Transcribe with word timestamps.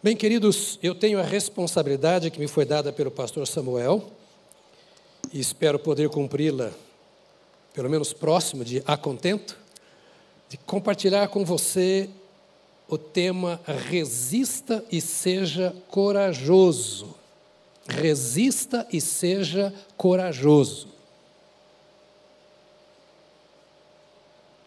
Bem, 0.00 0.14
queridos, 0.14 0.78
eu 0.80 0.94
tenho 0.94 1.18
a 1.18 1.24
responsabilidade 1.24 2.30
que 2.30 2.38
me 2.38 2.46
foi 2.46 2.64
dada 2.64 2.92
pelo 2.92 3.10
pastor 3.10 3.48
Samuel 3.48 4.08
e 5.32 5.40
espero 5.40 5.76
poder 5.76 6.08
cumpri-la, 6.08 6.70
pelo 7.74 7.90
menos 7.90 8.12
próximo 8.12 8.64
de 8.64 8.80
a 8.86 8.96
contento, 8.96 9.58
de 10.48 10.56
compartilhar 10.56 11.26
com 11.26 11.44
você 11.44 12.08
o 12.86 12.96
tema 12.96 13.60
Resista 13.66 14.84
e 14.88 15.00
seja 15.00 15.74
corajoso. 15.88 17.12
Resista 17.88 18.86
e 18.92 19.00
seja 19.00 19.74
corajoso. 19.96 20.86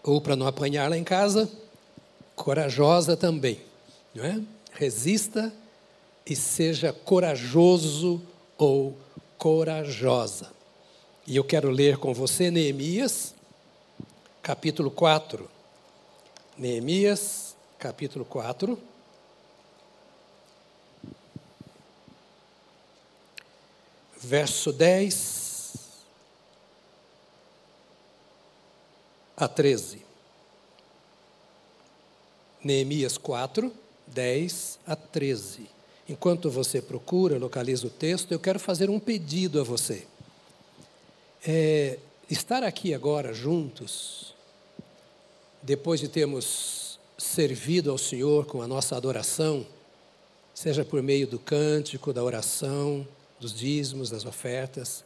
Ou 0.03 0.19
para 0.19 0.35
não 0.35 0.45
apanhar 0.45 0.89
lá 0.89 0.97
em 0.97 1.05
casa, 1.05 1.49
corajosa 2.35 3.15
também, 3.15 3.61
não 4.13 4.25
é? 4.25 4.41
Resista 4.71 5.53
e 6.25 6.35
seja 6.35 6.93
corajoso 6.93 8.21
ou 8.57 8.97
corajosa. 9.37 10.51
E 11.27 11.35
eu 11.35 11.43
quero 11.43 11.69
ler 11.69 11.97
com 11.97 12.13
você 12.13 12.49
Neemias, 12.49 13.35
capítulo 14.41 14.89
4. 14.89 15.49
Neemias, 16.57 17.55
capítulo 17.77 18.25
4. 18.25 18.77
Verso 24.17 24.71
10 24.71 25.71
a 29.35 29.47
13. 29.47 30.05
Neemias 32.63 33.17
4, 33.17 33.73
10 34.13 34.79
a 34.85 34.95
13. 34.95 35.69
Enquanto 36.07 36.49
você 36.49 36.81
procura, 36.81 37.37
localiza 37.37 37.87
o 37.87 37.89
texto, 37.89 38.31
eu 38.31 38.39
quero 38.39 38.59
fazer 38.59 38.89
um 38.89 38.99
pedido 38.99 39.59
a 39.59 39.63
você. 39.63 40.05
É, 41.45 41.97
estar 42.29 42.63
aqui 42.63 42.93
agora 42.93 43.33
juntos, 43.33 44.33
depois 45.61 45.99
de 45.99 46.07
termos 46.07 46.99
servido 47.17 47.91
ao 47.91 47.97
Senhor 47.97 48.45
com 48.45 48.61
a 48.61 48.67
nossa 48.67 48.95
adoração, 48.95 49.65
seja 50.53 50.83
por 50.83 51.01
meio 51.01 51.27
do 51.27 51.39
cântico, 51.39 52.11
da 52.11 52.23
oração, 52.23 53.07
dos 53.39 53.53
dízimos, 53.53 54.09
das 54.09 54.25
ofertas, 54.25 55.03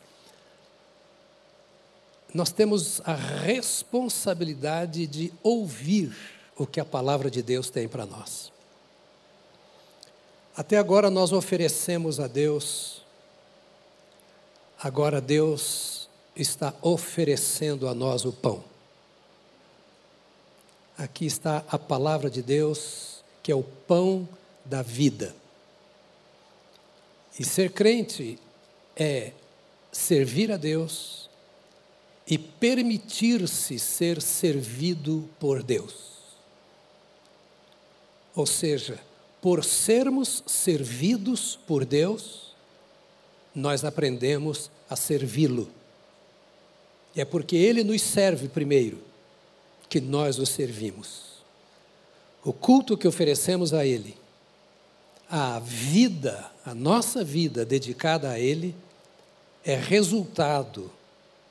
nós 2.33 2.52
temos 2.52 3.02
a 3.06 3.14
responsabilidade 3.14 5.08
de 5.08 5.31
ouvir 5.42 6.14
o 6.58 6.67
que 6.67 6.81
a 6.81 6.86
palavra 6.86 7.31
de 7.31 7.42
Deus 7.42 7.70
tem 7.70 7.88
para 7.88 8.06
nós. 8.06 8.52
Até 10.56 10.78
agora 10.78 11.09
nós 11.09 11.34
oferecemos 11.34 12.17
a 12.17 12.28
Deus, 12.28 13.02
agora 14.80 15.20
Deus 15.20 16.08
está 16.34 16.73
oferecendo 16.81 17.89
a 17.89 17.94
nós 17.94 18.23
o 18.23 18.31
pão. 18.31 18.64
Aqui 20.98 21.26
está 21.26 21.66
a 21.67 21.78
palavra 21.78 22.30
de 22.30 22.42
Deus, 22.42 23.22
que 23.44 23.52
é 23.52 23.56
o 23.56 23.64
pão 23.64 24.28
da 24.64 24.81
vida. 24.81 25.36
E 27.38 27.44
ser 27.44 27.73
crente 27.73 28.39
é 28.95 29.33
servir 29.92 30.53
a 30.53 30.58
Deus 30.58 31.30
e 32.26 32.38
permitir-se 32.38 33.78
ser 33.78 34.22
servido 34.22 35.30
por 35.38 35.61
Deus. 35.61 36.16
Ou 38.33 38.45
seja, 38.45 38.98
por 39.46 39.64
sermos 39.64 40.42
servidos 40.48 41.56
por 41.68 41.86
Deus, 41.86 42.56
nós 43.54 43.86
aprendemos 43.86 44.72
a 44.90 44.96
servi-lo. 44.96 45.70
É 47.16 47.24
porque 47.24 47.56
Ele 47.56 47.84
nos 47.84 48.02
serve 48.02 48.48
primeiro 48.48 49.04
que 49.88 50.02
nós 50.02 50.39
o 50.39 50.48
servimos. 50.48 51.44
O 52.44 52.52
culto 52.52 52.98
que 52.98 53.08
oferecemos 53.08 53.72
a 53.72 53.86
Ele, 53.86 54.17
a 55.30 55.60
vida, 55.60 56.52
a 56.66 56.73
nossa 56.73 57.23
vida 57.23 57.64
dedicada 57.64 58.32
a 58.32 58.39
Ele, 58.39 58.76
é 59.64 59.76
resultado, 59.76 60.92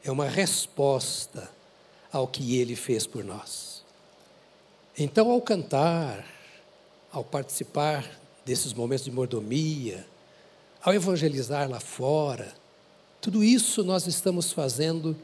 é 0.02 0.10
uma 0.10 0.26
resposta 0.26 1.48
ao 2.10 2.26
que 2.26 2.56
Ele 2.58 2.74
fez 2.74 3.06
por 3.06 3.22
nós. 3.22 3.84
Então, 4.98 5.30
ao 5.30 5.40
cantar, 5.40 6.33
ao 7.14 7.22
participar 7.22 8.10
desses 8.44 8.72
momentos 8.72 9.04
de 9.04 9.10
mordomia, 9.12 10.04
ao 10.82 10.92
evangelizar 10.92 11.70
lá 11.70 11.78
fora, 11.78 12.52
tudo 13.20 13.44
isso 13.44 13.84
nós 13.84 14.08
estamos 14.08 14.52
fazendo 14.52 15.16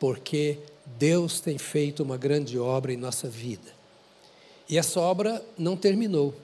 porque 0.00 0.58
Deus 0.98 1.38
tem 1.38 1.56
feito 1.58 2.02
uma 2.02 2.16
grande 2.16 2.58
obra 2.58 2.92
em 2.92 2.96
nossa 2.96 3.28
vida. 3.28 3.72
E 4.68 4.76
essa 4.76 5.00
obra 5.00 5.42
não 5.56 5.76
terminou. 5.76 6.34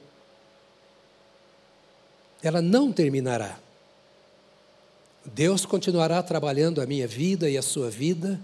Ela 2.41 2.63
não 2.63 2.93
terminará. 2.93 3.59
Deus 5.25 5.67
continuará 5.67 6.23
trabalhando 6.23 6.81
a 6.81 6.87
minha 6.87 7.09
vida 7.09 7.51
e 7.51 7.59
a 7.59 7.63
sua 7.63 7.91
vida 7.91 8.41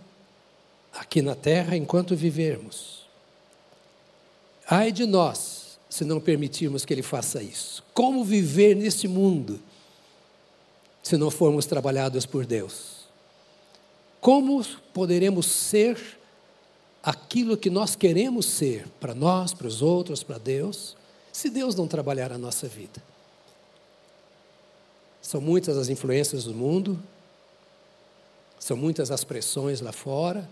aqui 0.93 1.23
na 1.23 1.37
terra 1.37 1.77
enquanto 1.77 2.17
vivermos. 2.17 3.07
Ai 4.69 4.91
de 4.91 5.07
nós 5.07 5.58
se 5.89 6.05
não 6.05 6.21
permitirmos 6.21 6.85
que 6.85 6.93
Ele 6.93 7.03
faça 7.03 7.43
isso? 7.43 7.85
Como 7.95 8.25
viver 8.25 8.75
neste 8.75 9.09
mundo 9.09 9.61
se 11.03 11.17
não 11.17 11.31
formos 11.31 11.67
trabalhados 11.67 12.27
por 12.27 12.45
Deus? 12.45 12.99
Como 14.21 14.65
poderemos 14.93 15.47
ser 15.47 15.99
aquilo 17.03 17.57
que 17.57 17.71
nós 17.71 17.95
queremos 17.95 18.47
ser 18.47 18.87
para 19.01 19.15
nós, 19.15 19.55
para 19.55 19.67
os 19.67 19.81
outros, 19.81 20.23
para 20.23 20.39
Deus, 20.39 20.97
se 21.33 21.49
Deus 21.49 21.75
não 21.75 21.87
trabalhar 21.87 22.33
a 22.33 22.39
nossa 22.39 22.67
vida? 22.67 23.03
São 25.23 25.41
muitas 25.41 25.77
as 25.77 25.89
influências 25.89 26.45
do 26.45 26.55
mundo, 26.55 26.99
são 28.59 28.77
muitas 28.77 29.11
as 29.11 29.25
pressões 29.25 29.81
lá 29.81 29.93
fora, 29.93 30.49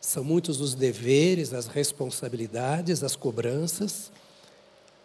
são 0.00 0.22
muitos 0.22 0.60
os 0.60 0.74
deveres, 0.74 1.52
as 1.52 1.66
responsabilidades, 1.66 3.02
as 3.02 3.16
cobranças. 3.16 4.12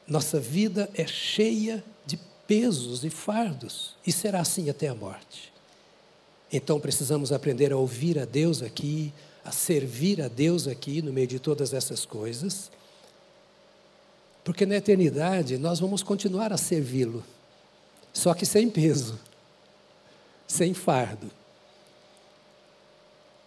Nossa 0.10 0.40
vida 0.40 0.90
é 0.96 1.06
cheia 1.06 1.84
de 2.06 2.18
pesos 2.48 3.06
e 3.06 3.12
fardos, 3.12 3.96
e 4.06 4.12
será 4.12 4.42
assim 4.42 4.68
até 4.68 4.88
a 4.88 4.96
morte. 4.96 5.54
Então 6.52 6.80
precisamos 6.80 7.32
aprender 7.32 7.72
a 7.72 7.78
ouvir 7.78 8.18
a 8.18 8.26
Deus 8.26 8.64
aqui, 8.64 9.14
a 9.46 9.52
servir 9.52 10.20
a 10.20 10.28
Deus 10.28 10.68
aqui 10.68 11.00
no 11.04 11.14
meio 11.14 11.28
de 11.28 11.38
todas 11.38 11.76
essas 11.76 12.06
coisas, 12.06 12.72
porque 14.44 14.66
na 14.66 14.78
eternidade 14.78 15.60
nós 15.60 15.80
vamos 15.80 16.02
continuar 16.02 16.52
a 16.52 16.58
servi-lo, 16.58 17.24
só 18.12 18.34
que 18.34 18.48
sem 18.48 18.68
peso, 18.68 19.20
sem 20.48 20.74
fardo. 20.74 21.30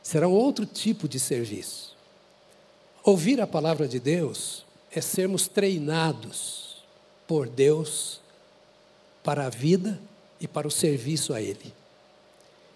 Será 0.01 0.29
um 0.29 0.33
outro 0.33 0.65
tipo 0.65 1.09
de 1.09 1.19
serviço. 1.19 1.97
Ouvir 3.03 3.41
a 3.41 3.49
palavra 3.49 3.89
de 3.89 3.99
Deus 3.99 4.65
é 4.95 5.01
sermos 5.01 5.49
treinados 5.49 6.77
por 7.27 7.49
Deus 7.49 8.21
para 9.25 9.47
a 9.47 9.49
vida 9.49 9.99
e 10.41 10.47
para 10.47 10.69
o 10.69 10.71
serviço 10.71 11.33
a 11.33 11.41
Ele. 11.41 11.73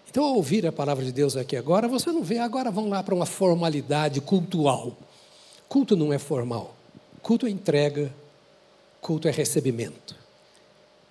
Então, 0.09 0.23
ao 0.23 0.35
ouvir 0.35 0.65
a 0.65 0.71
palavra 0.71 1.05
de 1.05 1.11
Deus 1.11 1.37
aqui 1.37 1.55
agora, 1.55 1.87
você 1.87 2.11
não 2.11 2.23
vê, 2.23 2.39
agora 2.39 2.71
vão 2.71 2.89
lá 2.89 3.03
para 3.03 3.13
uma 3.13 3.25
formalidade 3.25 4.19
cultual. 4.19 4.97
Culto 5.69 5.95
não 5.95 6.11
é 6.11 6.17
formal. 6.17 6.75
Culto 7.21 7.45
é 7.45 7.49
entrega, 7.49 8.11
culto 8.99 9.27
é 9.27 9.31
recebimento. 9.31 10.15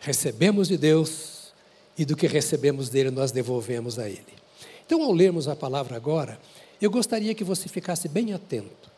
Recebemos 0.00 0.68
de 0.68 0.76
Deus 0.76 1.52
e 1.96 2.04
do 2.04 2.16
que 2.16 2.26
recebemos 2.26 2.88
dele 2.88 3.10
nós 3.10 3.30
devolvemos 3.30 3.98
a 3.98 4.08
Ele. 4.08 4.34
Então, 4.84 5.02
ao 5.02 5.12
lermos 5.12 5.46
a 5.46 5.54
palavra 5.54 5.94
agora, 5.94 6.40
eu 6.80 6.90
gostaria 6.90 7.34
que 7.34 7.44
você 7.44 7.68
ficasse 7.68 8.08
bem 8.08 8.32
atento 8.32 8.95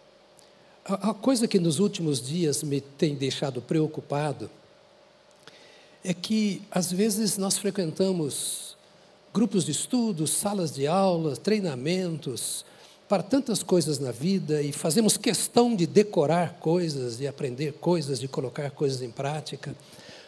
a, 0.88 1.14
coisa 1.14 1.46
que 1.46 1.58
nos 1.58 1.79
últimos 1.79 2.26
dias 2.26 2.62
me 2.62 2.81
tem 2.81 3.14
deixado 3.14 3.61
preocupado 3.61 4.50
é 6.02 6.14
que, 6.14 6.62
às 6.70 6.90
vezes, 6.90 7.37
nós 7.37 7.58
frequentamos 7.58 8.76
grupos 9.35 9.67
de 9.67 9.73
estudos, 9.73 10.31
salas 10.31 10.73
de 10.73 10.87
aula, 10.87 11.37
treinamentos, 11.37 12.64
para 13.06 13.23
tantas 13.23 13.62
coisas 13.62 13.99
na 13.99 14.11
vida 14.11 14.62
e 14.62 14.73
fazemos 14.73 15.17
questão 15.17 15.76
de 15.76 15.87
decorar 15.87 16.55
coisas, 16.55 17.19
de 17.19 17.26
aprender 17.26 17.73
coisas, 17.75 18.19
de 18.19 18.29
colocar 18.29 18.70
coisas 18.70 19.02
em 19.02 19.11
prática. 19.11 19.75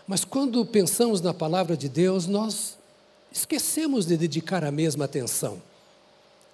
Mas 0.07 0.25
quando 0.25 0.65
pensamos 0.67 1.21
na 1.21 1.33
palavra 1.33 1.77
de 1.77 1.89
Deus, 1.89 2.27
nós 2.27 2.77
esquecemos 3.33 4.07
de 4.07 4.17
dedicar 4.17 4.65
a 4.65 4.71
mesma 4.71 5.05
atenção, 5.07 5.63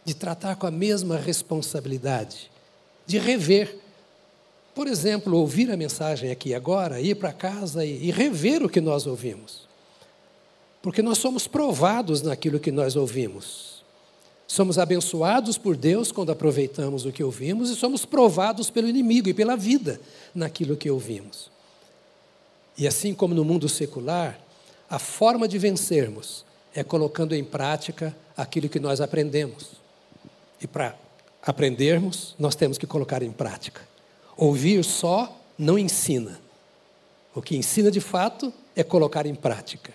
de 0.04 0.14
tratar 0.14 0.56
com 0.56 0.66
a 0.66 0.70
mesma 0.70 1.16
responsabilidade, 1.16 2.50
de 3.06 3.18
rever 3.18 3.85
por 4.76 4.86
exemplo, 4.86 5.38
ouvir 5.38 5.70
a 5.70 5.76
mensagem 5.76 6.30
aqui 6.30 6.54
agora, 6.54 7.00
ir 7.00 7.14
para 7.14 7.32
casa 7.32 7.82
e, 7.82 8.08
e 8.08 8.10
rever 8.10 8.62
o 8.62 8.68
que 8.68 8.78
nós 8.78 9.06
ouvimos. 9.06 9.66
Porque 10.82 11.00
nós 11.00 11.16
somos 11.16 11.48
provados 11.48 12.20
naquilo 12.20 12.60
que 12.60 12.70
nós 12.70 12.94
ouvimos. 12.94 13.82
Somos 14.46 14.78
abençoados 14.78 15.56
por 15.56 15.78
Deus 15.78 16.12
quando 16.12 16.30
aproveitamos 16.30 17.06
o 17.06 17.10
que 17.10 17.24
ouvimos 17.24 17.70
e 17.70 17.74
somos 17.74 18.04
provados 18.04 18.68
pelo 18.68 18.86
inimigo 18.86 19.30
e 19.30 19.34
pela 19.34 19.56
vida 19.56 19.98
naquilo 20.34 20.76
que 20.76 20.90
ouvimos. 20.90 21.50
E 22.76 22.86
assim 22.86 23.14
como 23.14 23.34
no 23.34 23.46
mundo 23.46 23.70
secular, 23.70 24.38
a 24.90 24.98
forma 24.98 25.48
de 25.48 25.56
vencermos 25.56 26.44
é 26.74 26.84
colocando 26.84 27.34
em 27.34 27.42
prática 27.42 28.14
aquilo 28.36 28.68
que 28.68 28.78
nós 28.78 29.00
aprendemos. 29.00 29.70
E 30.60 30.66
para 30.66 30.94
aprendermos, 31.40 32.34
nós 32.38 32.54
temos 32.54 32.76
que 32.76 32.86
colocar 32.86 33.22
em 33.22 33.32
prática. 33.32 33.95
Ouvir 34.36 34.84
só 34.84 35.40
não 35.58 35.78
ensina. 35.78 36.40
O 37.34 37.40
que 37.40 37.56
ensina 37.56 37.90
de 37.90 38.00
fato 38.00 38.52
é 38.74 38.82
colocar 38.82 39.26
em 39.26 39.34
prática. 39.34 39.92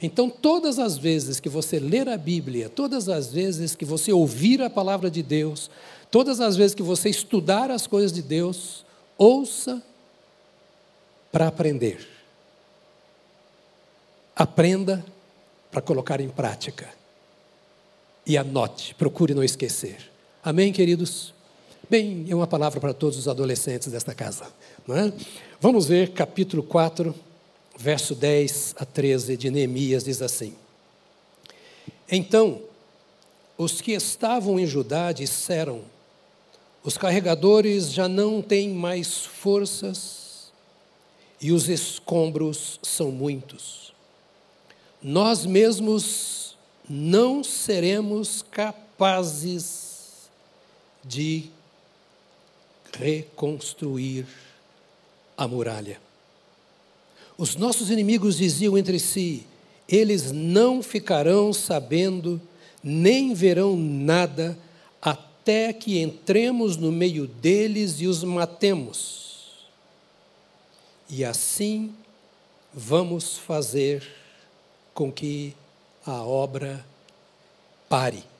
Então, 0.00 0.28
todas 0.28 0.80
as 0.80 0.98
vezes 0.98 1.38
que 1.38 1.48
você 1.48 1.78
ler 1.78 2.08
a 2.08 2.16
Bíblia, 2.16 2.68
todas 2.68 3.08
as 3.08 3.32
vezes 3.32 3.76
que 3.76 3.84
você 3.84 4.12
ouvir 4.12 4.60
a 4.60 4.68
palavra 4.68 5.08
de 5.08 5.22
Deus, 5.22 5.70
todas 6.10 6.40
as 6.40 6.56
vezes 6.56 6.74
que 6.74 6.82
você 6.82 7.08
estudar 7.08 7.70
as 7.70 7.86
coisas 7.86 8.12
de 8.12 8.20
Deus, 8.20 8.84
ouça 9.16 9.80
para 11.30 11.46
aprender. 11.46 12.06
Aprenda 14.34 15.04
para 15.70 15.80
colocar 15.80 16.20
em 16.20 16.28
prática. 16.28 16.92
E 18.26 18.36
anote, 18.36 18.94
procure 18.94 19.34
não 19.34 19.42
esquecer. 19.42 20.10
Amém, 20.42 20.72
queridos? 20.72 21.32
Bem, 21.90 22.24
é 22.28 22.34
uma 22.34 22.46
palavra 22.46 22.80
para 22.80 22.94
todos 22.94 23.18
os 23.18 23.28
adolescentes 23.28 23.88
desta 23.88 24.14
casa. 24.14 24.46
É? 24.88 25.12
Vamos 25.60 25.86
ver 25.86 26.12
capítulo 26.12 26.62
4, 26.62 27.14
verso 27.76 28.14
10 28.14 28.76
a 28.78 28.84
13 28.84 29.36
de 29.36 29.50
Neemias, 29.50 30.04
diz 30.04 30.22
assim: 30.22 30.54
Então, 32.10 32.62
os 33.58 33.80
que 33.80 33.92
estavam 33.92 34.58
em 34.58 34.66
Judá 34.66 35.12
disseram: 35.12 35.82
Os 36.82 36.96
carregadores 36.96 37.92
já 37.92 38.08
não 38.08 38.40
têm 38.40 38.70
mais 38.70 39.18
forças 39.18 40.50
e 41.40 41.52
os 41.52 41.68
escombros 41.68 42.78
são 42.82 43.10
muitos. 43.10 43.92
Nós 45.02 45.44
mesmos 45.44 46.56
não 46.88 47.42
seremos 47.42 48.40
capazes 48.50 50.30
de 51.04 51.50
reconstruir 52.92 54.26
a 55.36 55.46
muralha. 55.48 56.00
Os 57.36 57.56
nossos 57.56 57.90
inimigos 57.90 58.36
diziam 58.36 58.76
entre 58.76 58.98
si: 58.98 59.46
eles 59.88 60.32
não 60.32 60.82
ficarão 60.82 61.52
sabendo, 61.52 62.40
nem 62.82 63.34
verão 63.34 63.76
nada, 63.76 64.56
até 65.00 65.72
que 65.72 66.00
entremos 66.00 66.76
no 66.76 66.92
meio 66.92 67.26
deles 67.26 68.00
e 68.00 68.06
os 68.06 68.22
matemos. 68.22 69.22
E 71.08 71.24
assim 71.24 71.92
vamos 72.72 73.36
fazer 73.36 74.02
com 74.94 75.10
que 75.12 75.54
a 76.06 76.22
obra 76.22 76.84
pare. 77.88 78.31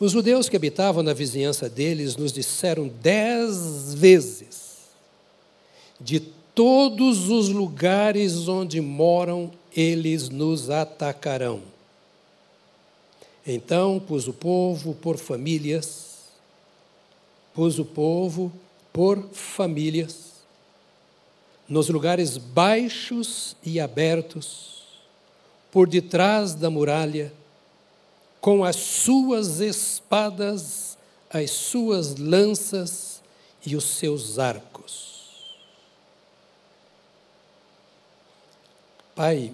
Os 0.00 0.12
judeus 0.12 0.48
que 0.48 0.56
habitavam 0.56 1.02
na 1.02 1.12
vizinhança 1.12 1.68
deles 1.68 2.16
nos 2.16 2.32
disseram 2.32 2.88
dez 2.88 3.92
vezes: 3.92 4.78
de 6.00 6.18
todos 6.54 7.28
os 7.28 7.50
lugares 7.50 8.48
onde 8.48 8.80
moram, 8.80 9.52
eles 9.76 10.30
nos 10.30 10.70
atacarão. 10.70 11.62
Então 13.46 14.00
pus 14.00 14.26
o 14.26 14.32
povo 14.32 14.94
por 14.94 15.18
famílias, 15.18 16.16
pus 17.52 17.78
o 17.78 17.84
povo 17.84 18.50
por 18.94 19.22
famílias, 19.34 20.30
nos 21.68 21.90
lugares 21.90 22.38
baixos 22.38 23.54
e 23.62 23.78
abertos, 23.78 24.82
por 25.70 25.86
detrás 25.86 26.54
da 26.54 26.70
muralha, 26.70 27.32
com 28.40 28.64
as 28.64 28.76
suas 28.76 29.60
espadas, 29.60 30.96
as 31.28 31.50
suas 31.50 32.16
lanças 32.16 33.20
e 33.64 33.76
os 33.76 33.84
seus 33.84 34.38
arcos. 34.38 35.10
Pai, 39.14 39.52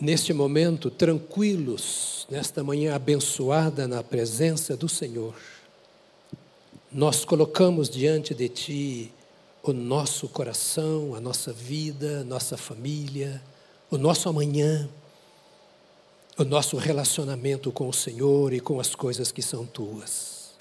neste 0.00 0.32
momento, 0.32 0.90
tranquilos, 0.90 2.26
nesta 2.28 2.64
manhã 2.64 2.94
abençoada 2.94 3.86
na 3.86 4.02
presença 4.02 4.76
do 4.76 4.88
Senhor, 4.88 5.34
nós 6.90 7.24
colocamos 7.24 7.88
diante 7.88 8.34
de 8.34 8.48
Ti 8.48 9.12
o 9.62 9.72
nosso 9.72 10.28
coração, 10.28 11.14
a 11.14 11.20
nossa 11.20 11.52
vida, 11.52 12.24
nossa 12.24 12.56
família, 12.56 13.40
o 13.90 13.96
nosso 13.96 14.28
amanhã 14.28 14.88
o 16.38 16.44
nosso 16.44 16.76
relacionamento 16.76 17.72
com 17.72 17.88
o 17.88 17.92
Senhor 17.92 18.52
e 18.52 18.60
com 18.60 18.78
as 18.78 18.94
coisas 18.94 19.32
que 19.32 19.42
são 19.42 19.66
tuas. 19.66 20.52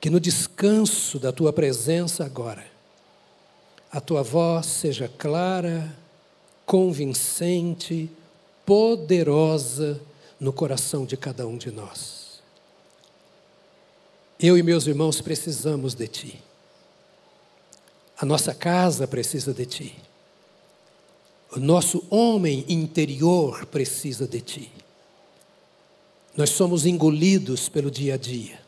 Que 0.00 0.10
no 0.10 0.18
descanso 0.18 1.20
da 1.20 1.30
tua 1.30 1.52
presença 1.52 2.24
agora, 2.24 2.66
a 3.92 4.00
tua 4.00 4.24
voz 4.24 4.66
seja 4.66 5.08
clara, 5.08 5.96
convincente, 6.66 8.10
poderosa 8.66 10.00
no 10.38 10.52
coração 10.52 11.06
de 11.06 11.16
cada 11.16 11.46
um 11.46 11.56
de 11.56 11.70
nós. 11.70 12.40
Eu 14.40 14.58
e 14.58 14.62
meus 14.62 14.88
irmãos 14.88 15.20
precisamos 15.20 15.94
de 15.94 16.08
Ti. 16.08 16.42
A 18.18 18.24
nossa 18.24 18.52
casa 18.52 19.06
precisa 19.06 19.54
de 19.54 19.66
Ti. 19.66 20.09
O 21.52 21.58
nosso 21.58 22.04
homem 22.08 22.64
interior 22.68 23.66
precisa 23.66 24.26
de 24.26 24.40
ti. 24.40 24.72
Nós 26.36 26.50
somos 26.50 26.86
engolidos 26.86 27.68
pelo 27.68 27.90
dia 27.90 28.14
a 28.14 28.16
dia. 28.16 28.60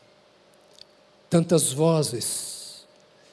Tantas 1.29 1.71
vozes, 1.71 2.85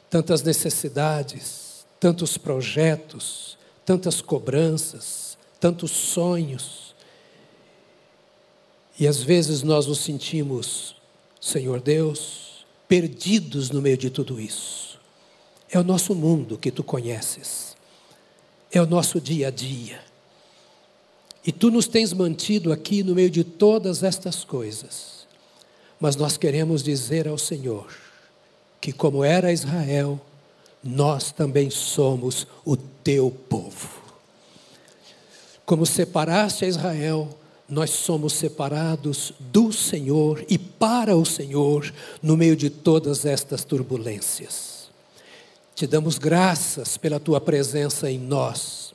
tantas 0.08 0.42
necessidades, 0.42 1.84
tantos 1.98 2.38
projetos, 2.38 3.58
tantas 3.84 4.20
cobranças, 4.20 5.36
tantos 5.58 5.90
sonhos. 5.90 6.94
E 9.00 9.08
às 9.08 9.20
vezes 9.20 9.64
nós 9.64 9.86
nos 9.86 9.98
sentimos, 9.98 10.94
Senhor 11.40 11.80
Deus, 11.80 12.64
perdidos 12.86 13.70
no 13.70 13.82
meio 13.82 13.98
de 13.98 14.10
tudo 14.10 14.40
isso. 14.40 15.00
É 15.68 15.78
o 15.78 15.84
nosso 15.84 16.14
mundo 16.14 16.56
que 16.56 16.70
tu 16.70 16.84
conheces 16.84 17.70
é 18.72 18.80
o 18.80 18.86
nosso 18.86 19.20
dia 19.20 19.48
a 19.48 19.50
dia. 19.50 20.00
E 21.44 21.50
tu 21.50 21.70
nos 21.70 21.86
tens 21.86 22.12
mantido 22.12 22.72
aqui 22.72 23.02
no 23.02 23.14
meio 23.14 23.30
de 23.30 23.42
todas 23.42 24.02
estas 24.02 24.44
coisas. 24.44 25.26
Mas 25.98 26.16
nós 26.16 26.36
queremos 26.36 26.82
dizer 26.82 27.26
ao 27.26 27.38
Senhor 27.38 27.92
que, 28.80 28.92
como 28.92 29.24
era 29.24 29.52
Israel, 29.52 30.20
nós 30.82 31.30
também 31.30 31.70
somos 31.70 32.46
o 32.64 32.76
teu 32.76 33.30
povo. 33.30 34.00
Como 35.64 35.84
separaste 35.84 36.64
a 36.64 36.68
Israel, 36.68 37.28
nós 37.68 37.90
somos 37.90 38.32
separados 38.32 39.32
do 39.38 39.72
Senhor 39.72 40.44
e 40.48 40.58
para 40.58 41.16
o 41.16 41.24
Senhor 41.24 41.92
no 42.22 42.36
meio 42.36 42.56
de 42.56 42.68
todas 42.68 43.24
estas 43.24 43.62
turbulências. 43.62 44.79
Te 45.80 45.86
damos 45.86 46.18
graças 46.18 46.98
pela 46.98 47.18
tua 47.18 47.40
presença 47.40 48.10
em 48.10 48.18
nós, 48.18 48.92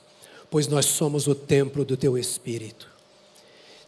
pois 0.48 0.68
nós 0.68 0.86
somos 0.86 1.26
o 1.26 1.34
templo 1.34 1.84
do 1.84 1.96
teu 1.96 2.16
Espírito. 2.16 2.86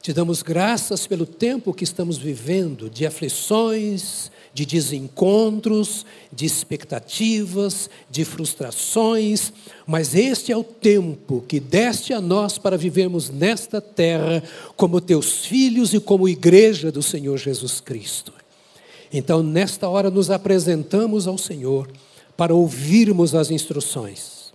Te 0.03 0.13
damos 0.13 0.43
graças 0.43 1.07
pelo 1.07 1.25
tempo 1.25 1.73
que 1.73 1.85
estamos 1.85 2.19
vivendo 2.19 2.91
de 2.91 3.07
aflições, 3.07 4.33
de 4.53 4.67
desencontros, 4.67 6.05
de 6.33 6.45
expectativas, 6.45 7.89
de 8.11 8.25
frustrações, 8.25 9.53
mas 9.87 10.17
este 10.17 10.51
é 10.51 10.57
o 10.57 10.65
tempo 10.65 11.45
que 11.47 11.61
deste 11.61 12.13
a 12.13 12.21
nós 12.21 12.59
para 12.59 12.77
vivermos 12.77 13.31
nesta 13.31 13.81
terra 13.81 14.43
como 14.77 15.01
teus 15.01 15.47
filhos 15.47 15.95
e 15.95 16.01
como 16.01 16.29
igreja 16.29 16.91
do 16.91 17.01
Senhor 17.01 17.37
Jesus 17.39 17.81
Cristo. 17.81 18.33
Então, 19.13 19.41
nesta 19.41 19.89
hora, 19.89 20.11
nos 20.11 20.33
apresentamos 20.33 21.29
ao 21.29 21.39
Senhor 21.39 21.89
para 22.39 22.55
ouvirmos 22.55 23.35
as 23.35 23.51
instruções. 23.51 24.55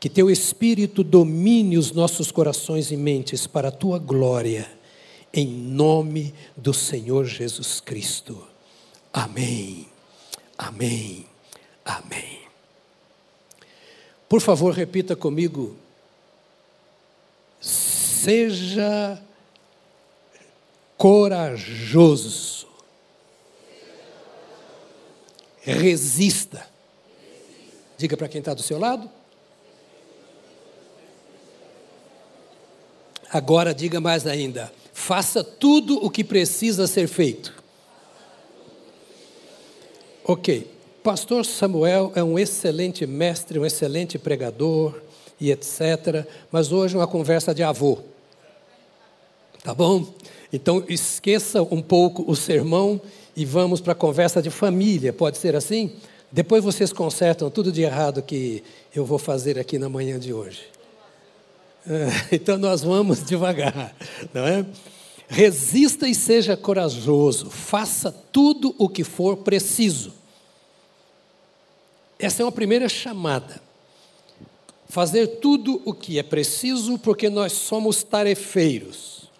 Que 0.00 0.10
teu 0.10 0.28
Espírito 0.28 1.04
domine 1.04 1.78
os 1.78 1.92
nossos 1.92 2.32
corações 2.32 2.90
e 2.90 2.96
mentes 2.96 3.46
para 3.46 3.68
a 3.68 3.72
tua 3.72 4.00
glória 4.00 4.68
em 5.32 5.46
nome 5.46 6.34
do 6.56 6.74
Senhor 6.74 7.24
Jesus 7.24 7.80
Cristo. 7.80 8.44
Amém. 9.12 9.88
Amém. 10.58 11.24
Amém. 11.84 12.40
Por 14.28 14.40
favor, 14.40 14.74
repita 14.74 15.14
comigo. 15.14 15.76
Seja 17.60 19.22
corajoso. 20.96 22.66
Resista. 25.60 26.71
Diga 28.02 28.16
para 28.16 28.26
quem 28.26 28.40
está 28.40 28.52
do 28.52 28.64
seu 28.64 28.80
lado. 28.80 29.08
Agora 33.30 33.72
diga 33.72 34.00
mais 34.00 34.26
ainda. 34.26 34.72
Faça 34.92 35.44
tudo 35.44 36.04
o 36.04 36.10
que 36.10 36.24
precisa 36.24 36.88
ser 36.88 37.06
feito. 37.06 37.54
Ok. 40.24 40.68
Pastor 41.04 41.46
Samuel 41.46 42.10
é 42.16 42.24
um 42.24 42.36
excelente 42.36 43.06
mestre, 43.06 43.56
um 43.56 43.64
excelente 43.64 44.18
pregador 44.18 45.00
e 45.40 45.52
etc. 45.52 46.26
Mas 46.50 46.72
hoje 46.72 46.96
é 46.96 46.98
uma 46.98 47.06
conversa 47.06 47.54
de 47.54 47.62
avô. 47.62 48.00
Tá 49.62 49.72
bom? 49.72 50.12
Então 50.52 50.84
esqueça 50.88 51.62
um 51.62 51.80
pouco 51.80 52.28
o 52.28 52.34
sermão 52.34 53.00
e 53.36 53.44
vamos 53.44 53.80
para 53.80 53.92
a 53.92 53.94
conversa 53.94 54.42
de 54.42 54.50
família. 54.50 55.12
Pode 55.12 55.38
ser 55.38 55.54
assim? 55.54 55.92
Depois 56.32 56.64
vocês 56.64 56.94
consertam 56.94 57.50
tudo 57.50 57.70
de 57.70 57.82
errado 57.82 58.22
que 58.22 58.64
eu 58.94 59.04
vou 59.04 59.18
fazer 59.18 59.58
aqui 59.58 59.78
na 59.78 59.90
manhã 59.90 60.18
de 60.18 60.32
hoje. 60.32 60.62
É, 61.86 62.08
então 62.34 62.56
nós 62.56 62.82
vamos 62.82 63.22
devagar, 63.22 63.94
não 64.32 64.46
é? 64.46 64.64
Resista 65.28 66.08
e 66.08 66.14
seja 66.14 66.56
corajoso, 66.56 67.50
faça 67.50 68.10
tudo 68.10 68.74
o 68.78 68.88
que 68.88 69.04
for 69.04 69.38
preciso. 69.38 70.14
Essa 72.18 72.42
é 72.42 72.44
uma 72.46 72.52
primeira 72.52 72.88
chamada. 72.88 73.60
Fazer 74.88 75.26
tudo 75.38 75.82
o 75.84 75.92
que 75.92 76.18
é 76.18 76.22
preciso, 76.22 76.98
porque 76.98 77.28
nós 77.28 77.52
somos 77.52 78.02
tarefeiros, 78.02 79.30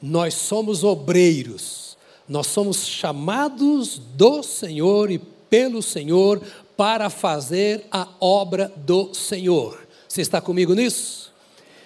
nós 0.00 0.34
somos 0.34 0.82
obreiros, 0.82 1.96
nós 2.28 2.46
somos 2.46 2.86
chamados 2.86 3.98
do 3.98 4.42
Senhor 4.42 5.10
e 5.10 5.33
pelo 5.54 5.80
Senhor 5.80 6.42
para 6.76 7.08
fazer 7.08 7.86
a 7.88 8.08
obra 8.18 8.72
do 8.74 9.14
Senhor. 9.14 9.86
Você 10.08 10.20
está 10.20 10.40
comigo 10.40 10.74
nisso? 10.74 11.32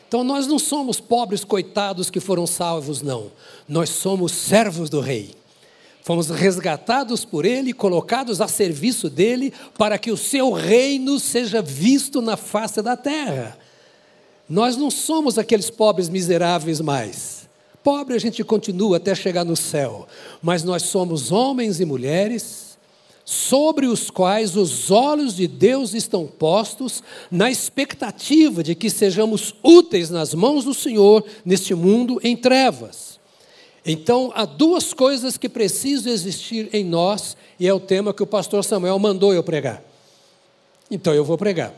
Então 0.09 0.25
nós 0.25 0.47
não 0.47 0.59
somos 0.59 0.99
pobres 0.99 1.45
coitados 1.45 2.09
que 2.09 2.19
foram 2.19 2.47
salvos, 2.47 3.03
não. 3.03 3.31
Nós 3.69 3.91
somos 3.91 4.33
servos 4.33 4.89
do 4.89 5.01
Rei. 5.01 5.35
Fomos 6.01 6.31
resgatados 6.31 7.27
por 7.27 7.45
Ele, 7.45 7.75
colocados 7.75 8.41
a 8.41 8.49
serviço 8.49 9.11
dele, 9.11 9.53
para 9.77 9.99
que 9.99 10.11
o 10.11 10.17
seu 10.17 10.51
reino 10.51 11.21
seja 11.21 11.61
visto 11.61 12.23
na 12.23 12.39
face 12.39 12.81
da 12.81 12.97
terra. 12.97 13.59
Nós 14.49 14.79
não 14.79 14.91
somos 14.91 15.37
aqueles 15.37 15.69
pobres 15.69 16.09
miseráveis 16.09 16.81
mais. 16.81 17.47
Pobre 17.85 18.15
a 18.15 18.19
gente 18.19 18.43
continua 18.43 18.97
até 18.97 19.15
chegar 19.15 19.45
no 19.45 19.55
céu, 19.55 20.09
mas 20.41 20.65
nós 20.65 20.85
somos 20.85 21.31
homens 21.31 21.81
e 21.81 21.85
mulheres 21.85 22.68
sobre 23.31 23.87
os 23.87 24.09
quais 24.09 24.57
os 24.57 24.91
olhos 24.91 25.37
de 25.37 25.47
Deus 25.47 25.93
estão 25.93 26.27
postos, 26.27 27.03
na 27.31 27.51
expectativa 27.51 28.63
de 28.63 28.75
que 28.75 28.89
sejamos 28.89 29.55
úteis 29.63 30.09
nas 30.09 30.33
mãos 30.33 30.65
do 30.65 30.73
Senhor 30.73 31.23
neste 31.45 31.75
mundo 31.75 32.19
em 32.25 32.35
trevas. 32.35 33.21
Então, 33.85 34.33
há 34.35 34.47
duas 34.47 34.95
coisas 34.95 35.37
que 35.37 35.47
precisam 35.47 36.11
existir 36.11 36.71
em 36.73 36.83
nós, 36.83 37.37
e 37.61 37.69
é 37.69 37.75
o 37.75 37.79
tema 37.79 38.15
que 38.15 38.23
o 38.23 38.27
pastor 38.27 38.65
Samuel 38.65 38.99
mandou 38.99 39.35
eu 39.35 39.43
pregar. 39.43 39.85
Então, 40.91 41.13
eu 41.13 41.23
vou 41.23 41.37
pregar. 41.37 41.75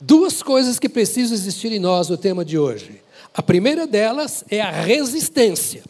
Duas 0.00 0.40
coisas 0.40 0.78
que 0.78 0.88
precisam 0.88 1.34
existir 1.34 1.72
em 1.72 1.80
nós, 1.80 2.10
o 2.10 2.16
tema 2.16 2.44
de 2.44 2.56
hoje. 2.56 3.02
A 3.34 3.42
primeira 3.42 3.88
delas 3.88 4.44
é 4.48 4.60
a 4.60 4.70
resistência. 4.70 5.82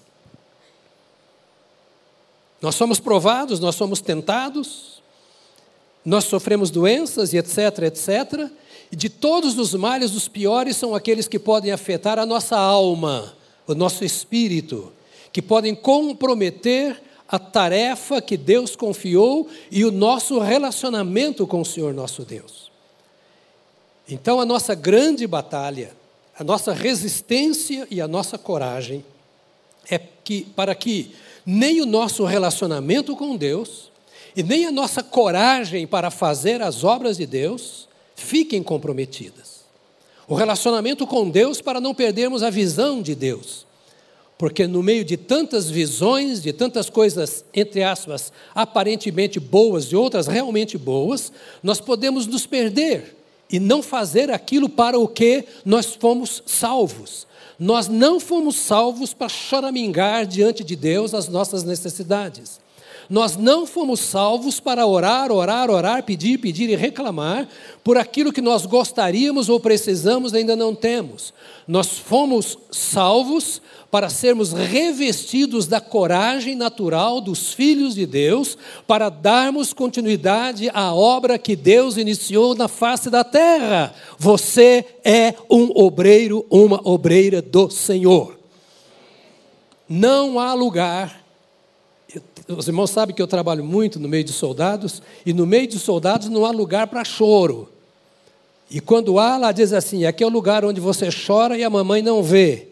Nós 2.61 2.75
somos 2.75 2.99
provados, 2.99 3.61
nós 3.61 3.75
somos 3.75 4.01
tentados, 4.01 5.03
nós 6.05 6.25
sofremos 6.25 6.71
doenças 6.71 7.33
e 7.33 7.39
etc, 7.39 7.83
etc. 7.85 8.51
E 8.91 8.97
de 8.97 9.09
todos 9.09 9.59
os 9.59 9.75
males, 9.75 10.15
os 10.15 10.29
piores 10.29 10.77
são 10.77 10.95
aqueles 10.95 11.29
que 11.29 11.39
podem 11.39 11.73
afetar 11.73 12.19
a 12.19 12.25
nossa 12.25 12.57
alma, 12.57 13.37
o 13.67 13.75
nosso 13.75 14.05
espírito, 14.05 14.93
que 15.33 15.43
podem 15.43 15.75
comprometer 15.75 17.03
a 17.29 17.39
tarefa 17.39 18.23
que 18.23 18.37
Deus 18.37 18.77
confiou 18.77 19.49
e 19.71 19.85
o 19.85 19.91
nosso 19.91 20.39
relacionamento 20.39 21.47
com 21.47 21.61
o 21.61 21.65
Senhor 21.65 21.93
nosso 21.93 22.23
Deus. 22.23 22.71
Então, 24.09 24.41
a 24.41 24.47
nossa 24.47 24.75
grande 24.75 25.27
batalha, 25.27 25.93
a 26.39 26.45
nossa 26.45 26.73
resistência 26.73 27.87
e 27.91 28.01
a 28.01 28.07
nossa 28.07 28.39
coragem 28.39 29.05
é 29.91 29.99
que 29.99 30.43
para 30.55 30.75
que 30.75 31.13
nem 31.47 31.81
o 31.81 31.87
nosso 31.87 32.25
relacionamento 32.25 33.15
com 33.15 33.37
Deus 33.37 33.93
e 34.35 34.43
nem 34.43 34.67
a 34.67 34.73
nossa 34.73 35.03
coragem 35.03 35.87
para 35.87 36.11
fazer 36.11 36.61
as 36.61 36.83
obras 36.83 37.17
de 37.17 37.25
Deus 37.25 37.89
fiquem 38.17 38.63
comprometidas. 38.63 39.65
O 40.27 40.35
relacionamento 40.35 41.07
com 41.07 41.31
Deus 41.31 41.63
para 41.63 41.81
não 41.81 41.95
perdermos 41.95 42.43
a 42.43 42.51
visão 42.51 43.01
de 43.01 43.15
Deus. 43.15 43.65
Porque 44.37 44.67
no 44.67 44.83
meio 44.83 45.05
de 45.05 45.17
tantas 45.17 45.71
visões, 45.71 46.43
de 46.43 46.53
tantas 46.53 46.91
coisas, 46.91 47.45
entre 47.55 47.83
aspas, 47.83 48.33
aparentemente 48.55 49.41
boas 49.41 49.85
e 49.87 49.97
outras 49.97 50.27
realmente 50.27 50.77
boas, 50.77 51.33
nós 51.63 51.81
podemos 51.81 52.27
nos 52.27 52.45
perder 52.45 53.17
e 53.51 53.59
não 53.61 53.83
fazer 53.83 54.31
aquilo 54.31 54.69
para 54.69 54.99
o 54.99 55.09
que 55.09 55.45
nós 55.65 55.95
fomos 55.95 56.43
salvos. 56.45 57.27
Nós 57.59 57.89
não 57.89 58.21
fomos 58.21 58.57
salvos 58.57 59.15
para 59.15 59.29
choramingar 59.29 60.27
diante 60.27 60.63
de 60.63 60.77
Deus 60.77 61.15
as 61.15 61.29
nossas 61.29 61.65
necessidades. 61.65 62.61
Nós 63.09 63.37
não 63.37 63.67
fomos 63.67 64.01
salvos 64.01 64.59
para 64.59 64.87
orar, 64.87 65.31
orar, 65.31 65.71
orar, 65.71 66.03
pedir, 66.03 66.39
pedir 66.39 66.69
e 66.69 66.77
reclamar 66.77 67.49
por 67.85 67.97
aquilo 67.97 68.33
que 68.33 68.41
nós 68.41 68.67
gostaríamos 68.67 69.49
ou 69.49 69.61
precisamos 69.61 70.33
e 70.33 70.39
ainda 70.39 70.57
não 70.57 70.75
temos. 70.75 71.33
Nós 71.69 71.99
fomos 71.99 72.59
salvos 72.71 73.61
para 73.91 74.09
sermos 74.09 74.53
revestidos 74.53 75.67
da 75.67 75.81
coragem 75.81 76.55
natural 76.55 77.21
dos 77.21 77.53
filhos 77.53 77.95
de 77.95 78.05
Deus, 78.05 78.59
para 78.87 79.09
darmos 79.09 79.73
continuidade 79.73 80.69
à 80.75 80.93
obra 80.93 81.39
que 81.39 81.55
Deus 81.55 81.97
iniciou 81.97 82.55
na 82.55 82.69
face 82.69 83.09
da 83.09 83.25
terra. 83.25 83.95
Você 84.19 84.85
é 85.05 85.35
um 85.49 85.71
obreiro, 85.75 86.45
uma 86.51 86.81
obreira 86.87 87.41
do 87.41 87.71
Senhor. 87.71 88.39
Não 89.89 90.41
há 90.41 90.53
lugar. 90.53 91.26
Os 92.49 92.69
irmãos 92.69 92.91
sabem 92.91 93.15
que 93.15 93.21
eu 93.21 93.27
trabalho 93.27 93.65
muito 93.65 93.99
no 93.99 94.09
meio 94.09 94.25
de 94.25 94.33
soldados, 94.33 95.03
e 95.25 95.33
no 95.33 95.47
meio 95.47 95.67
de 95.67 95.79
soldados 95.79 96.29
não 96.29 96.45
há 96.45 96.51
lugar 96.51 96.87
para 96.87 97.05
choro. 97.05 97.69
E 98.71 98.81
quando 98.81 99.19
há, 99.19 99.37
lá 99.37 99.53
diz 99.53 99.73
assim: 99.73 100.05
aqui 100.05 100.23
é 100.23 100.27
o 100.27 100.31
lugar 100.31 100.65
onde 100.65 100.81
você 100.81 101.09
chora 101.11 101.57
e 101.57 101.65
a 101.65 101.71
mamãe 101.71 102.03
não 102.03 102.23
vê. 102.23 102.69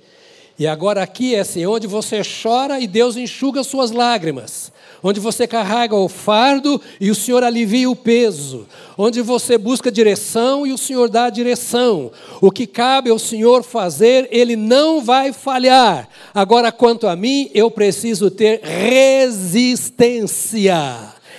E 0.58 0.66
agora 0.66 1.02
aqui 1.02 1.34
é 1.34 1.40
assim, 1.40 1.66
onde 1.66 1.86
você 1.86 2.22
chora 2.42 2.78
e 2.78 2.86
Deus 2.86 3.16
enxuga 3.16 3.64
suas 3.64 3.90
lágrimas. 3.90 4.72
Onde 5.06 5.20
você 5.20 5.46
carrega 5.46 5.94
o 5.94 6.08
fardo 6.08 6.80
e 6.98 7.10
o 7.10 7.14
Senhor 7.14 7.44
alivia 7.44 7.90
o 7.90 7.94
peso. 7.94 8.66
Onde 8.96 9.20
você 9.20 9.58
busca 9.58 9.92
direção 9.92 10.66
e 10.66 10.72
o 10.72 10.78
Senhor 10.78 11.10
dá 11.10 11.26
a 11.26 11.30
direção. 11.30 12.10
O 12.40 12.50
que 12.50 12.66
cabe 12.66 13.10
ao 13.10 13.18
Senhor 13.18 13.62
fazer, 13.62 14.26
Ele 14.30 14.56
não 14.56 15.04
vai 15.04 15.30
falhar. 15.30 16.08
Agora, 16.32 16.72
quanto 16.72 17.06
a 17.06 17.14
mim, 17.14 17.50
eu 17.52 17.70
preciso 17.70 18.30
ter 18.30 18.62
resistência 18.62 19.92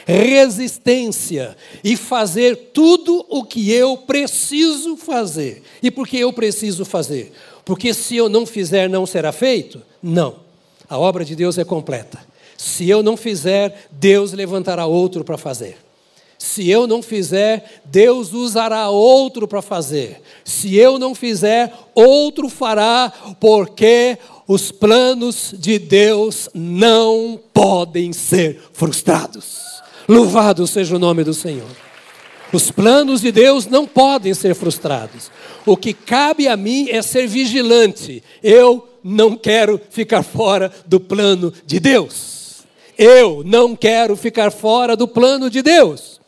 resistência 0.08 1.58
e 1.84 1.98
fazer 1.98 2.70
tudo 2.72 3.26
o 3.28 3.44
que 3.44 3.72
eu 3.72 3.98
preciso 3.98 4.96
fazer. 4.96 5.64
E 5.82 5.90
por 5.90 6.08
que 6.08 6.20
eu 6.20 6.32
preciso 6.32 6.86
fazer? 6.86 7.34
Porque 7.66 7.92
se 7.92 8.16
eu 8.16 8.30
não 8.30 8.46
fizer, 8.46 8.88
não 8.88 9.08
será 9.08 9.32
feito? 9.32 9.82
Não. 10.04 10.36
A 10.88 11.00
obra 11.00 11.26
de 11.26 11.36
Deus 11.36 11.58
é 11.58 11.64
completa. 11.64 12.35
Se 12.58 12.90
eu 12.90 13.04
não 13.04 13.18
fizer, 13.18 13.88
Deus 13.92 14.34
levantará 14.34 14.86
outro 14.86 15.24
para 15.24 15.38
fazer. 15.38 15.78
Se 16.38 16.70
eu 16.70 16.86
não 16.86 17.02
fizer, 17.02 17.82
Deus 17.86 18.34
usará 18.34 18.90
outro 18.90 19.48
para 19.48 19.62
fazer. 19.62 20.22
Se 20.44 20.76
eu 20.76 21.00
não 21.00 21.16
fizer, 21.16 21.74
outro 21.94 22.50
fará, 22.50 23.12
porque 23.40 24.18
os 24.48 24.72
planos 24.72 25.54
de 25.58 25.80
Deus 25.80 26.50
não 26.54 27.40
podem 27.54 28.14
ser 28.14 28.62
frustrados. 28.74 29.64
Louvado 30.08 30.68
seja 30.68 30.96
o 30.96 31.00
nome 31.00 31.24
do 31.24 31.34
Senhor. 31.34 31.70
Os 32.54 32.70
planos 32.70 33.22
de 33.22 33.32
Deus 33.32 33.66
não 33.66 33.88
podem 33.88 34.34
ser 34.34 34.54
frustrados. 34.54 35.32
O 35.66 35.76
que 35.76 35.94
cabe 35.94 36.48
a 36.48 36.56
mim 36.56 36.90
é 36.90 37.02
ser 37.02 37.28
vigilante. 37.28 38.24
Eu 38.44 38.88
não 39.04 39.36
quero 39.36 39.82
ficar 39.90 40.22
fora 40.22 40.72
do 40.86 41.00
plano 41.00 41.52
de 41.66 41.80
Deus. 41.80 42.35
Eu 42.98 43.44
não 43.46 43.76
quero 43.76 44.16
ficar 44.16 44.52
fora 44.52 44.96
do 44.96 45.08
plano 45.08 45.50
de 45.50 45.62
Deus. 45.62 46.20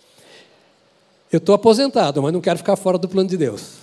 Eu 1.32 1.38
estou 1.38 1.54
aposentado, 1.56 2.22
mas 2.22 2.34
não 2.34 2.42
quero 2.42 2.58
ficar 2.58 2.76
fora 2.76 2.98
do 2.98 3.08
plano 3.08 3.30
de 3.30 3.38
Deus. 3.38 3.74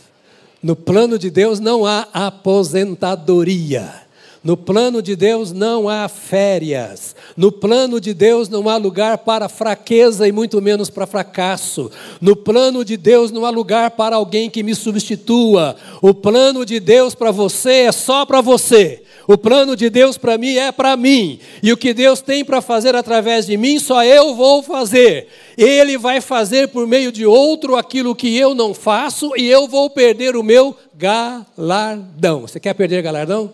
No 0.63 0.75
plano 0.75 1.19
de 1.19 1.31
Deus 1.31 1.61
não 1.61 1.85
há 1.85 2.09
aposentadoria. 2.13 4.05
No 4.43 4.59
plano 4.59 5.01
de 5.01 5.17
Deus 5.17 5.53
não 5.53 5.89
há 5.89 6.07
férias. 6.07 7.17
No 7.35 7.51
plano 7.51 7.99
de 7.99 8.13
Deus 8.13 8.49
não 8.49 8.69
há 8.69 8.77
lugar 8.77 9.19
para 9.19 9.49
fraqueza 9.49 10.29
e 10.29 10.33
muito 10.33 10.61
menos 10.61 10.91
para 10.91 11.07
fracasso. 11.07 11.91
No 12.21 12.37
plano 12.37 12.85
de 12.85 12.99
Deus 12.99 13.31
não 13.31 13.47
há 13.47 13.51
lugar 13.51 13.93
para 13.93 14.17
alguém 14.17 14.51
que 14.51 14.63
me 14.63 14.75
substitua. 14.75 15.77
O 16.03 16.13
plano 16.13 16.65
de 16.67 16.79
Deus 16.79 17.15
para 17.15 17.31
você 17.31 17.85
é 17.85 17.93
só 17.93 18.27
para 18.27 18.43
você. 18.43 19.04
O 19.27 19.39
plano 19.39 19.75
de 19.75 19.89
Deus 19.89 20.19
para 20.19 20.37
mim 20.37 20.57
é 20.57 20.71
para 20.71 20.97
mim. 20.97 21.39
E 21.63 21.73
o 21.73 21.77
que 21.77 21.95
Deus 21.95 22.21
tem 22.21 22.45
para 22.45 22.61
fazer 22.61 22.95
através 22.95 23.47
de 23.47 23.57
mim, 23.57 23.79
só 23.79 24.05
eu 24.05 24.35
vou 24.35 24.63
fazer. 24.63 25.29
Ele 25.57 25.97
vai 25.97 26.21
fazer 26.21 26.69
por 26.69 26.87
meio 26.87 27.11
de 27.11 27.25
outro 27.25 27.77
aquilo 27.77 28.15
que 28.15 28.37
eu 28.37 28.55
não 28.55 28.75
faço 28.75 29.33
e 29.37 29.47
eu 29.47 29.67
vou 29.67 29.89
perder 29.89 30.37
o 30.37 30.43
meu 30.43 30.77
galardão. 30.95 32.43
Você 32.43 32.61
quer 32.61 32.75
perder 32.75 33.03
galardão? 33.03 33.53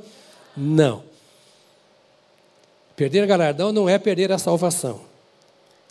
Não. 0.56 1.02
Perder 2.96 3.26
galardão 3.26 3.72
não 3.72 3.88
é 3.88 3.98
perder 3.98 4.32
a 4.32 4.38
salvação. 4.38 5.00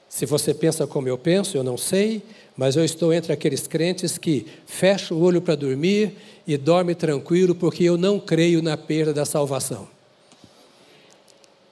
Se 0.10 0.26
você 0.26 0.54
pensa 0.54 0.86
como 0.88 1.08
eu 1.08 1.18
penso, 1.18 1.56
eu 1.56 1.64
não 1.64 1.78
sei, 1.78 2.22
mas 2.60 2.76
eu 2.76 2.84
estou 2.84 3.14
entre 3.14 3.32
aqueles 3.32 3.68
crentes 3.68 4.18
que 4.18 4.46
fecha 4.66 5.16
o 5.16 5.22
olho 5.22 5.42
para 5.42 5.56
dormir 5.56 6.18
e 6.46 6.58
dorme 6.58 6.94
tranquilo 6.94 7.56
porque 7.56 7.86
eu 7.86 7.98
não 7.98 8.20
creio 8.20 8.62
na 8.62 8.76
perda 8.76 9.14
da 9.14 9.24
salvação. 9.24 9.88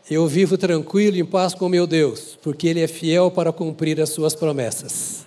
Eu 0.10 0.25
vivo 0.27 0.58
tranquilo 0.58 1.17
em 1.17 1.25
paz 1.25 1.53
com 1.53 1.67
meu 1.67 1.86
Deus, 1.86 2.39
porque 2.41 2.70
Ele 2.70 2.79
é 2.79 2.88
fiel 2.88 3.29
para 3.29 3.51
cumprir 3.51 4.00
as 4.00 4.12
suas 4.12 4.34
promessas. 4.34 5.26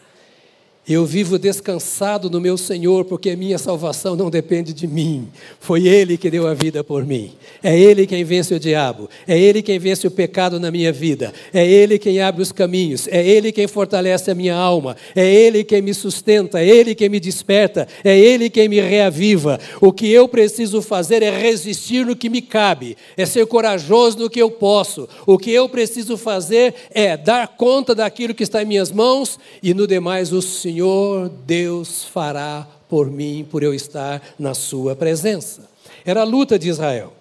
Eu 0.88 1.04
vivo 1.04 1.38
descansado 1.38 2.30
no 2.30 2.40
meu 2.40 2.56
Senhor, 2.56 3.04
porque 3.04 3.36
minha 3.36 3.58
salvação 3.58 4.16
não 4.16 4.30
depende 4.30 4.72
de 4.72 4.86
mim. 4.86 5.28
Foi 5.60 5.86
Ele 5.86 6.16
que 6.16 6.30
deu 6.30 6.48
a 6.48 6.54
vida 6.54 6.82
por 6.82 7.04
mim. 7.04 7.32
É 7.62 7.78
Ele 7.78 8.06
quem 8.06 8.24
vence 8.24 8.54
o 8.54 8.58
diabo. 8.58 9.08
É 9.28 9.38
Ele 9.38 9.62
quem 9.62 9.78
vence 9.78 10.06
o 10.06 10.10
pecado 10.10 10.58
na 10.58 10.70
minha 10.70 10.90
vida. 10.90 11.34
É 11.52 11.64
Ele 11.64 11.98
quem 11.98 12.20
abre 12.20 12.42
os 12.42 12.50
caminhos. 12.50 13.06
É 13.08 13.24
Ele 13.24 13.52
quem 13.52 13.68
fortalece 13.68 14.30
a 14.30 14.34
minha 14.34 14.56
alma. 14.56 14.96
É 15.14 15.32
Ele 15.32 15.62
quem 15.62 15.82
me 15.82 15.92
sustenta. 15.92 16.58
É 16.58 16.66
Ele 16.66 16.94
quem 16.94 17.10
me 17.10 17.20
desperta. 17.20 17.86
É 18.02 18.18
Ele 18.18 18.48
quem 18.48 18.68
me 18.68 18.80
reaviva. 18.80 19.60
O 19.82 19.92
que 19.92 20.10
eu 20.10 20.26
preciso 20.26 20.80
fazer 20.80 21.22
é 21.22 21.30
resistir 21.30 22.06
no 22.06 22.16
que 22.16 22.30
me 22.30 22.40
cabe. 22.40 22.96
É 23.18 23.26
ser 23.26 23.46
corajoso 23.46 24.18
no 24.18 24.30
que 24.30 24.40
eu 24.40 24.50
posso. 24.50 25.06
O 25.26 25.38
que 25.38 25.52
eu 25.52 25.68
preciso 25.68 26.16
fazer 26.16 26.74
é 26.90 27.18
dar 27.18 27.46
conta 27.48 27.94
daquilo 27.94 28.34
que 28.34 28.42
está 28.42 28.62
em 28.62 28.66
minhas 28.66 28.90
mãos 28.90 29.38
e 29.62 29.74
no 29.74 29.86
demais 29.86 30.32
o 30.32 30.40
Senhor 30.40 30.69
Senhor 30.70 31.28
Deus 31.28 32.04
fará 32.04 32.64
por 32.88 33.10
mim, 33.10 33.44
por 33.50 33.64
eu 33.64 33.74
estar 33.74 34.22
na 34.38 34.54
Sua 34.54 34.94
presença. 34.94 35.68
Era 36.04 36.20
a 36.20 36.24
luta 36.24 36.56
de 36.56 36.68
Israel. 36.68 37.12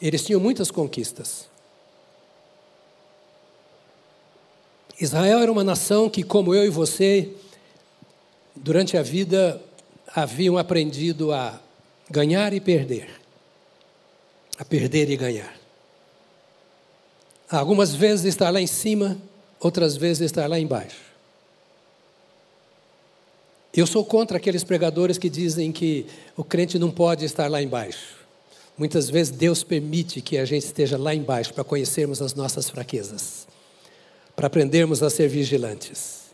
Eles 0.00 0.24
tinham 0.24 0.40
muitas 0.40 0.70
conquistas. 0.70 1.46
Israel 4.98 5.40
era 5.40 5.52
uma 5.52 5.62
nação 5.62 6.08
que, 6.08 6.22
como 6.22 6.54
eu 6.54 6.64
e 6.64 6.70
você, 6.70 7.32
durante 8.56 8.96
a 8.96 9.02
vida 9.02 9.60
haviam 10.14 10.56
aprendido 10.56 11.32
a 11.32 11.60
ganhar 12.10 12.54
e 12.54 12.60
perder, 12.60 13.10
a 14.56 14.64
perder 14.64 15.10
e 15.10 15.16
ganhar. 15.18 15.54
Algumas 17.50 17.94
vezes 17.94 18.24
estar 18.24 18.48
lá 18.48 18.60
em 18.60 18.66
cima, 18.66 19.18
outras 19.60 19.98
vezes 19.98 20.22
estar 20.22 20.48
lá 20.48 20.58
embaixo. 20.58 21.13
Eu 23.76 23.86
sou 23.86 24.04
contra 24.04 24.36
aqueles 24.36 24.62
pregadores 24.62 25.18
que 25.18 25.28
dizem 25.28 25.72
que 25.72 26.06
o 26.36 26.44
crente 26.44 26.78
não 26.78 26.90
pode 26.90 27.24
estar 27.24 27.50
lá 27.50 27.60
embaixo. 27.60 28.16
Muitas 28.78 29.10
vezes 29.10 29.32
Deus 29.32 29.64
permite 29.64 30.20
que 30.20 30.38
a 30.38 30.44
gente 30.44 30.64
esteja 30.64 30.96
lá 30.96 31.14
embaixo 31.14 31.52
para 31.52 31.64
conhecermos 31.64 32.22
as 32.22 32.34
nossas 32.34 32.70
fraquezas, 32.70 33.46
para 34.36 34.46
aprendermos 34.46 35.02
a 35.02 35.10
ser 35.10 35.28
vigilantes. 35.28 36.24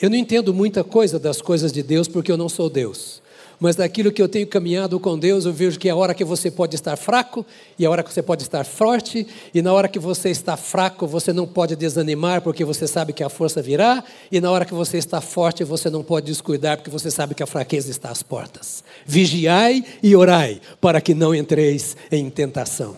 Eu 0.00 0.10
não 0.10 0.16
entendo 0.16 0.54
muita 0.54 0.84
coisa 0.84 1.18
das 1.18 1.42
coisas 1.42 1.72
de 1.72 1.82
Deus 1.82 2.06
porque 2.06 2.30
eu 2.30 2.36
não 2.36 2.48
sou 2.48 2.70
Deus 2.70 3.20
mas 3.58 3.76
daquilo 3.76 4.12
que 4.12 4.20
eu 4.20 4.28
tenho 4.28 4.46
caminhado 4.46 4.98
com 5.00 5.18
Deus, 5.18 5.44
eu 5.44 5.52
vejo 5.52 5.78
que 5.78 5.88
é 5.88 5.92
a 5.92 5.96
hora 5.96 6.14
que 6.14 6.24
você 6.24 6.50
pode 6.50 6.74
estar 6.74 6.96
fraco 6.96 7.44
e 7.78 7.86
a 7.86 7.90
hora 7.90 8.02
que 8.02 8.12
você 8.12 8.22
pode 8.22 8.42
estar 8.42 8.64
forte, 8.64 9.26
e 9.54 9.62
na 9.62 9.72
hora 9.72 9.88
que 9.88 9.98
você 9.98 10.30
está 10.30 10.56
fraco, 10.56 11.06
você 11.06 11.32
não 11.32 11.46
pode 11.46 11.74
desanimar 11.74 12.42
porque 12.42 12.64
você 12.64 12.86
sabe 12.86 13.12
que 13.12 13.24
a 13.24 13.28
força 13.28 13.62
virá, 13.62 14.04
e 14.30 14.40
na 14.40 14.50
hora 14.50 14.64
que 14.64 14.74
você 14.74 14.98
está 14.98 15.20
forte, 15.20 15.64
você 15.64 15.88
não 15.88 16.02
pode 16.02 16.26
descuidar 16.26 16.76
porque 16.76 16.90
você 16.90 17.10
sabe 17.10 17.34
que 17.34 17.42
a 17.42 17.46
fraqueza 17.46 17.90
está 17.90 18.10
às 18.10 18.22
portas. 18.22 18.84
Vigiai 19.06 19.84
e 20.02 20.14
orai 20.14 20.60
para 20.80 21.00
que 21.00 21.14
não 21.14 21.34
entreis 21.34 21.96
em 22.10 22.28
tentação. 22.28 22.96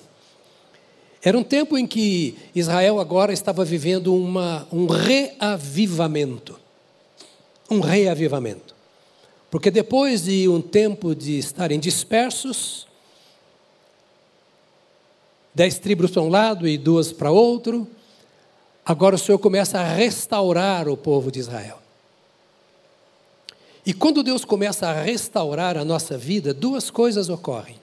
Era 1.23 1.37
um 1.37 1.42
tempo 1.42 1.77
em 1.77 1.87
que 1.87 2.37
Israel 2.55 3.01
agora 3.01 3.33
estava 3.33 3.64
vivendo 3.64 4.14
uma, 4.14 4.66
um 4.73 4.87
reavivamento. 4.87 6.59
Um 7.71 7.81
reavivamento. 7.81 8.78
Porque 9.51 9.71
depois 9.71 10.25
de 10.25 10.49
um 10.49 10.61
tempo 10.61 11.15
de 11.15 11.39
estarem 11.39 11.81
dispersos, 11.81 12.87
dez 15.55 15.79
tribos 15.79 16.11
para 16.11 16.23
um 16.23 16.29
lado 16.29 16.69
e 16.69 16.77
duas 16.77 17.13
para 17.13 17.31
outro, 17.31 17.89
agora 18.85 19.15
o 19.15 19.19
Senhor 19.19 19.39
começa 19.39 19.81
a 19.81 19.85
restaurar 19.85 20.89
o 20.89 20.97
povo 20.97 21.31
de 21.31 21.41
Israel. 21.41 21.79
E 23.87 23.95
quando 23.95 24.23
Deus 24.23 24.45
começa 24.45 24.87
a 24.87 25.03
restaurar 25.03 25.79
a 25.79 25.85
nossa 25.85 26.19
vida, 26.19 26.53
duas 26.53 26.91
coisas 26.91 27.31
ocorrem. 27.31 27.81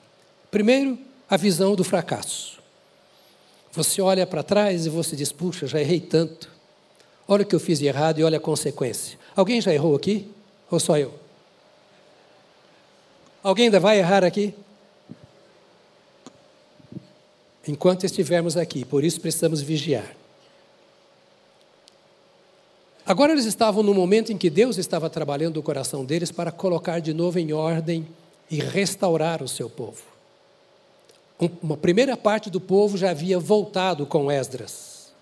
Primeiro, 0.52 0.96
a 1.28 1.36
visão 1.36 1.74
do 1.74 1.82
fracasso. 1.82 2.60
Você 3.72 4.00
olha 4.00 4.24
para 4.24 4.44
trás 4.44 4.86
e 4.86 4.88
você 4.88 5.16
diz: 5.16 5.32
puxa, 5.32 5.66
já 5.66 5.80
errei 5.80 5.98
tanto. 5.98 6.48
Olha 7.26 7.42
o 7.42 7.46
que 7.46 7.56
eu 7.56 7.60
fiz 7.60 7.80
de 7.80 7.86
errado 7.86 8.20
e 8.20 8.24
olha 8.24 8.38
a 8.38 8.40
consequência. 8.40 9.18
Alguém 9.34 9.60
já 9.60 9.74
errou 9.74 9.96
aqui? 9.96 10.30
Ou 10.70 10.78
só 10.78 10.96
eu? 10.96 11.25
Alguém 13.46 13.66
ainda 13.66 13.78
vai 13.78 13.96
errar 14.00 14.24
aqui? 14.24 14.52
Enquanto 17.68 18.02
estivermos 18.02 18.56
aqui, 18.56 18.84
por 18.84 19.04
isso 19.04 19.20
precisamos 19.20 19.62
vigiar. 19.62 20.16
Agora 23.06 23.30
eles 23.30 23.44
estavam 23.44 23.84
no 23.84 23.94
momento 23.94 24.32
em 24.32 24.36
que 24.36 24.50
Deus 24.50 24.78
estava 24.78 25.08
trabalhando 25.08 25.58
o 25.58 25.62
coração 25.62 26.04
deles 26.04 26.32
para 26.32 26.50
colocar 26.50 26.98
de 26.98 27.14
novo 27.14 27.38
em 27.38 27.52
ordem 27.52 28.08
e 28.50 28.58
restaurar 28.58 29.40
o 29.44 29.48
seu 29.48 29.70
povo. 29.70 30.02
Uma 31.62 31.76
primeira 31.76 32.16
parte 32.16 32.50
do 32.50 32.60
povo 32.60 32.98
já 32.98 33.10
havia 33.10 33.38
voltado 33.38 34.06
com 34.06 34.28
Esdras. 34.28 35.12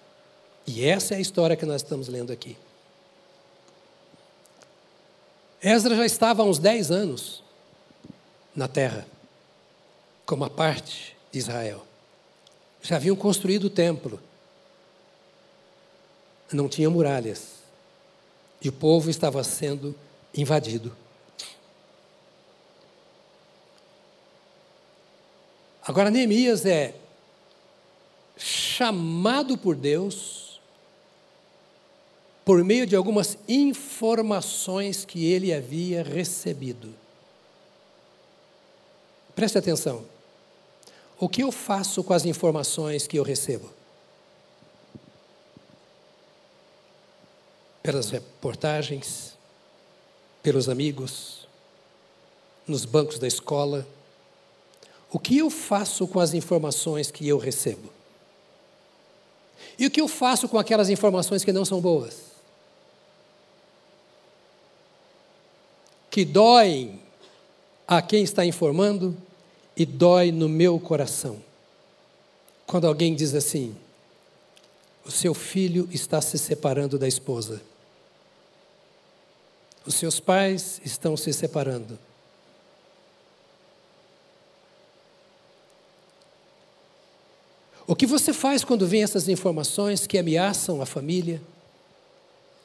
E 0.67 0.83
essa 0.87 1.13
é 1.13 1.19
a 1.19 1.21
história 1.21 1.57
que 1.57 1.67
nós 1.67 1.83
estamos 1.83 2.09
lendo 2.09 2.33
aqui. 2.33 2.57
Esdras 5.63 5.99
já 5.99 6.07
estava 6.07 6.43
há 6.43 6.47
uns 6.47 6.59
10 6.59 6.91
anos 6.91 7.44
na 8.55 8.69
terra, 8.69 9.07
como 10.25 10.45
a 10.45 10.51
parte 10.51 11.17
de 11.33 11.39
Israel. 11.39 11.85
Já 12.83 12.97
haviam 12.97 13.17
construído 13.17 13.65
o 13.65 13.71
templo, 13.71 14.21
não 16.53 16.69
tinha 16.69 16.89
muralhas, 16.89 17.55
e 18.61 18.69
o 18.69 18.73
povo 18.73 19.11
estava 19.11 19.43
sendo 19.43 19.95
invadido. 20.35 20.95
Agora, 25.87 26.11
Neemias 26.11 26.65
é 26.65 26.95
chamado 28.37 29.59
por 29.59 29.77
Deus 29.77 30.61
por 32.45 32.63
meio 32.63 32.87
de 32.87 32.95
algumas 32.95 33.39
informações 33.49 35.05
que 35.05 35.27
ele 35.27 35.53
havia 35.53 36.03
recebido. 36.03 36.95
Preste 39.35 39.59
atenção. 39.59 40.05
O 41.19 41.29
que 41.29 41.43
eu 41.43 41.51
faço 41.51 42.03
com 42.05 42.13
as 42.13 42.25
informações 42.25 43.07
que 43.07 43.19
eu 43.19 43.23
recebo? 43.23 43.71
Pelas 47.83 48.11
reportagens, 48.11 49.35
pelos 50.43 50.69
amigos, 50.69 51.47
nos 52.67 52.85
bancos 52.85 53.19
da 53.19 53.27
escola. 53.27 53.87
O 55.11 55.19
que 55.19 55.39
eu 55.39 55.51
faço 55.51 56.07
com 56.09 56.19
as 56.19 56.35
informações 56.35 57.11
que 57.11 57.27
eu 57.29 57.39
recebo? 57.39 57.93
E 59.79 59.87
o 59.87 59.91
que 59.91 60.01
eu 60.01 60.09
faço 60.09 60.49
com 60.49 60.59
aquelas 60.59 60.89
informações 60.89 61.45
que 61.45 61.53
não 61.53 61.65
são 61.65 61.81
boas? 61.81 62.35
Que 66.11 66.25
doem 66.25 67.01
a 67.87 68.01
quem 68.01 68.23
está 68.23 68.45
informando 68.45 69.17
e 69.77 69.85
dói 69.85 70.31
no 70.31 70.49
meu 70.49 70.79
coração 70.79 71.43
quando 72.67 72.87
alguém 72.87 73.15
diz 73.15 73.35
assim: 73.35 73.77
o 75.05 75.11
seu 75.11 75.35
filho 75.35 75.89
está 75.93 76.21
se 76.21 76.39
separando 76.39 76.99
da 76.99 77.07
esposa, 77.07 77.61
os 79.87 79.95
seus 79.95 80.19
pais 80.19 80.81
estão 80.85 81.17
se 81.17 81.33
separando. 81.33 81.99
O 87.87 87.95
que 87.95 88.07
você 88.07 88.33
faz 88.33 88.65
quando 88.65 88.87
vem 88.87 89.03
essas 89.03 89.29
informações 89.29 90.07
que 90.07 90.17
ameaçam 90.17 90.81
a 90.81 90.87
família, 90.87 91.43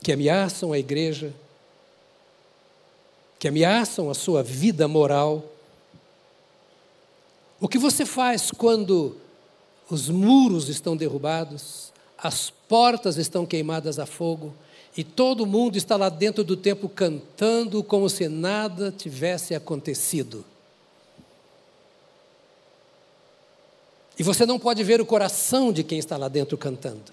que 0.01 0.13
ameaçam 0.13 0.71
a 0.71 0.79
igreja, 0.79 1.33
que 3.37 3.49
ameaçam 3.49 4.09
a 4.09 4.13
sua 4.13 4.41
vida 4.41 4.87
moral? 4.87 5.43
O 7.59 7.67
que 7.67 7.77
você 7.77 8.05
faz 8.05 8.51
quando 8.51 9.17
os 9.89 10.09
muros 10.09 10.69
estão 10.69 10.95
derrubados, 10.95 11.91
as 12.17 12.49
portas 12.49 13.17
estão 13.17 13.45
queimadas 13.45 13.99
a 13.99 14.05
fogo 14.05 14.53
e 14.95 15.03
todo 15.03 15.45
mundo 15.45 15.77
está 15.77 15.95
lá 15.97 16.09
dentro 16.09 16.43
do 16.43 16.55
templo 16.55 16.87
cantando 16.87 17.83
como 17.83 18.09
se 18.09 18.27
nada 18.29 18.91
tivesse 18.91 19.53
acontecido? 19.53 20.45
E 24.17 24.23
você 24.23 24.45
não 24.45 24.59
pode 24.59 24.83
ver 24.83 24.99
o 24.99 25.05
coração 25.05 25.71
de 25.71 25.83
quem 25.83 25.97
está 25.97 26.17
lá 26.17 26.27
dentro 26.27 26.57
cantando, 26.57 27.11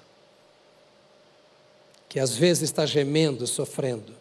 que 2.09 2.19
às 2.19 2.37
vezes 2.37 2.65
está 2.65 2.85
gemendo, 2.85 3.47
sofrendo. 3.47 4.13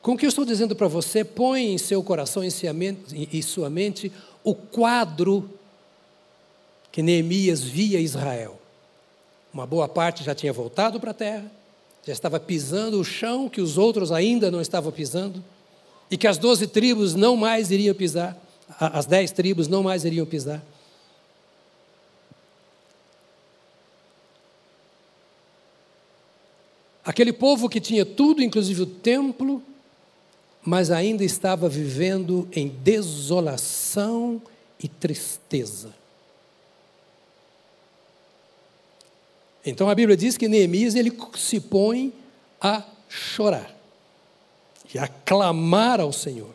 Com 0.00 0.12
o 0.12 0.16
que 0.16 0.24
eu 0.24 0.28
estou 0.28 0.44
dizendo 0.44 0.74
para 0.74 0.88
você, 0.88 1.24
põe 1.24 1.72
em 1.72 1.78
seu 1.78 2.02
coração 2.02 2.42
e 2.44 3.42
sua 3.42 3.68
mente 3.68 4.12
o 4.42 4.54
quadro 4.54 5.50
que 6.90 7.02
Neemias 7.02 7.62
via 7.62 8.00
Israel. 8.00 8.60
Uma 9.52 9.66
boa 9.66 9.88
parte 9.88 10.24
já 10.24 10.34
tinha 10.34 10.52
voltado 10.52 11.00
para 11.00 11.10
a 11.10 11.14
terra, 11.14 11.50
já 12.06 12.12
estava 12.12 12.38
pisando 12.38 13.00
o 13.00 13.04
chão 13.04 13.48
que 13.48 13.60
os 13.60 13.76
outros 13.76 14.12
ainda 14.12 14.50
não 14.50 14.60
estavam 14.60 14.90
pisando, 14.92 15.42
e 16.10 16.16
que 16.16 16.26
as 16.26 16.38
doze 16.38 16.66
tribos 16.66 17.14
não 17.14 17.36
mais 17.36 17.70
iriam 17.70 17.94
pisar, 17.94 18.36
as 18.78 19.06
dez 19.06 19.30
tribos 19.30 19.68
não 19.68 19.82
mais 19.82 20.04
iriam 20.04 20.26
pisar. 20.26 20.62
Aquele 27.04 27.32
povo 27.32 27.68
que 27.68 27.80
tinha 27.80 28.04
tudo, 28.04 28.42
inclusive 28.42 28.82
o 28.82 28.86
templo, 28.86 29.62
mas 30.64 30.90
ainda 30.90 31.24
estava 31.24 31.68
vivendo 31.68 32.48
em 32.52 32.68
desolação 32.68 34.40
e 34.78 34.88
tristeza. 34.88 35.94
Então 39.64 39.88
a 39.88 39.94
Bíblia 39.94 40.16
diz 40.16 40.36
que 40.36 40.48
Neemias 40.48 40.94
ele 40.94 41.12
se 41.36 41.60
põe 41.60 42.12
a 42.60 42.82
chorar 43.08 43.74
e 44.94 44.98
a 44.98 45.06
clamar 45.06 46.00
ao 46.00 46.12
Senhor. 46.12 46.54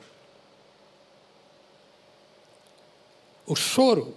O 3.46 3.56
choro 3.56 4.16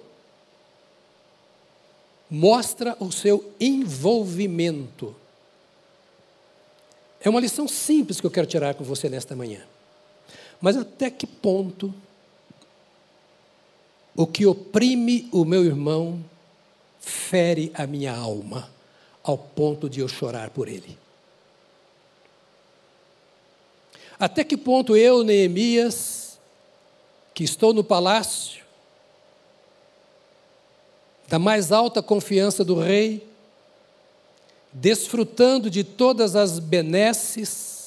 mostra 2.30 2.96
o 2.98 3.12
seu 3.12 3.52
envolvimento 3.60 5.14
é 7.20 7.28
uma 7.28 7.40
lição 7.40 7.66
simples 7.66 8.20
que 8.20 8.26
eu 8.26 8.30
quero 8.30 8.46
tirar 8.46 8.74
com 8.74 8.84
você 8.84 9.08
nesta 9.08 9.34
manhã. 9.34 9.60
Mas 10.60 10.76
até 10.76 11.10
que 11.10 11.26
ponto 11.26 11.94
o 14.14 14.26
que 14.26 14.44
oprime 14.44 15.28
o 15.30 15.44
meu 15.44 15.64
irmão 15.64 16.24
fere 16.98 17.70
a 17.74 17.86
minha 17.86 18.12
alma 18.12 18.68
ao 19.22 19.38
ponto 19.38 19.88
de 19.88 20.00
eu 20.00 20.08
chorar 20.08 20.50
por 20.50 20.66
ele? 20.66 20.98
Até 24.18 24.42
que 24.42 24.56
ponto 24.56 24.96
eu, 24.96 25.22
Neemias, 25.22 26.38
que 27.32 27.44
estou 27.44 27.72
no 27.72 27.84
palácio, 27.84 28.64
da 31.28 31.38
mais 31.38 31.70
alta 31.70 32.02
confiança 32.02 32.64
do 32.64 32.74
rei, 32.74 33.24
desfrutando 34.72 35.70
de 35.70 35.84
todas 35.84 36.34
as 36.34 36.58
benesses, 36.58 37.77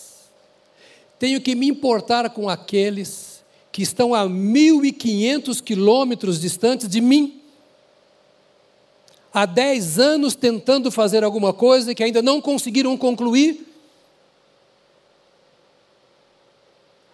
tenho 1.22 1.40
que 1.40 1.54
me 1.54 1.68
importar 1.68 2.28
com 2.32 2.50
aqueles 2.50 3.44
que 3.72 3.84
estão 3.84 4.16
a 4.16 4.24
1.500 4.24 5.62
quilômetros 5.62 6.42
distantes 6.42 6.90
de 6.90 7.00
mim, 7.00 7.40
há 9.32 9.46
10 9.46 10.00
anos 10.00 10.34
tentando 10.34 10.90
fazer 10.90 11.24
alguma 11.24 11.54
coisa 11.54 11.94
que 11.94 12.04
ainda 12.04 12.24
não 12.24 12.42
conseguiram 12.42 12.98
concluir? 12.98 13.68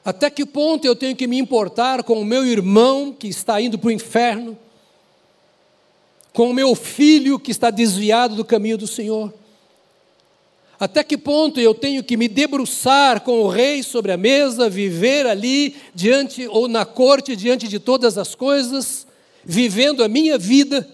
Até 0.05 0.29
que 0.29 0.45
ponto 0.45 0.85
eu 0.85 0.95
tenho 0.95 1.13
que 1.13 1.27
me 1.27 1.37
importar 1.37 2.01
com 2.01 2.21
o 2.21 2.25
meu 2.25 2.45
irmão 2.45 3.11
que 3.11 3.27
está 3.27 3.59
indo 3.59 3.77
para 3.77 3.89
o 3.89 3.91
inferno? 3.91 4.57
Com 6.31 6.49
o 6.49 6.53
meu 6.53 6.73
filho 6.75 7.37
que 7.37 7.51
está 7.51 7.69
desviado 7.69 8.37
do 8.37 8.45
caminho 8.45 8.77
do 8.77 8.87
Senhor? 8.87 9.33
Até 10.79 11.03
que 11.03 11.17
ponto 11.17 11.59
eu 11.59 11.73
tenho 11.73 12.03
que 12.03 12.15
me 12.15 12.27
debruçar 12.27 13.21
com 13.21 13.41
o 13.41 13.47
rei 13.47 13.81
sobre 13.81 14.11
a 14.11 14.17
mesa, 14.17 14.69
viver 14.69 15.25
ali 15.25 15.75
diante 15.93 16.47
ou 16.47 16.67
na 16.67 16.85
corte 16.85 17.35
diante 17.35 17.67
de 17.67 17.79
todas 17.79 18.17
as 18.17 18.35
coisas, 18.35 19.07
vivendo 19.43 20.03
a 20.03 20.07
minha 20.07 20.37
vida, 20.37 20.87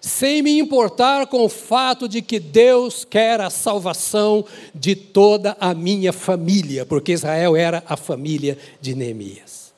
sem 0.00 0.42
me 0.42 0.58
importar 0.58 1.26
com 1.26 1.44
o 1.44 1.48
fato 1.48 2.08
de 2.08 2.22
que 2.22 2.40
Deus 2.40 3.04
quer 3.04 3.40
a 3.40 3.50
salvação 3.50 4.44
de 4.74 4.96
toda 4.96 5.56
a 5.60 5.72
minha 5.74 6.12
família, 6.12 6.86
porque 6.86 7.12
Israel 7.12 7.54
era 7.54 7.84
a 7.86 7.96
família 7.96 8.58
de 8.80 8.94
Neemias. 8.96 9.72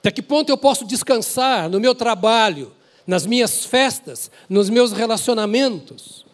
Até 0.00 0.10
que 0.10 0.22
ponto 0.22 0.48
eu 0.48 0.56
posso 0.56 0.86
descansar 0.86 1.68
no 1.68 1.78
meu 1.78 1.94
trabalho, 1.94 2.72
nas 3.08 3.24
minhas 3.24 3.64
festas, 3.64 4.30
nos 4.50 4.68
meus 4.68 4.92
relacionamentos. 4.92 6.26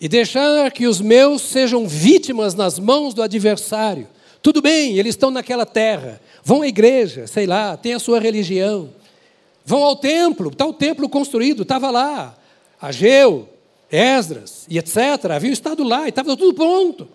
E 0.00 0.08
deixar 0.08 0.68
que 0.72 0.88
os 0.88 1.00
meus 1.00 1.42
sejam 1.42 1.86
vítimas 1.86 2.56
nas 2.56 2.80
mãos 2.80 3.14
do 3.14 3.22
adversário. 3.22 4.08
Tudo 4.42 4.60
bem, 4.60 4.98
eles 4.98 5.14
estão 5.14 5.30
naquela 5.30 5.64
terra, 5.64 6.20
vão 6.42 6.62
à 6.62 6.66
igreja, 6.66 7.28
sei 7.28 7.46
lá, 7.46 7.76
tem 7.76 7.94
a 7.94 8.00
sua 8.00 8.18
religião. 8.18 8.90
Vão 9.64 9.84
ao 9.84 9.94
templo, 9.94 10.48
está 10.48 10.66
o 10.66 10.72
templo 10.72 11.08
construído, 11.08 11.62
estava 11.62 11.88
lá. 11.88 12.36
Ageu, 12.80 13.48
Esdras 13.92 14.66
e 14.68 14.76
etc. 14.76 14.96
haviam 15.30 15.52
estado 15.52 15.84
lá 15.84 16.06
e 16.06 16.08
estava 16.08 16.36
tudo 16.36 16.52
pronto. 16.52 17.06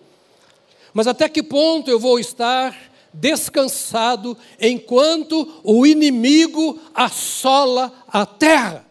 Mas 0.94 1.06
até 1.06 1.28
que 1.28 1.42
ponto 1.42 1.90
eu 1.90 2.00
vou 2.00 2.18
estar 2.18 2.74
descansado 3.12 4.36
enquanto 4.60 5.60
o 5.64 5.86
inimigo 5.86 6.80
assola 6.94 7.92
a 8.08 8.26
terra. 8.26 8.86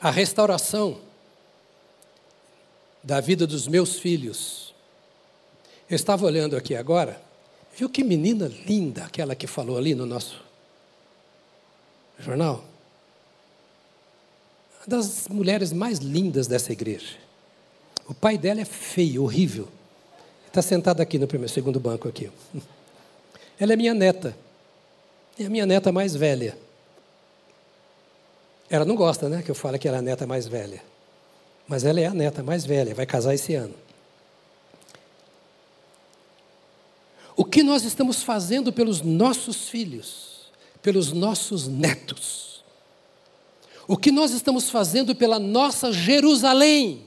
A 0.00 0.10
restauração 0.10 1.00
da 3.02 3.20
vida 3.20 3.46
dos 3.46 3.66
meus 3.66 3.98
filhos. 3.98 4.74
Eu 5.88 5.96
estava 5.96 6.26
olhando 6.26 6.56
aqui 6.56 6.74
agora 6.74 7.25
Viu 7.76 7.90
que 7.90 8.02
menina 8.02 8.50
linda 8.66 9.04
aquela 9.04 9.34
que 9.34 9.46
falou 9.46 9.76
ali 9.76 9.94
no 9.94 10.06
nosso 10.06 10.42
jornal? 12.18 12.64
Uma 14.78 14.86
das 14.86 15.28
mulheres 15.28 15.74
mais 15.74 15.98
lindas 15.98 16.46
dessa 16.46 16.72
igreja. 16.72 17.18
O 18.08 18.14
pai 18.14 18.38
dela 18.38 18.62
é 18.62 18.64
feio, 18.64 19.24
horrível. 19.24 19.68
Está 20.46 20.62
sentado 20.62 21.02
aqui 21.02 21.18
no 21.18 21.26
primeiro, 21.26 21.52
segundo 21.52 21.78
banco 21.78 22.08
aqui. 22.08 22.30
Ela 23.60 23.74
é 23.74 23.76
minha 23.76 23.92
neta. 23.92 24.34
É 25.38 25.44
a 25.44 25.50
minha 25.50 25.66
neta 25.66 25.92
mais 25.92 26.16
velha. 26.16 26.56
Ela 28.70 28.86
não 28.86 28.96
gosta, 28.96 29.28
né, 29.28 29.42
que 29.42 29.50
eu 29.50 29.54
fale 29.54 29.78
que 29.78 29.86
ela 29.86 29.98
é 29.98 30.00
a 30.00 30.02
neta 30.02 30.26
mais 30.26 30.46
velha. 30.46 30.82
Mas 31.68 31.84
ela 31.84 32.00
é 32.00 32.06
a 32.06 32.14
neta 32.14 32.42
mais 32.42 32.64
velha, 32.64 32.94
vai 32.94 33.06
casar 33.06 33.32
esse 33.34 33.54
ano. 33.54 33.74
O 37.36 37.44
que 37.44 37.62
nós 37.62 37.84
estamos 37.84 38.22
fazendo 38.22 38.72
pelos 38.72 39.02
nossos 39.02 39.68
filhos, 39.68 40.50
pelos 40.82 41.12
nossos 41.12 41.68
netos? 41.68 42.64
O 43.86 43.96
que 43.96 44.10
nós 44.10 44.32
estamos 44.32 44.70
fazendo 44.70 45.14
pela 45.14 45.38
nossa 45.38 45.92
Jerusalém? 45.92 47.06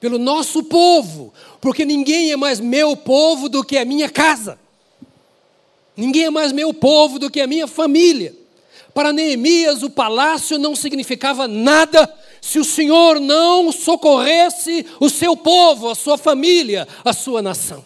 pelo 0.00 0.18
nosso 0.18 0.62
povo, 0.64 1.32
porque 1.60 1.84
ninguém 1.84 2.30
é 2.30 2.36
mais 2.36 2.60
meu 2.60 2.96
povo 2.96 3.48
do 3.48 3.64
que 3.64 3.76
a 3.76 3.84
minha 3.84 4.08
casa. 4.08 4.58
Ninguém 5.96 6.26
é 6.26 6.30
mais 6.30 6.52
meu 6.52 6.72
povo 6.72 7.18
do 7.18 7.30
que 7.30 7.40
a 7.40 7.46
minha 7.46 7.66
família. 7.66 8.34
Para 8.94 9.12
Neemias, 9.12 9.82
o 9.82 9.90
palácio 9.90 10.58
não 10.58 10.76
significava 10.76 11.48
nada 11.48 12.12
se 12.40 12.58
o 12.58 12.64
Senhor 12.64 13.20
não 13.20 13.72
socorresse 13.72 14.86
o 15.00 15.08
seu 15.08 15.36
povo, 15.36 15.88
a 15.88 15.94
sua 15.94 16.16
família, 16.16 16.86
a 17.04 17.12
sua 17.12 17.42
nação. 17.42 17.84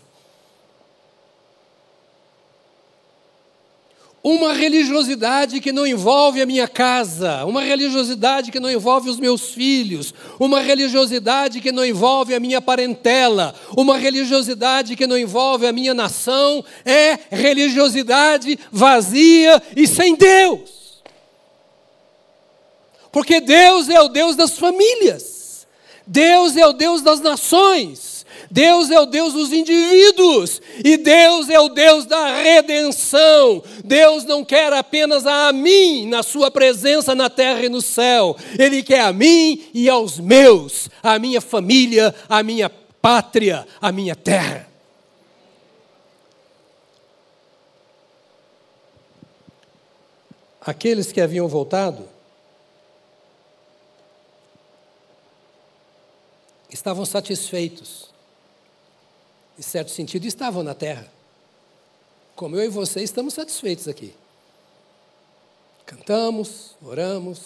Uma 4.24 4.52
religiosidade 4.52 5.60
que 5.60 5.72
não 5.72 5.84
envolve 5.84 6.40
a 6.40 6.46
minha 6.46 6.68
casa, 6.68 7.44
uma 7.44 7.60
religiosidade 7.60 8.52
que 8.52 8.60
não 8.60 8.70
envolve 8.70 9.10
os 9.10 9.18
meus 9.18 9.50
filhos, 9.50 10.14
uma 10.38 10.60
religiosidade 10.60 11.60
que 11.60 11.72
não 11.72 11.84
envolve 11.84 12.32
a 12.32 12.38
minha 12.38 12.60
parentela, 12.60 13.52
uma 13.76 13.98
religiosidade 13.98 14.94
que 14.94 15.08
não 15.08 15.18
envolve 15.18 15.66
a 15.66 15.72
minha 15.72 15.92
nação, 15.92 16.64
é 16.84 17.18
religiosidade 17.32 18.56
vazia 18.70 19.60
e 19.74 19.88
sem 19.88 20.14
Deus. 20.14 21.02
Porque 23.10 23.40
Deus 23.40 23.88
é 23.88 24.00
o 24.00 24.08
Deus 24.08 24.36
das 24.36 24.56
famílias, 24.56 25.66
Deus 26.06 26.56
é 26.56 26.64
o 26.64 26.72
Deus 26.72 27.02
das 27.02 27.18
nações. 27.18 28.11
Deus 28.52 28.90
é 28.90 29.00
o 29.00 29.06
Deus 29.06 29.32
dos 29.32 29.50
indivíduos 29.50 30.60
e 30.84 30.98
Deus 30.98 31.48
é 31.48 31.58
o 31.58 31.70
Deus 31.70 32.04
da 32.04 32.42
redenção. 32.42 33.64
Deus 33.82 34.24
não 34.24 34.44
quer 34.44 34.70
apenas 34.74 35.26
a 35.26 35.50
mim 35.54 36.06
na 36.06 36.22
sua 36.22 36.50
presença 36.50 37.14
na 37.14 37.30
terra 37.30 37.64
e 37.64 37.70
no 37.70 37.80
céu. 37.80 38.36
Ele 38.58 38.82
quer 38.82 39.00
a 39.00 39.12
mim 39.12 39.70
e 39.72 39.88
aos 39.88 40.20
meus, 40.20 40.90
a 41.02 41.18
minha 41.18 41.40
família, 41.40 42.14
a 42.28 42.42
minha 42.42 42.68
pátria, 42.68 43.66
a 43.80 43.90
minha 43.90 44.14
terra. 44.14 44.68
Aqueles 50.60 51.10
que 51.10 51.22
haviam 51.22 51.48
voltado 51.48 52.06
estavam 56.68 57.06
satisfeitos 57.06 58.11
em 59.62 59.64
certo 59.64 59.92
sentido, 59.92 60.26
estavam 60.26 60.64
na 60.64 60.74
terra. 60.74 61.06
Como 62.34 62.56
eu 62.56 62.64
e 62.64 62.68
você 62.68 63.00
estamos 63.00 63.34
satisfeitos 63.34 63.86
aqui. 63.86 64.12
Cantamos, 65.86 66.74
oramos, 66.82 67.38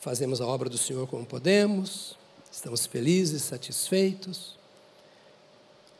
fazemos 0.00 0.40
a 0.40 0.46
obra 0.46 0.70
do 0.70 0.78
Senhor 0.78 1.06
como 1.06 1.26
podemos, 1.26 2.16
estamos 2.50 2.86
felizes, 2.86 3.42
satisfeitos. 3.42 4.56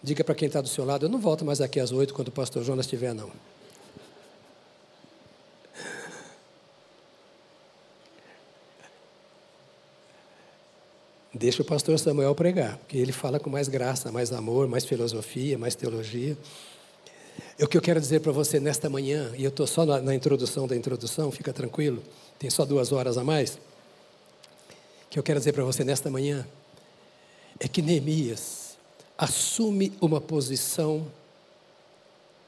Diga 0.03 0.25
para 0.25 0.35
quem 0.35 0.47
está 0.47 0.63
do 0.63 0.69
seu 0.69 0.85
lado, 0.87 1.05
eu 1.05 1.11
não 1.11 1.21
volto 1.21 1.45
mais 1.45 1.61
aqui 1.61 1.79
às 1.79 1.93
oito 1.93 2.15
quando 2.15 2.29
o 2.29 2.33
pastor 2.33 2.65
Jonas 2.65 2.87
estiver, 2.87 3.15
não. 3.15 3.31
Deixa 11.35 11.63
o 11.63 11.65
pastor 11.65 11.99
Samuel 11.99 12.35
pregar, 12.35 12.77
porque 12.77 12.99
ele 12.99 13.11
fala 13.11 13.41
com 13.41 13.49
mais 13.49 13.67
graça, 13.67 14.13
mais 14.13 14.33
amor, 14.33 14.69
mais 14.69 14.85
filosofia, 14.85 15.57
mais 15.57 15.75
teologia. 15.75 16.37
O 17.59 17.67
que 17.67 17.75
eu 17.75 17.81
quero 17.81 17.99
dizer 17.99 18.21
para 18.21 18.33
você 18.33 18.61
nesta 18.61 18.91
manhã, 18.91 19.33
e 19.35 19.45
eu 19.45 19.49
estou 19.49 19.67
só 19.67 19.87
na, 19.87 19.99
na, 20.03 20.15
introdução 20.15 20.67
da 20.67 20.77
introdução, 20.77 21.33
fica 21.33 21.51
tranquilo, 21.51 22.03
tem 22.39 22.51
só 22.51 22.67
duas 22.67 22.93
horas 22.93 23.17
a 23.17 23.25
mais. 23.25 23.55
O 25.07 25.09
que 25.09 25.19
eu 25.19 25.23
quero 25.23 25.39
dizer 25.39 25.55
para 25.55 25.65
você 25.65 25.83
nesta 25.83 26.11
manhã 26.11 26.47
é 27.59 27.67
que 27.67 27.81
Neemias 27.81 28.77
assume 29.17 29.91
uma 30.03 30.21
posição 30.21 31.07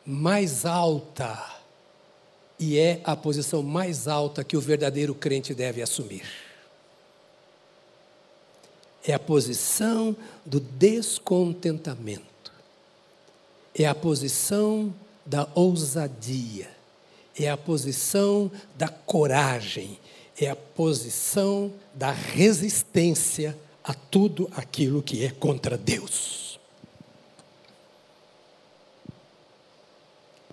mais 0.05 0.67
alta, 0.67 1.43
e 2.61 2.79
é 2.79 3.01
a 3.03 3.17
posição 3.17 3.63
mais 3.63 4.07
alta 4.07 4.45
que 4.45 4.59
o 4.59 4.61
verdadeiro 4.61 5.15
crente 5.15 5.55
deve 5.55 5.81
assumir 5.81 6.44
é 9.07 9.13
a 9.13 9.19
posição 9.19 10.17
do 10.47 10.59
descontentamento, 10.59 12.53
é 13.75 13.87
a 13.87 13.95
posição 13.95 14.95
da 15.27 15.47
ousadia, 15.55 16.71
é 17.39 17.51
a 17.51 17.57
posição 17.57 18.51
da 18.77 18.89
coragem, 18.89 19.99
é 20.41 20.49
a 20.49 20.57
posição 20.57 21.71
da 21.95 22.11
resistência 22.11 23.57
a 23.83 23.93
tudo 23.93 24.51
aquilo 24.57 25.03
que 25.03 25.25
é 25.25 25.31
contra 25.31 25.77
Deus. 25.77 26.59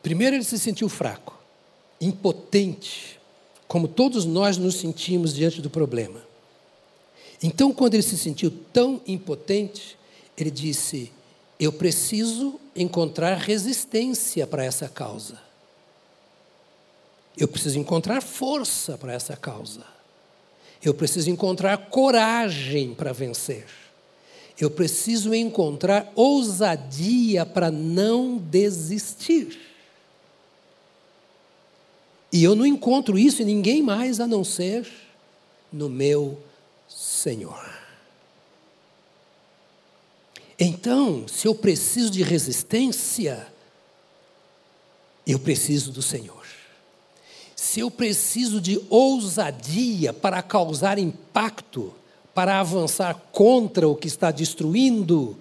Primeiro, 0.04 0.36
ele 0.36 0.44
se 0.44 0.60
sentiu 0.60 0.90
fraco, 0.90 1.40
impotente, 2.02 3.20
como 3.68 3.88
todos 3.88 4.26
nós 4.26 4.58
nos 4.58 4.76
sentimos 4.76 5.34
diante 5.34 5.62
do 5.62 5.70
problema. 5.70 6.31
Então, 7.42 7.74
quando 7.74 7.96
ele 7.96 8.04
se 8.04 8.18
sentiu 8.18 8.52
tão 8.72 9.02
impotente, 9.08 9.98
ele 10.38 10.52
disse: 10.52 11.12
Eu 11.60 11.74
preciso 11.74 12.60
encontrar 12.76 13.36
resistência 13.36 14.46
para 14.46 14.64
essa 14.64 14.88
causa. 14.88 15.40
Eu 17.36 17.48
preciso 17.48 17.80
encontrar 17.80 18.22
força 18.22 18.98
para 18.98 19.14
essa 19.14 19.36
causa. 19.36 19.84
Eu 20.84 20.94
preciso 20.94 21.30
encontrar 21.30 21.78
coragem 21.90 22.94
para 22.94 23.14
vencer. 23.14 23.66
Eu 24.60 24.70
preciso 24.70 25.34
encontrar 25.34 26.12
ousadia 26.16 27.46
para 27.46 27.72
não 27.72 28.38
desistir. 28.38 29.60
E 32.32 32.44
eu 32.44 32.56
não 32.56 32.66
encontro 32.66 33.18
isso 33.18 33.42
em 33.42 33.46
ninguém 33.46 33.82
mais 33.82 34.20
a 34.20 34.28
não 34.28 34.44
ser 34.44 34.88
no 35.72 35.90
meu 35.90 36.38
Senhor. 37.22 37.70
Então, 40.58 41.28
se 41.28 41.48
eu 41.48 41.54
preciso 41.54 42.10
de 42.10 42.24
resistência, 42.24 43.48
eu 45.26 45.38
preciso 45.38 45.92
do 45.92 46.02
Senhor. 46.02 46.46
Se 47.56 47.80
eu 47.80 47.92
preciso 47.92 48.60
de 48.60 48.82
ousadia 48.90 50.12
para 50.12 50.42
causar 50.42 50.98
impacto, 50.98 51.94
para 52.34 52.60
avançar 52.60 53.14
contra 53.32 53.88
o 53.88 53.96
que 53.96 54.08
está 54.08 54.32
destruindo, 54.32 55.38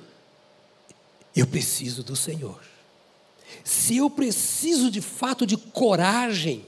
eu 1.35 1.47
preciso 1.47 2.03
do 2.03 2.14
Senhor. 2.14 2.61
Se 3.64 3.97
eu 3.97 4.11
preciso 4.11 4.90
de 4.90 5.01
fato 5.01 5.47
de 5.47 5.57
coragem 5.57 6.66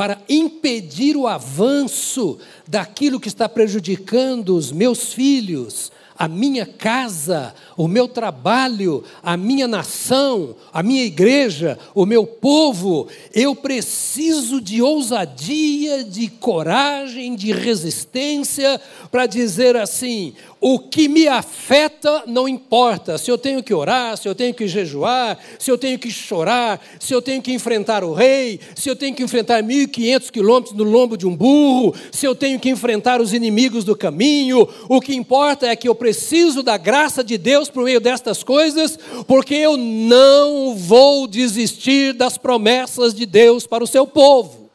para 0.00 0.18
impedir 0.30 1.14
o 1.14 1.26
avanço 1.26 2.38
daquilo 2.66 3.20
que 3.20 3.28
está 3.28 3.46
prejudicando 3.46 4.56
os 4.56 4.72
meus 4.72 5.12
filhos, 5.12 5.92
a 6.20 6.28
minha 6.28 6.66
casa, 6.66 7.54
o 7.78 7.88
meu 7.88 8.06
trabalho, 8.06 9.02
a 9.22 9.38
minha 9.38 9.66
nação, 9.66 10.54
a 10.70 10.82
minha 10.82 11.02
igreja, 11.02 11.78
o 11.94 12.04
meu 12.04 12.26
povo. 12.26 13.08
Eu 13.32 13.54
preciso 13.56 14.60
de 14.60 14.82
ousadia, 14.82 16.04
de 16.04 16.28
coragem, 16.28 17.34
de 17.34 17.52
resistência 17.52 18.78
para 19.10 19.24
dizer 19.24 19.78
assim: 19.78 20.34
o 20.60 20.78
que 20.78 21.08
me 21.08 21.26
afeta 21.26 22.24
não 22.26 22.46
importa. 22.46 23.16
Se 23.16 23.30
eu 23.30 23.38
tenho 23.38 23.62
que 23.62 23.72
orar, 23.72 24.18
se 24.18 24.28
eu 24.28 24.34
tenho 24.34 24.52
que 24.52 24.68
jejuar, 24.68 25.38
se 25.58 25.70
eu 25.70 25.78
tenho 25.78 25.98
que 25.98 26.10
chorar, 26.10 26.78
se 27.00 27.14
eu 27.14 27.22
tenho 27.22 27.40
que 27.40 27.50
enfrentar 27.50 28.04
o 28.04 28.12
rei, 28.12 28.60
se 28.74 28.90
eu 28.90 28.94
tenho 28.94 29.14
que 29.14 29.22
enfrentar 29.22 29.62
1.500 29.62 30.30
quilômetros 30.30 30.76
no 30.76 30.84
lombo 30.84 31.16
de 31.16 31.26
um 31.26 31.34
burro, 31.34 31.94
se 32.12 32.26
eu 32.26 32.34
tenho 32.34 32.60
que 32.60 32.68
enfrentar 32.68 33.22
os 33.22 33.32
inimigos 33.32 33.84
do 33.84 33.96
caminho, 33.96 34.68
o 34.86 35.00
que 35.00 35.14
importa 35.14 35.66
é 35.66 35.74
que 35.74 35.88
eu 35.88 35.94
preciso 36.10 36.60
da 36.60 36.76
graça 36.76 37.22
de 37.22 37.38
Deus 37.38 37.70
por 37.70 37.84
meio 37.84 38.00
destas 38.00 38.42
coisas, 38.42 38.98
porque 39.28 39.54
eu 39.54 39.76
não 39.76 40.74
vou 40.74 41.28
desistir 41.28 42.12
das 42.12 42.36
promessas 42.36 43.14
de 43.14 43.24
Deus 43.24 43.64
para 43.64 43.84
o 43.84 43.86
seu 43.86 44.04
povo. 44.08 44.68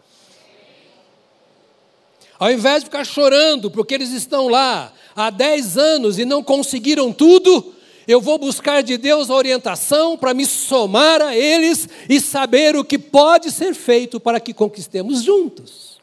Ao 2.39 2.50
invés 2.50 2.80
de 2.80 2.86
ficar 2.86 3.04
chorando 3.04 3.69
porque 3.69 3.93
eles 3.93 4.12
estão 4.12 4.48
lá 4.48 4.93
há 5.13 5.30
10 5.30 5.78
anos 5.78 6.17
e 6.17 6.24
não 6.24 6.41
conseguiram 6.41 7.12
tudo, 7.12 7.74
eu 8.08 8.21
vou 8.21 8.38
buscar 8.38 8.82
de 8.82 8.95
Deus 8.95 9.30
a 9.30 9.36
orientação 9.36 10.17
para 10.17 10.34
me 10.34 10.45
somar 10.45 11.21
a 11.21 11.36
eles 11.36 11.89
e 12.08 12.21
saber 12.21 12.78
o 12.78 12.86
que 12.86 12.98
pode 12.98 13.52
ser 13.52 13.74
feito 13.74 14.21
para 14.21 14.39
que 14.39 14.54
conquistemos 14.54 15.21
juntos. 15.21 16.00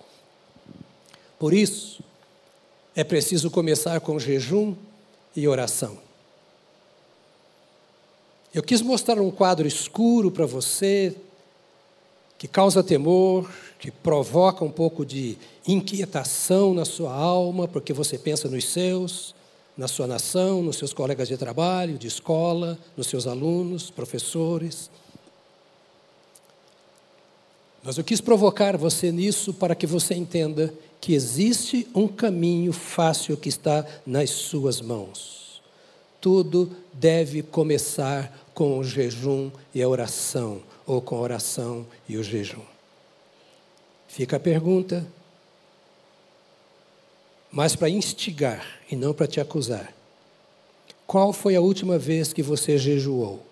Por 1.38 1.54
isso, 1.54 2.04
é 2.94 3.02
preciso 3.02 3.50
começar 3.50 3.98
com 4.00 4.18
jejum 4.18 4.74
e 5.34 5.46
oração. 5.48 5.98
Eu 8.54 8.62
quis 8.62 8.82
mostrar 8.82 9.18
um 9.20 9.30
quadro 9.30 9.66
escuro 9.66 10.30
para 10.30 10.44
você, 10.44 11.16
que 12.38 12.46
causa 12.46 12.82
temor, 12.82 13.50
que 13.78 13.90
provoca 13.90 14.64
um 14.64 14.70
pouco 14.70 15.06
de 15.06 15.38
inquietação 15.66 16.74
na 16.74 16.84
sua 16.84 17.14
alma, 17.14 17.66
porque 17.66 17.92
você 17.92 18.18
pensa 18.18 18.48
nos 18.48 18.66
seus, 18.66 19.34
na 19.76 19.88
sua 19.88 20.06
nação, 20.06 20.62
nos 20.62 20.76
seus 20.76 20.92
colegas 20.92 21.28
de 21.28 21.36
trabalho, 21.36 21.96
de 21.96 22.06
escola, 22.06 22.78
nos 22.96 23.06
seus 23.06 23.26
alunos, 23.26 23.90
professores. 23.90 24.90
Mas 27.82 27.96
eu 27.96 28.04
quis 28.04 28.20
provocar 28.20 28.76
você 28.76 29.10
nisso 29.10 29.54
para 29.54 29.74
que 29.74 29.86
você 29.86 30.14
entenda 30.14 30.72
que 31.02 31.14
existe 31.14 31.88
um 31.92 32.06
caminho 32.06 32.72
fácil 32.72 33.36
que 33.36 33.48
está 33.48 33.84
nas 34.06 34.30
suas 34.30 34.80
mãos. 34.80 35.60
Tudo 36.20 36.76
deve 36.92 37.42
começar 37.42 38.32
com 38.54 38.78
o 38.78 38.84
jejum 38.84 39.50
e 39.74 39.82
a 39.82 39.88
oração, 39.88 40.62
ou 40.86 41.02
com 41.02 41.16
a 41.16 41.20
oração 41.20 41.84
e 42.08 42.16
o 42.16 42.22
jejum. 42.22 42.62
Fica 44.06 44.36
a 44.36 44.40
pergunta, 44.40 45.04
mas 47.50 47.74
para 47.74 47.90
instigar 47.90 48.64
e 48.88 48.94
não 48.94 49.12
para 49.12 49.26
te 49.26 49.40
acusar. 49.40 49.92
Qual 51.04 51.32
foi 51.32 51.56
a 51.56 51.60
última 51.60 51.98
vez 51.98 52.32
que 52.32 52.44
você 52.44 52.78
jejuou? 52.78 53.44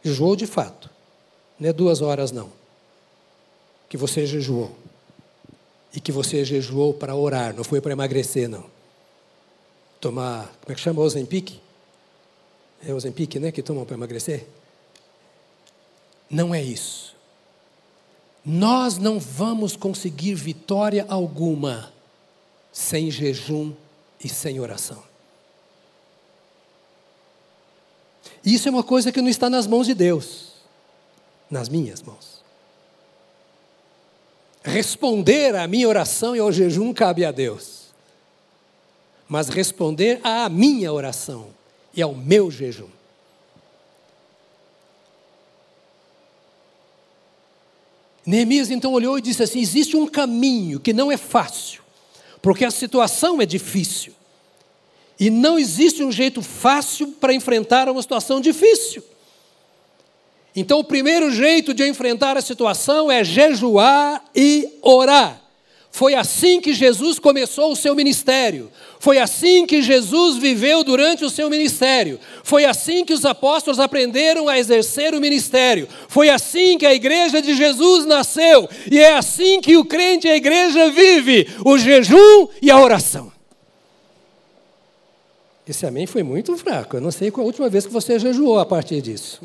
Jejuou 0.00 0.36
de 0.36 0.46
fato, 0.46 0.88
não 1.58 1.68
é 1.68 1.72
duas 1.72 2.00
horas 2.00 2.30
não. 2.30 2.52
Que 3.88 3.96
você 3.96 4.24
jejuou 4.24 4.81
e 5.94 6.00
que 6.00 6.10
você 6.10 6.44
jejuou 6.44 6.94
para 6.94 7.14
orar, 7.14 7.54
não 7.54 7.64
foi 7.64 7.80
para 7.80 7.92
emagrecer, 7.92 8.48
não. 8.48 8.64
Tomar, 10.00 10.46
como 10.60 10.72
é 10.72 10.74
que 10.74 10.80
chama? 10.80 11.00
Ozempic? 11.02 11.60
É 12.84 12.92
Ozempic, 12.92 13.36
né? 13.36 13.52
Que 13.52 13.62
tomam 13.62 13.84
para 13.84 13.94
emagrecer? 13.94 14.46
Não 16.28 16.54
é 16.54 16.62
isso. 16.62 17.14
Nós 18.44 18.98
não 18.98 19.20
vamos 19.20 19.76
conseguir 19.76 20.34
vitória 20.34 21.06
alguma 21.08 21.92
sem 22.72 23.10
jejum 23.10 23.72
e 24.22 24.28
sem 24.28 24.58
oração. 24.58 25.02
Isso 28.44 28.66
é 28.66 28.70
uma 28.70 28.82
coisa 28.82 29.12
que 29.12 29.20
não 29.20 29.28
está 29.28 29.48
nas 29.48 29.66
mãos 29.66 29.86
de 29.86 29.94
Deus, 29.94 30.54
nas 31.48 31.68
minhas 31.68 32.02
mãos. 32.02 32.41
Responder 34.64 35.56
à 35.56 35.66
minha 35.66 35.88
oração 35.88 36.36
e 36.36 36.38
ao 36.38 36.52
jejum 36.52 36.92
cabe 36.92 37.24
a 37.24 37.32
Deus. 37.32 37.82
Mas 39.28 39.48
responder 39.48 40.20
à 40.22 40.48
minha 40.48 40.92
oração 40.92 41.48
e 41.94 42.00
ao 42.00 42.14
meu 42.14 42.50
jejum. 42.50 42.88
Neemias 48.24 48.70
então 48.70 48.92
olhou 48.92 49.18
e 49.18 49.22
disse 49.22 49.42
assim: 49.42 49.60
existe 49.60 49.96
um 49.96 50.06
caminho 50.06 50.78
que 50.78 50.92
não 50.92 51.10
é 51.10 51.16
fácil, 51.16 51.82
porque 52.40 52.64
a 52.64 52.70
situação 52.70 53.40
é 53.40 53.46
difícil. 53.46 54.12
E 55.18 55.28
não 55.28 55.58
existe 55.58 56.02
um 56.02 56.10
jeito 56.10 56.40
fácil 56.40 57.08
para 57.12 57.34
enfrentar 57.34 57.88
uma 57.88 58.00
situação 58.00 58.40
difícil. 58.40 59.02
Então, 60.54 60.80
o 60.80 60.84
primeiro 60.84 61.30
jeito 61.30 61.72
de 61.72 61.86
enfrentar 61.86 62.36
a 62.36 62.42
situação 62.42 63.10
é 63.10 63.24
jejuar 63.24 64.22
e 64.34 64.68
orar. 64.82 65.40
Foi 65.90 66.14
assim 66.14 66.58
que 66.58 66.72
Jesus 66.72 67.18
começou 67.18 67.70
o 67.70 67.76
seu 67.76 67.94
ministério. 67.94 68.70
Foi 68.98 69.18
assim 69.18 69.66
que 69.66 69.82
Jesus 69.82 70.38
viveu 70.38 70.82
durante 70.82 71.22
o 71.22 71.28
seu 71.28 71.50
ministério. 71.50 72.18
Foi 72.42 72.64
assim 72.64 73.04
que 73.04 73.12
os 73.12 73.26
apóstolos 73.26 73.78
aprenderam 73.78 74.48
a 74.48 74.58
exercer 74.58 75.14
o 75.14 75.20
ministério. 75.20 75.86
Foi 76.08 76.30
assim 76.30 76.78
que 76.78 76.86
a 76.86 76.94
igreja 76.94 77.42
de 77.42 77.54
Jesus 77.54 78.06
nasceu. 78.06 78.68
E 78.90 78.98
é 78.98 79.12
assim 79.12 79.60
que 79.60 79.76
o 79.76 79.84
crente 79.84 80.26
e 80.26 80.30
a 80.30 80.36
igreja 80.36 80.90
vive: 80.90 81.46
o 81.62 81.76
jejum 81.76 82.48
e 82.62 82.70
a 82.70 82.80
oração. 82.80 83.30
Esse 85.68 85.84
amém 85.84 86.06
foi 86.06 86.22
muito 86.22 86.56
fraco. 86.56 86.96
Eu 86.96 87.00
não 87.02 87.10
sei 87.10 87.30
qual 87.30 87.44
a 87.44 87.46
última 87.46 87.68
vez 87.68 87.86
que 87.86 87.92
você 87.92 88.18
jejuou 88.18 88.58
a 88.58 88.64
partir 88.64 89.02
disso. 89.02 89.42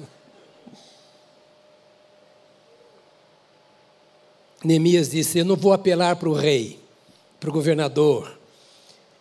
Neemias 4.63 5.09
disse: 5.09 5.39
Eu 5.39 5.45
não 5.45 5.55
vou 5.55 5.73
apelar 5.73 6.15
para 6.15 6.29
o 6.29 6.33
rei, 6.33 6.79
para 7.39 7.49
o 7.49 7.53
governador. 7.53 8.37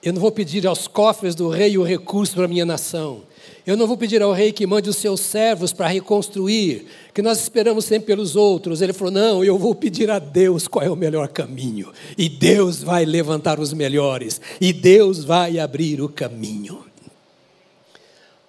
Eu 0.02 0.12
não 0.12 0.20
vou 0.20 0.30
pedir 0.30 0.66
aos 0.66 0.86
cofres 0.86 1.34
do 1.34 1.48
rei 1.48 1.76
o 1.76 1.82
recurso 1.82 2.34
para 2.34 2.44
a 2.44 2.48
minha 2.48 2.64
nação. 2.64 3.22
Eu 3.66 3.76
não 3.76 3.88
vou 3.88 3.96
pedir 3.96 4.22
ao 4.22 4.32
rei 4.32 4.52
que 4.52 4.64
mande 4.64 4.88
os 4.88 4.96
seus 4.96 5.20
servos 5.20 5.72
para 5.72 5.88
reconstruir, 5.88 6.86
que 7.12 7.20
nós 7.20 7.40
esperamos 7.40 7.84
sempre 7.84 8.06
pelos 8.06 8.36
outros. 8.36 8.80
Ele 8.80 8.92
falou: 8.92 9.12
Não, 9.12 9.44
eu 9.44 9.58
vou 9.58 9.74
pedir 9.74 10.08
a 10.10 10.20
Deus 10.20 10.68
qual 10.68 10.84
é 10.84 10.90
o 10.90 10.94
melhor 10.94 11.28
caminho. 11.28 11.92
E 12.16 12.28
Deus 12.28 12.82
vai 12.82 13.04
levantar 13.04 13.58
os 13.58 13.72
melhores. 13.72 14.40
E 14.60 14.72
Deus 14.72 15.24
vai 15.24 15.58
abrir 15.58 16.00
o 16.00 16.08
caminho. 16.08 16.84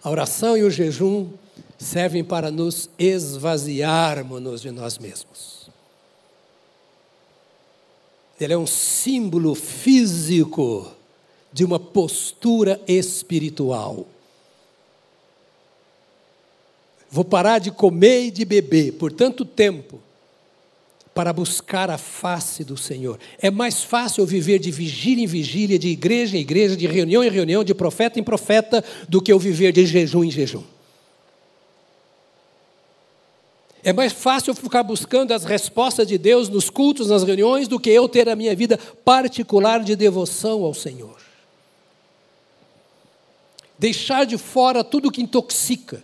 A 0.03 0.11
oração 0.11 0.55
e 0.55 0.63
o 0.63 0.69
jejum 0.69 1.27
servem 1.77 2.23
para 2.23 2.51
nos 2.51 2.89
esvaziarmos 2.99 4.61
de 4.61 4.71
nós 4.71 4.97
mesmos. 4.99 5.56
Ele 8.39 8.53
é 8.53 8.57
um 8.57 8.67
símbolo 8.67 9.55
físico 9.55 10.91
de 11.51 11.65
uma 11.65 11.79
postura 11.79 12.79
espiritual. 12.87 14.07
Vou 17.09 17.25
parar 17.25 17.59
de 17.59 17.71
comer 17.71 18.25
e 18.25 18.31
de 18.31 18.45
beber 18.45 18.93
por 18.93 19.11
tanto 19.11 19.43
tempo 19.45 19.99
para 21.15 21.33
buscar 21.33 21.89
a 21.89 21.97
face 21.97 22.63
do 22.63 22.77
Senhor. 22.77 23.17
É 23.39 23.49
mais 23.49 23.81
fácil 23.81 24.21
eu 24.21 24.27
viver 24.27 24.59
de 24.59 24.69
vigília 24.69 25.23
em 25.23 25.27
vigília, 25.27 25.79
de 25.79 25.87
igreja 25.87 26.37
em 26.37 26.41
igreja, 26.41 26.77
de 26.77 26.85
reunião 26.85 27.23
em 27.23 27.29
reunião, 27.29 27.63
de 27.63 27.73
profeta 27.73 28.19
em 28.19 28.23
profeta, 28.23 28.83
do 29.09 29.19
que 29.19 29.33
eu 29.33 29.39
viver 29.39 29.71
de 29.71 29.83
jejum 29.83 30.23
em 30.23 30.29
jejum. 30.29 30.61
É 33.87 33.93
mais 33.93 34.11
fácil 34.11 34.53
ficar 34.53 34.83
buscando 34.83 35.31
as 35.31 35.45
respostas 35.45 36.05
de 36.05 36.17
Deus 36.17 36.49
nos 36.49 36.69
cultos, 36.69 37.07
nas 37.07 37.23
reuniões, 37.23 37.69
do 37.69 37.79
que 37.79 37.89
eu 37.89 38.09
ter 38.09 38.27
a 38.27 38.35
minha 38.35 38.53
vida 38.53 38.77
particular 38.77 39.81
de 39.81 39.95
devoção 39.95 40.65
ao 40.65 40.73
Senhor. 40.73 41.15
Deixar 43.79 44.25
de 44.25 44.37
fora 44.37 44.83
tudo 44.83 45.09
que 45.09 45.21
intoxica. 45.21 46.03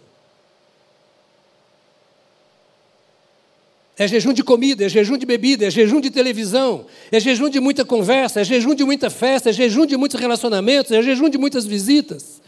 É 3.97 4.07
jejum 4.07 4.31
de 4.31 4.45
comida, 4.45 4.85
é 4.85 4.87
jejum 4.87 5.17
de 5.17 5.25
bebida, 5.25 5.65
é 5.65 5.69
jejum 5.69 5.99
de 5.99 6.09
televisão, 6.09 6.85
é 7.11 7.19
jejum 7.19 7.49
de 7.49 7.59
muita 7.59 7.83
conversa, 7.83 8.39
é 8.39 8.43
jejum 8.45 8.73
de 8.73 8.85
muita 8.85 9.09
festa, 9.09 9.49
é 9.49 9.51
jejum 9.51 9.85
de 9.85 9.97
muitos 9.97 10.17
relacionamentos, 10.17 10.89
é 10.93 11.01
jejum 11.01 11.27
de 11.27 11.37
muitas 11.37 11.65
visitas. 11.65 12.41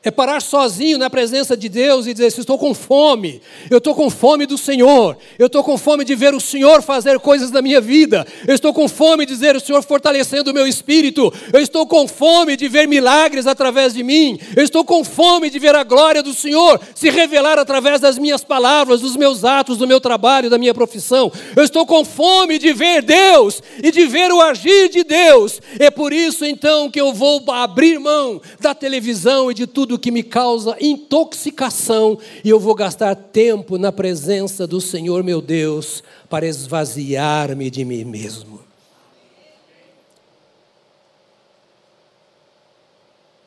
É 0.00 0.12
parar 0.12 0.40
sozinho 0.40 0.96
na 0.96 1.10
presença 1.10 1.56
de 1.56 1.68
Deus 1.68 2.06
e 2.06 2.14
dizer: 2.14 2.28
Estou 2.28 2.56
com 2.56 2.72
fome, 2.72 3.42
eu 3.68 3.78
estou 3.78 3.96
com 3.96 4.08
fome 4.08 4.46
do 4.46 4.56
Senhor, 4.56 5.18
eu 5.36 5.48
estou 5.48 5.64
com 5.64 5.76
fome 5.76 6.04
de 6.04 6.14
ver 6.14 6.32
o 6.32 6.40
Senhor 6.40 6.82
fazer 6.82 7.18
coisas 7.18 7.50
na 7.50 7.60
minha 7.60 7.80
vida, 7.80 8.24
eu 8.46 8.54
estou 8.54 8.72
com 8.72 8.86
fome 8.86 9.26
de 9.26 9.32
dizer 9.34 9.56
o 9.56 9.60
Senhor 9.60 9.82
fortalecendo 9.82 10.52
o 10.52 10.54
meu 10.54 10.68
espírito, 10.68 11.32
eu 11.52 11.60
estou 11.60 11.84
com 11.84 12.06
fome 12.06 12.56
de 12.56 12.68
ver 12.68 12.86
milagres 12.86 13.48
através 13.48 13.92
de 13.92 14.04
mim, 14.04 14.38
eu 14.54 14.62
estou 14.62 14.84
com 14.84 15.02
fome 15.02 15.50
de 15.50 15.58
ver 15.58 15.74
a 15.74 15.82
glória 15.82 16.22
do 16.22 16.32
Senhor 16.32 16.80
se 16.94 17.10
revelar 17.10 17.58
através 17.58 18.00
das 18.00 18.18
minhas 18.18 18.44
palavras, 18.44 19.00
dos 19.00 19.16
meus 19.16 19.44
atos, 19.44 19.78
do 19.78 19.88
meu 19.88 20.00
trabalho, 20.00 20.48
da 20.48 20.58
minha 20.58 20.72
profissão, 20.72 21.32
eu 21.56 21.64
estou 21.64 21.84
com 21.84 22.04
fome 22.04 22.56
de 22.56 22.72
ver 22.72 23.02
Deus 23.02 23.60
e 23.82 23.90
de 23.90 24.06
ver 24.06 24.30
o 24.30 24.40
agir 24.40 24.90
de 24.90 25.02
Deus. 25.02 25.60
É 25.76 25.90
por 25.90 26.12
isso 26.12 26.44
então 26.44 26.88
que 26.88 27.00
eu 27.00 27.12
vou 27.12 27.42
abrir 27.50 27.98
mão 27.98 28.40
da 28.60 28.72
televisão 28.76 29.50
e 29.50 29.54
de 29.54 29.66
tudo 29.66 29.87
tudo 29.88 29.98
que 29.98 30.10
me 30.10 30.22
causa 30.22 30.76
intoxicação, 30.78 32.18
e 32.44 32.50
eu 32.50 32.60
vou 32.60 32.74
gastar 32.74 33.14
tempo 33.16 33.78
na 33.78 33.90
presença 33.90 34.66
do 34.66 34.82
Senhor 34.82 35.24
meu 35.24 35.40
Deus 35.40 36.02
para 36.28 36.46
esvaziar-me 36.46 37.70
de 37.70 37.86
mim 37.86 38.04
mesmo. 38.04 38.60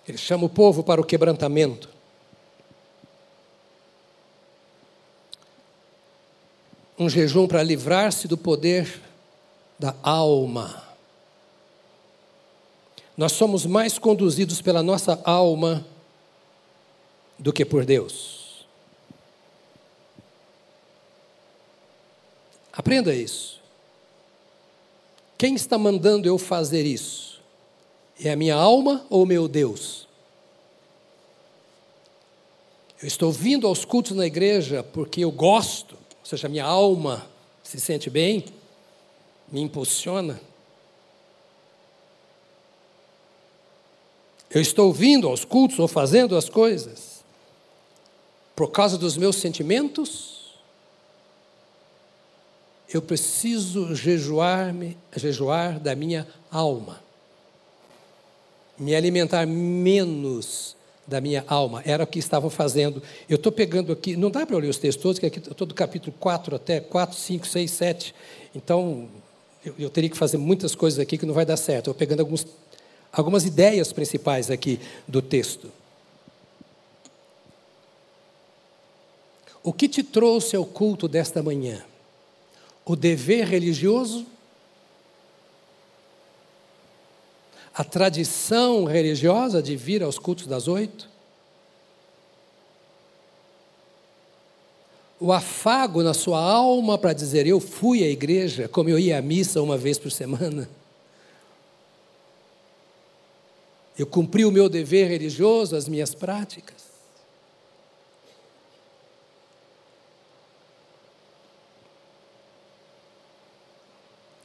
Ele 0.08 0.18
chama 0.18 0.46
o 0.46 0.50
povo 0.50 0.84
para 0.84 1.00
o 1.00 1.04
quebrantamento. 1.04 1.88
Um 6.98 7.08
jejum 7.08 7.48
para 7.48 7.62
livrar-se 7.62 8.28
do 8.28 8.36
poder 8.36 9.00
da 9.78 9.94
alma. 10.02 10.84
Nós 13.16 13.34
somos 13.34 13.64
mais 13.68 14.00
conduzidos 14.00 14.60
pela 14.60 14.82
nossa 14.82 15.22
alma 15.24 15.86
do 17.42 17.52
que 17.52 17.66
por 17.66 17.84
Deus. 17.84 18.66
Aprenda 22.72 23.14
isso. 23.14 23.60
Quem 25.38 25.56
está 25.56 25.78
mandando 25.78 26.28
eu 26.28 26.38
fazer 26.38 26.86
isso? 26.86 27.42
É 28.24 28.32
a 28.32 28.36
minha 28.36 28.56
alma 28.56 29.06
ou 29.10 29.26
meu 29.26 29.48
Deus? 29.48 30.08
Eu 33.02 33.08
estou 33.08 33.32
vindo 33.32 33.66
aos 33.66 33.84
cultos 33.84 34.16
na 34.16 34.28
igreja 34.28 34.84
porque 34.84 35.22
eu 35.22 35.32
gosto, 35.32 35.96
ou 35.96 36.26
seja, 36.26 36.48
minha 36.48 36.64
alma 36.64 37.28
se 37.64 37.80
sente 37.80 38.08
bem, 38.08 38.46
me 39.52 39.62
impulsiona. 39.62 40.40
Eu 44.52 44.62
estou 44.62 44.94
vindo 44.94 45.28
aos 45.28 45.44
cultos 45.44 45.80
ou 45.80 45.88
fazendo 45.88 46.38
as 46.38 46.48
coisas 46.48 47.11
por 48.62 48.70
causa 48.70 48.96
dos 48.96 49.18
meus 49.18 49.38
sentimentos? 49.38 50.52
Eu 52.94 53.02
preciso 53.02 53.96
jejuar-me, 53.96 54.96
jejuar 55.16 55.80
da 55.80 55.96
minha 55.96 56.28
alma. 56.52 57.02
Me 58.78 58.94
alimentar 58.94 59.48
menos 59.48 60.76
da 61.08 61.20
minha 61.20 61.44
alma. 61.48 61.82
Era 61.88 62.04
o 62.04 62.08
que 62.08 62.20
estavam 62.20 62.52
fazendo. 62.52 63.02
Eu 63.28 63.38
estou 63.38 63.52
pegando 63.52 63.92
aqui, 63.92 64.16
não 64.16 64.30
dá 64.30 64.46
para 64.46 64.58
ler 64.58 64.70
os 64.70 64.78
textos 64.78 65.02
todos, 65.02 65.18
que 65.18 65.26
aqui 65.26 65.40
estou 65.40 65.66
do 65.66 65.74
capítulo 65.74 66.16
4 66.20 66.56
até 66.56 66.80
4, 66.80 67.18
5, 67.18 67.48
6, 67.48 67.72
7. 67.72 68.16
Então, 68.54 69.10
eu, 69.66 69.74
eu, 69.80 69.90
teria 69.90 70.08
que 70.08 70.16
fazer 70.16 70.38
muitas 70.38 70.76
coisas 70.76 71.00
aqui 71.00 71.18
que 71.18 71.26
não 71.26 71.34
vai 71.34 71.48
dar 71.48 71.58
certo. 71.58 71.90
Estou 71.90 71.96
pegando 71.96 72.20
alguns 72.20 72.46
algumas 73.12 73.44
ideias 73.44 73.92
principais 73.92 74.52
aqui 74.52 74.80
do 75.08 75.20
texto. 75.20 75.81
O 79.64 79.72
que 79.72 79.88
te 79.88 80.04
trouxe 80.04 80.56
ao 80.56 80.66
culto 80.66 81.08
desta 81.08 81.44
manhã? 81.44 81.84
O 82.84 82.96
dever 82.96 83.46
religioso? 83.46 84.26
A 87.74 87.84
tradição 87.84 88.86
religiosa 88.86 89.62
de 89.62 89.76
vir 89.76 90.04
aos 90.04 90.18
cultos 90.18 90.48
das 90.48 90.68
oito? 90.68 91.10
O 95.20 95.32
afago 95.32 96.02
na 96.02 96.16
sua 96.16 96.42
alma 96.42 96.98
para 96.98 97.14
dizer 97.14 97.46
eu 97.46 97.60
fui 97.60 98.04
à 98.04 98.08
igreja, 98.08 98.68
como 98.68 98.90
eu 98.90 98.98
ia 98.98 99.20
à 99.20 99.22
missa 99.22 99.62
uma 99.62 99.78
vez 99.78 100.00
por 100.00 100.12
semana? 100.12 100.68
Eu 103.98 104.08
cumpri 104.08 104.44
o 104.44 104.52
meu 104.52 104.68
dever 104.68 105.08
religioso, 105.08 105.76
as 105.76 105.88
minhas 105.88 106.16
práticas. 106.16 106.91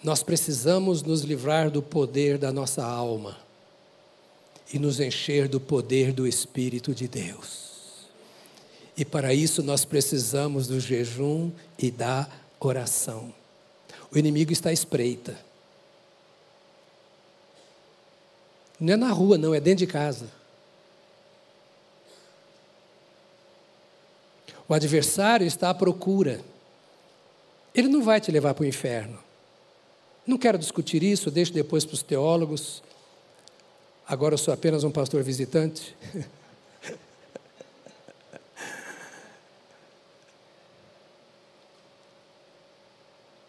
Nós 0.06 0.22
precisamos 0.22 1.02
nos 1.02 1.22
livrar 1.22 1.68
do 1.68 1.82
poder 1.82 2.38
da 2.38 2.52
nossa 2.52 2.80
alma 2.86 3.36
e 4.72 4.78
nos 4.78 5.00
encher 5.00 5.48
do 5.48 5.58
poder 5.58 6.12
do 6.12 6.28
Espírito 6.28 6.94
de 6.94 7.08
Deus. 7.08 8.06
E 8.96 9.04
para 9.04 9.34
isso 9.34 9.64
nós 9.64 9.84
precisamos 9.84 10.68
do 10.68 10.78
jejum 10.78 11.50
e 11.76 11.90
da 11.90 12.28
oração. 12.60 13.34
O 14.08 14.16
inimigo 14.16 14.52
está 14.52 14.70
à 14.70 14.72
espreita. 14.72 15.36
Não 18.78 18.92
é 18.92 18.96
na 18.96 19.10
rua, 19.10 19.36
não, 19.36 19.52
é 19.52 19.58
dentro 19.58 19.84
de 19.84 19.92
casa. 19.92 20.30
O 24.68 24.72
adversário 24.72 25.48
está 25.48 25.70
à 25.70 25.74
procura. 25.74 26.40
Ele 27.74 27.88
não 27.88 28.04
vai 28.04 28.20
te 28.20 28.30
levar 28.30 28.54
para 28.54 28.62
o 28.62 28.66
inferno. 28.66 29.25
Não 30.26 30.36
quero 30.36 30.58
discutir 30.58 31.02
isso, 31.02 31.30
deixo 31.30 31.52
depois 31.52 31.84
para 31.84 31.94
os 31.94 32.02
teólogos. 32.02 32.82
Agora 34.08 34.34
eu 34.34 34.38
sou 34.38 34.52
apenas 34.52 34.82
um 34.84 34.90
pastor 34.90 35.22
visitante. 35.22 35.94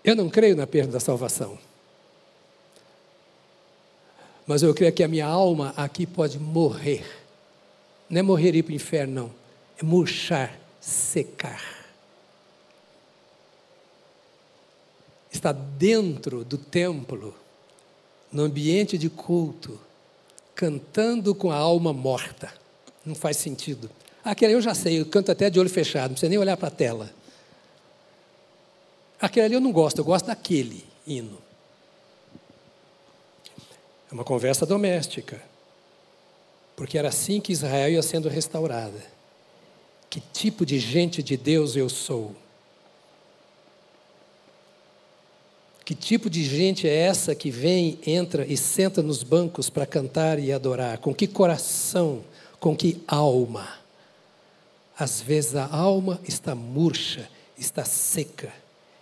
Eu 0.04 0.16
não 0.16 0.30
creio 0.30 0.56
na 0.56 0.66
perda 0.66 0.94
da 0.94 1.02
salvação. 1.02 1.60
Mas 4.46 4.64
eu 4.64 4.74
creio 4.74 4.94
que 4.94 5.04
a 5.04 5.08
minha 5.08 5.26
alma 5.26 5.74
aqui 5.76 6.06
pode 6.06 6.40
morrer. 6.40 7.06
Não 8.10 8.20
é 8.20 8.22
morrer 8.22 8.56
e 8.56 8.60
ir 8.60 8.64
para 8.64 8.72
o 8.72 8.76
inferno, 8.76 9.14
não. 9.14 9.32
É 9.78 9.84
murchar, 9.84 10.58
secar. 10.80 11.77
Está 15.38 15.52
dentro 15.52 16.44
do 16.44 16.58
templo, 16.58 17.36
no 18.32 18.42
ambiente 18.42 18.98
de 18.98 19.08
culto, 19.08 19.80
cantando 20.56 21.36
com 21.36 21.52
a 21.52 21.56
alma 21.56 21.94
morta. 21.94 22.52
Não 23.06 23.14
faz 23.14 23.38
sentido. 23.38 23.88
Aquele 24.24 24.54
eu 24.54 24.62
já 24.64 24.74
sei, 24.74 25.00
eu 25.00 25.06
canto 25.06 25.32
até 25.32 25.48
de 25.48 25.60
olho 25.60 25.70
fechado, 25.70 26.10
não 26.10 26.14
precisa 26.14 26.30
nem 26.30 26.40
olhar 26.40 26.58
para 26.58 26.70
a 26.70 26.72
tela. 26.72 27.14
Aquele 29.22 29.46
ali 29.46 29.54
eu 29.54 29.62
não 29.62 29.72
gosto, 29.72 30.00
eu 30.00 30.04
gosto 30.04 30.26
daquele 30.26 30.84
hino. 31.06 31.38
É 34.10 34.14
uma 34.16 34.24
conversa 34.24 34.66
doméstica. 34.66 35.40
Porque 36.76 36.98
era 36.98 37.10
assim 37.10 37.40
que 37.40 37.52
Israel 37.52 37.92
ia 37.92 38.02
sendo 38.02 38.28
restaurada. 38.28 39.06
Que 40.10 40.20
tipo 40.20 40.66
de 40.66 40.80
gente 40.80 41.22
de 41.22 41.38
Deus 41.38 41.76
eu 41.76 41.90
sou? 41.90 42.36
Que 45.88 45.96
tipo 45.96 46.30
de 46.30 46.44
gente 46.44 46.86
é 46.86 46.94
essa 46.94 47.34
que 47.34 47.50
vem, 47.50 47.98
entra 48.06 48.46
e 48.46 48.58
senta 48.58 49.02
nos 49.02 49.24
bancos 49.24 49.70
para 49.70 49.86
cantar 49.86 50.38
e 50.38 50.52
adorar? 50.52 50.98
Com 50.98 51.16
que 51.16 51.26
coração? 51.26 52.26
Com 52.60 52.76
que 52.76 53.02
alma? 53.08 53.66
Às 55.00 55.22
vezes 55.22 55.56
a 55.56 55.66
alma 55.66 56.20
está 56.28 56.54
murcha, 56.54 57.30
está 57.58 57.86
seca. 57.86 58.52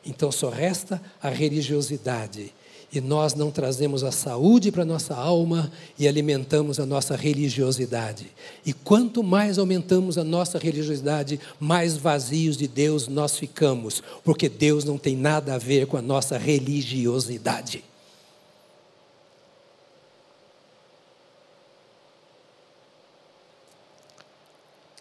Então 0.05 0.31
só 0.31 0.49
resta 0.49 1.01
a 1.19 1.27
religiosidade 1.27 2.53
e 2.97 3.01
nós 3.01 3.33
não 3.33 3.51
trazemos 3.51 4.03
a 4.03 4.11
saúde 4.11 4.71
para 4.71 4.83
a 4.83 4.85
nossa 4.85 5.15
alma 5.15 5.71
e 5.97 6.07
alimentamos 6.07 6.79
a 6.79 6.85
nossa 6.85 7.15
religiosidade. 7.15 8.31
E 8.65 8.73
quanto 8.73 9.23
mais 9.23 9.57
aumentamos 9.57 10.17
a 10.17 10.23
nossa 10.23 10.57
religiosidade, 10.57 11.39
mais 11.59 11.97
vazios 11.97 12.57
de 12.57 12.67
Deus 12.67 13.07
nós 13.07 13.37
ficamos, 13.37 14.01
porque 14.23 14.47
Deus 14.47 14.83
não 14.83 14.97
tem 14.97 15.15
nada 15.15 15.55
a 15.55 15.57
ver 15.57 15.87
com 15.87 15.97
a 15.97 16.01
nossa 16.01 16.37
religiosidade. 16.37 17.83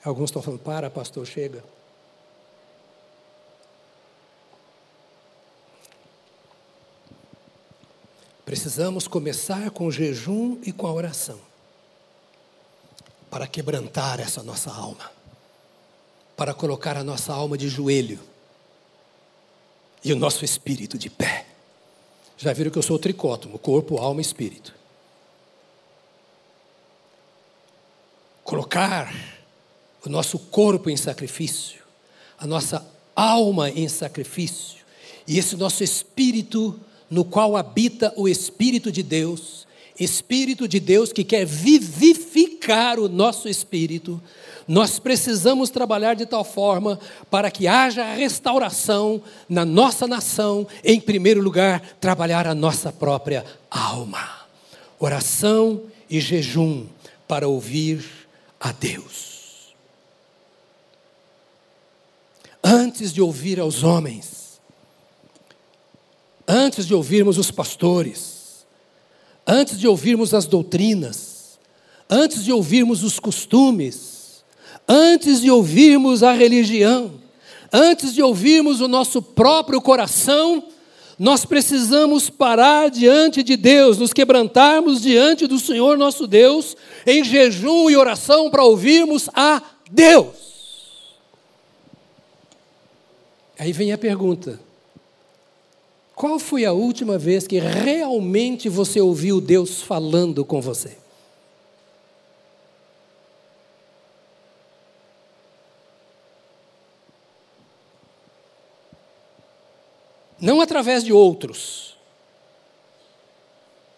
Alguns 0.05 0.29
estão 0.29 0.43
falando, 0.43 0.61
para, 0.61 0.91
pastor, 0.91 1.27
chega. 1.27 1.65
Precisamos 8.55 9.09
começar 9.09 9.69
com 9.73 9.89
o 9.89 9.91
jejum 9.91 10.61
e 10.63 10.71
com 10.71 10.87
a 10.87 10.93
oração 10.93 11.41
para 13.29 13.49
quebrantar 13.49 14.21
essa 14.21 14.45
nossa 14.45 14.71
alma, 14.71 15.11
para 16.37 16.55
colocar 16.55 16.97
a 16.97 17.03
nossa 17.03 17.33
alma 17.33 17.59
de 17.59 17.69
joelho 17.69 18.21
e 20.05 20.13
o 20.13 20.17
nosso 20.17 20.45
espírito 20.45 20.97
de 20.97 21.11
pé. 21.11 21.47
Já 22.37 22.53
viram 22.53 22.71
que 22.71 22.79
eu 22.79 22.83
sou 22.85 22.97
tricótomo, 22.97 23.59
corpo, 23.59 23.99
alma 23.99 24.21
e 24.21 24.23
espírito. 24.23 24.73
Colocar 28.45 29.13
o 30.07 30.09
nosso 30.09 30.39
corpo 30.39 30.89
em 30.89 30.97
sacrifício, 30.97 31.83
a 32.39 32.47
nossa 32.47 32.89
alma 33.17 33.69
em 33.69 33.89
sacrifício, 33.89 34.85
e 35.27 35.41
esse 35.41 35.57
nosso 35.57 35.83
espírito 35.83 36.81
no 37.11 37.25
qual 37.25 37.57
habita 37.57 38.13
o 38.17 38.29
Espírito 38.29 38.91
de 38.91 39.03
Deus, 39.03 39.67
Espírito 39.99 40.67
de 40.67 40.81
Deus 40.81 41.13
que 41.13 41.23
quer 41.23 41.47
vivificar 41.47 42.99
o 42.99 43.09
nosso 43.09 43.49
espírito, 43.49 44.21
nós 44.67 44.99
precisamos 44.99 45.71
trabalhar 45.71 46.15
de 46.15 46.27
tal 46.27 46.43
forma 46.43 46.99
para 47.31 47.51
que 47.51 47.69
haja 47.69 48.15
restauração 48.15 49.23
na 49.49 49.65
nossa 49.65 50.07
nação, 50.07 50.67
em 50.83 50.99
primeiro 50.99 51.41
lugar, 51.41 51.81
trabalhar 52.01 52.47
a 52.47 52.55
nossa 52.55 52.91
própria 52.91 53.45
alma. 53.71 54.27
Oração 54.99 55.83
e 56.09 56.19
jejum 56.19 56.87
para 57.29 57.47
ouvir 57.47 58.05
a 58.59 58.73
Deus. 58.73 59.75
Antes 62.63 63.13
de 63.13 63.21
ouvir 63.21 63.61
aos 63.61 63.83
homens, 63.83 64.44
antes 66.47 66.87
de 66.87 66.95
ouvirmos 66.95 67.39
os 67.39 67.51
pastores, 67.51 68.67
antes 69.47 69.79
de 69.79 69.87
ouvirmos 69.87 70.35
as 70.35 70.47
doutrinas, 70.47 71.59
antes 72.09 72.45
de 72.45 72.53
ouvirmos 72.53 73.03
os 73.03 73.19
costumes, 73.19 74.45
antes 74.89 75.41
de 75.41 75.51
ouvirmos 75.51 76.23
a 76.23 76.33
religião, 76.33 77.13
antes 77.73 78.15
de 78.15 78.23
ouvirmos 78.23 78.81
o 78.81 78.89
nosso 78.89 79.21
próprio 79.21 79.81
coração, 79.81 80.65
nós 81.19 81.45
precisamos 81.45 82.29
parar 82.29 82.91
diante 82.91 83.43
de 83.43 83.57
Deus, 83.57 83.99
nos 83.99 84.13
quebrantarmos 84.13 85.01
diante 85.01 85.47
do 85.47 85.59
Senhor 85.59 85.97
nosso 85.97 86.27
Deus, 86.27 86.77
em 87.07 87.23
jejum 87.25 87.89
e 87.89 87.97
oração 87.97 88.51
para 88.51 88.65
ouvirmos 88.65 89.29
a 89.33 89.63
Deus. 89.91 90.45
Aí 93.59 93.73
vem 93.73 93.93
a 93.93 93.99
pergunta: 93.99 94.61
qual 96.15 96.39
foi 96.39 96.65
a 96.65 96.73
última 96.73 97.19
vez 97.19 97.47
que 97.47 97.59
realmente 97.59 98.69
você 98.69 99.01
ouviu 99.01 99.41
Deus 99.41 99.83
falando 99.83 100.45
com 100.45 100.61
você? 100.61 100.97
Não 110.41 110.61
através 110.61 111.03
de 111.03 111.13
outros, 111.13 111.97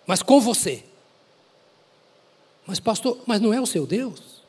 mas 0.06 0.22
com 0.22 0.40
você. 0.40 0.84
Mas, 2.64 2.80
pastor, 2.80 3.18
mas 3.26 3.40
não 3.40 3.52
é 3.52 3.60
o 3.60 3.66
seu 3.66 3.86
Deus? 3.86 4.42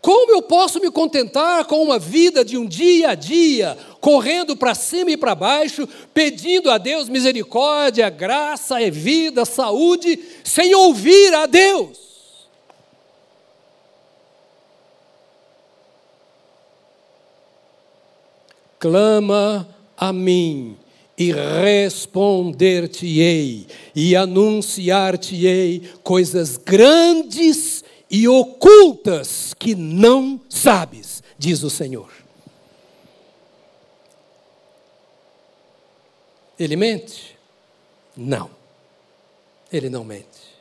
Como 0.00 0.32
eu 0.32 0.42
posso 0.42 0.80
me 0.80 0.90
contentar 0.90 1.66
com 1.66 1.82
uma 1.82 1.98
vida 1.98 2.44
de 2.44 2.58
um 2.58 2.66
dia 2.66 3.10
a 3.10 3.14
dia, 3.14 3.78
correndo 4.00 4.56
para 4.56 4.74
cima 4.74 5.12
e 5.12 5.16
para 5.16 5.34
baixo, 5.34 5.88
pedindo 6.12 6.70
a 6.70 6.76
Deus 6.76 7.08
misericórdia, 7.08 8.10
graça, 8.10 8.78
vida, 8.90 9.44
saúde, 9.44 10.18
sem 10.42 10.74
ouvir 10.74 11.32
a 11.34 11.46
Deus? 11.46 12.03
Clama 18.84 19.66
a 19.96 20.12
mim 20.12 20.76
e 21.16 21.32
responder-te-ei 21.32 23.66
e 23.94 24.14
anunciar-te-ei 24.14 25.90
coisas 26.02 26.58
grandes 26.58 27.82
e 28.10 28.28
ocultas 28.28 29.54
que 29.54 29.74
não 29.74 30.38
sabes, 30.50 31.22
diz 31.38 31.62
o 31.62 31.70
Senhor. 31.70 32.12
Ele 36.58 36.76
mente? 36.76 37.38
Não. 38.14 38.50
Ele 39.72 39.88
não 39.88 40.04
mente. 40.04 40.52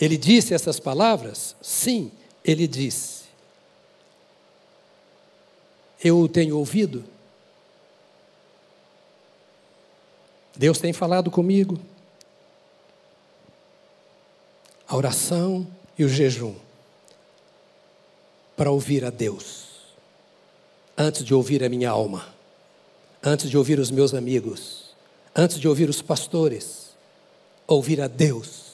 Ele 0.00 0.16
disse 0.16 0.54
essas 0.54 0.80
palavras? 0.80 1.54
Sim, 1.60 2.10
ele 2.42 2.66
disse. 2.66 3.24
Eu 6.02 6.20
o 6.20 6.26
tenho 6.26 6.56
ouvido? 6.56 7.12
Deus 10.56 10.78
tem 10.78 10.92
falado 10.92 11.30
comigo. 11.30 11.78
A 14.86 14.96
oração 14.96 15.66
e 15.98 16.04
o 16.04 16.08
jejum 16.08 16.54
para 18.56 18.70
ouvir 18.70 19.04
a 19.04 19.10
Deus, 19.10 19.64
antes 20.96 21.24
de 21.24 21.34
ouvir 21.34 21.64
a 21.64 21.68
minha 21.68 21.90
alma, 21.90 22.28
antes 23.22 23.50
de 23.50 23.58
ouvir 23.58 23.80
os 23.80 23.90
meus 23.90 24.14
amigos, 24.14 24.94
antes 25.34 25.58
de 25.58 25.66
ouvir 25.66 25.88
os 25.88 26.00
pastores, 26.00 26.90
ouvir 27.66 28.00
a 28.00 28.06
Deus, 28.06 28.64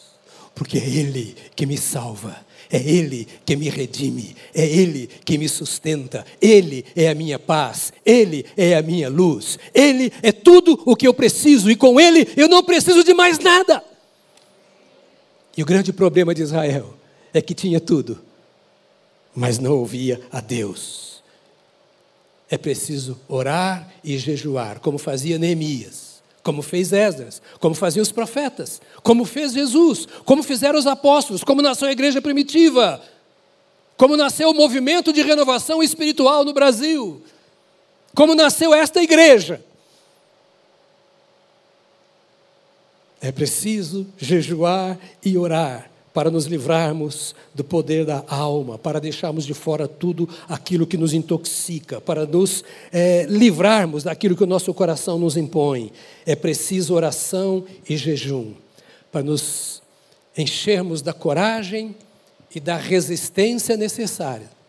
porque 0.54 0.78
é 0.78 0.86
Ele 0.86 1.34
que 1.56 1.64
me 1.64 1.78
salva, 1.78 2.44
é 2.70 2.78
Ele 2.78 3.26
que 3.44 3.56
me 3.56 3.68
redime, 3.68 4.36
é 4.54 4.64
Ele 4.64 5.08
que 5.24 5.36
me 5.36 5.48
sustenta, 5.48 6.24
Ele 6.40 6.84
é 6.94 7.08
a 7.08 7.14
minha 7.14 7.38
paz, 7.38 7.92
Ele 8.04 8.46
é 8.56 8.76
a 8.76 8.82
minha 8.82 9.08
luz, 9.08 9.58
Ele 9.74 10.12
é 10.22 10.30
tudo 10.30 10.80
o 10.86 10.94
que 10.94 11.06
eu 11.06 11.14
preciso 11.14 11.70
e 11.70 11.76
com 11.76 12.00
Ele 12.00 12.28
eu 12.36 12.48
não 12.48 12.62
preciso 12.62 13.02
de 13.02 13.12
mais 13.12 13.38
nada. 13.38 13.82
E 15.56 15.62
o 15.62 15.66
grande 15.66 15.92
problema 15.92 16.34
de 16.34 16.42
Israel 16.42 16.94
é 17.34 17.42
que 17.42 17.54
tinha 17.54 17.80
tudo, 17.80 18.20
mas 19.34 19.58
não 19.58 19.72
ouvia 19.72 20.20
a 20.30 20.40
Deus. 20.40 21.22
É 22.48 22.58
preciso 22.58 23.20
orar 23.28 23.92
e 24.02 24.18
jejuar, 24.18 24.80
como 24.80 24.98
fazia 24.98 25.38
Neemias 25.38 26.09
como 26.50 26.62
fez 26.62 26.92
Esdras, 26.92 27.40
como 27.60 27.76
faziam 27.76 28.02
os 28.02 28.10
profetas, 28.10 28.82
como 29.04 29.24
fez 29.24 29.52
Jesus, 29.52 30.08
como 30.24 30.42
fizeram 30.42 30.76
os 30.76 30.86
apóstolos, 30.86 31.44
como 31.44 31.62
nasceu 31.62 31.86
a 31.86 31.92
igreja 31.92 32.20
primitiva, 32.20 33.00
como 33.96 34.16
nasceu 34.16 34.50
o 34.50 34.54
movimento 34.54 35.12
de 35.12 35.22
renovação 35.22 35.80
espiritual 35.80 36.44
no 36.44 36.52
Brasil, 36.52 37.22
como 38.16 38.34
nasceu 38.34 38.74
esta 38.74 39.00
igreja. 39.00 39.64
É 43.20 43.30
preciso 43.30 44.08
jejuar 44.18 44.98
e 45.24 45.38
orar 45.38 45.89
para 46.12 46.30
nos 46.30 46.46
livrarmos 46.46 47.34
do 47.54 47.62
poder 47.62 48.04
da 48.04 48.24
alma, 48.26 48.76
para 48.76 49.00
deixarmos 49.00 49.46
de 49.46 49.54
fora 49.54 49.86
tudo 49.86 50.28
aquilo 50.48 50.86
que 50.86 50.96
nos 50.96 51.12
intoxica, 51.12 52.00
para 52.00 52.26
nos 52.26 52.64
é, 52.92 53.26
livrarmos 53.28 54.04
daquilo 54.04 54.36
que 54.36 54.44
o 54.44 54.46
nosso 54.46 54.72
coração 54.74 55.18
nos 55.18 55.36
impõe. 55.36 55.92
É 56.26 56.34
preciso 56.34 56.94
oração 56.94 57.64
e 57.88 57.96
jejum, 57.96 58.52
para 59.12 59.22
nos 59.22 59.82
enchermos 60.36 61.02
da 61.02 61.12
coragem 61.12 61.94
e 62.54 62.58
da 62.58 62.76
resistência 62.76 63.76
necessária 63.76 64.60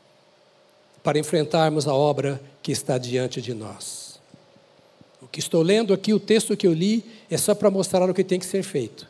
para 1.03 1.19
enfrentarmos 1.19 1.87
a 1.87 1.93
obra 1.93 2.41
que 2.61 2.71
está 2.71 2.97
diante 2.97 3.41
de 3.41 3.53
nós. 3.53 4.19
O 5.21 5.27
que 5.27 5.39
estou 5.39 5.61
lendo 5.61 5.93
aqui, 5.93 6.13
o 6.13 6.19
texto 6.19 6.57
que 6.57 6.67
eu 6.67 6.73
li, 6.73 7.03
é 7.29 7.37
só 7.37 7.55
para 7.55 7.69
mostrar 7.69 8.09
o 8.09 8.13
que 8.13 8.23
tem 8.23 8.39
que 8.39 8.45
ser 8.45 8.63
feito. 8.63 9.07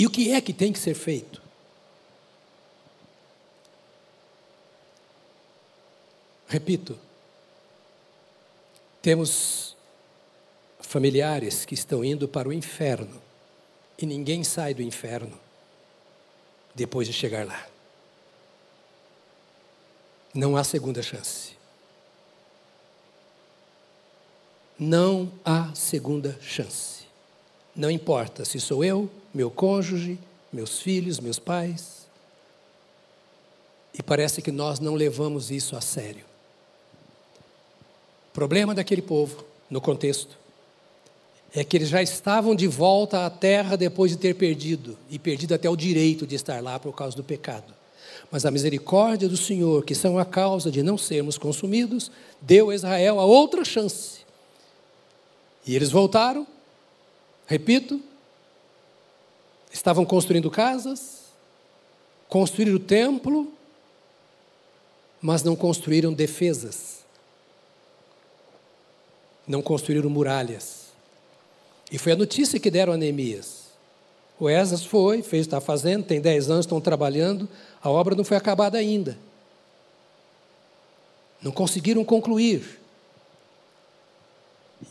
E 0.00 0.06
o 0.06 0.10
que 0.10 0.32
é 0.32 0.40
que 0.40 0.54
tem 0.54 0.72
que 0.72 0.78
ser 0.78 0.94
feito? 0.94 1.42
Repito, 6.48 6.98
temos 9.02 9.76
familiares 10.80 11.66
que 11.66 11.74
estão 11.74 12.02
indo 12.02 12.26
para 12.26 12.48
o 12.48 12.52
inferno 12.54 13.20
e 13.98 14.06
ninguém 14.06 14.42
sai 14.42 14.72
do 14.72 14.80
inferno 14.80 15.38
depois 16.74 17.06
de 17.06 17.12
chegar 17.12 17.46
lá. 17.46 17.68
Não 20.32 20.56
há 20.56 20.64
segunda 20.64 21.02
chance. 21.02 21.52
Não 24.78 25.30
há 25.44 25.74
segunda 25.74 26.38
chance. 26.40 27.04
Não 27.76 27.90
importa 27.90 28.46
se 28.46 28.58
sou 28.58 28.82
eu, 28.82 29.19
meu 29.32 29.50
cônjuge, 29.50 30.18
meus 30.52 30.80
filhos, 30.80 31.20
meus 31.20 31.38
pais. 31.38 32.06
E 33.92 34.02
parece 34.02 34.40
que 34.40 34.50
nós 34.50 34.80
não 34.80 34.94
levamos 34.94 35.50
isso 35.50 35.76
a 35.76 35.80
sério. 35.80 36.24
O 38.30 38.32
problema 38.32 38.74
daquele 38.74 39.02
povo, 39.02 39.44
no 39.68 39.80
contexto, 39.80 40.38
é 41.54 41.64
que 41.64 41.76
eles 41.76 41.88
já 41.88 42.00
estavam 42.00 42.54
de 42.54 42.66
volta 42.66 43.26
à 43.26 43.30
terra 43.30 43.76
depois 43.76 44.12
de 44.12 44.16
ter 44.16 44.34
perdido, 44.34 44.96
e 45.08 45.18
perdido 45.18 45.54
até 45.54 45.68
o 45.68 45.76
direito 45.76 46.26
de 46.26 46.36
estar 46.36 46.62
lá 46.62 46.78
por 46.78 46.94
causa 46.94 47.16
do 47.16 47.24
pecado. 47.24 47.74
Mas 48.30 48.46
a 48.46 48.50
misericórdia 48.50 49.28
do 49.28 49.36
Senhor, 49.36 49.84
que 49.84 49.94
são 49.94 50.18
a 50.18 50.24
causa 50.24 50.70
de 50.70 50.82
não 50.82 50.96
sermos 50.96 51.36
consumidos, 51.36 52.10
deu 52.40 52.70
a 52.70 52.74
Israel 52.74 53.18
a 53.18 53.24
outra 53.24 53.64
chance. 53.64 54.20
E 55.66 55.74
eles 55.74 55.90
voltaram, 55.90 56.46
repito, 57.46 58.00
Estavam 59.72 60.04
construindo 60.04 60.50
casas, 60.50 61.20
construíram 62.28 62.76
o 62.76 62.80
templo, 62.80 63.52
mas 65.20 65.42
não 65.42 65.54
construíram 65.54 66.12
defesas. 66.12 67.00
Não 69.46 69.62
construíram 69.62 70.10
muralhas. 70.10 70.86
E 71.90 71.98
foi 71.98 72.12
a 72.12 72.16
notícia 72.16 72.58
que 72.58 72.70
deram 72.70 72.92
a 72.92 72.96
Neemias. 72.96 73.70
O 74.38 74.48
Esas 74.48 74.84
foi, 74.84 75.22
fez, 75.22 75.46
está 75.46 75.60
fazendo, 75.60 76.04
tem 76.04 76.20
10 76.20 76.50
anos, 76.50 76.66
estão 76.66 76.80
trabalhando, 76.80 77.48
a 77.82 77.90
obra 77.90 78.14
não 78.14 78.24
foi 78.24 78.36
acabada 78.36 78.78
ainda. 78.78 79.18
Não 81.42 81.52
conseguiram 81.52 82.04
concluir. 82.04 82.80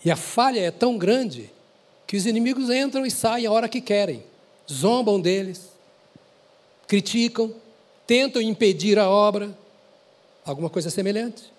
E 0.06 0.12
a 0.12 0.16
falha 0.16 0.60
é 0.60 0.72
tão 0.72 0.98
grande 0.98 1.50
que 2.06 2.16
os 2.16 2.26
inimigos 2.26 2.70
entram 2.70 3.06
e 3.06 3.12
saem 3.12 3.46
a 3.46 3.52
hora 3.52 3.68
que 3.68 3.82
querem 3.82 4.24
zombam 4.72 5.20
deles, 5.20 5.70
criticam, 6.88 7.54
tentam 8.06 8.42
impedir 8.42 8.98
a 8.98 9.10
obra, 9.10 9.58
alguma 10.46 10.70
coisa 10.70 10.90
semelhante. 10.90 11.52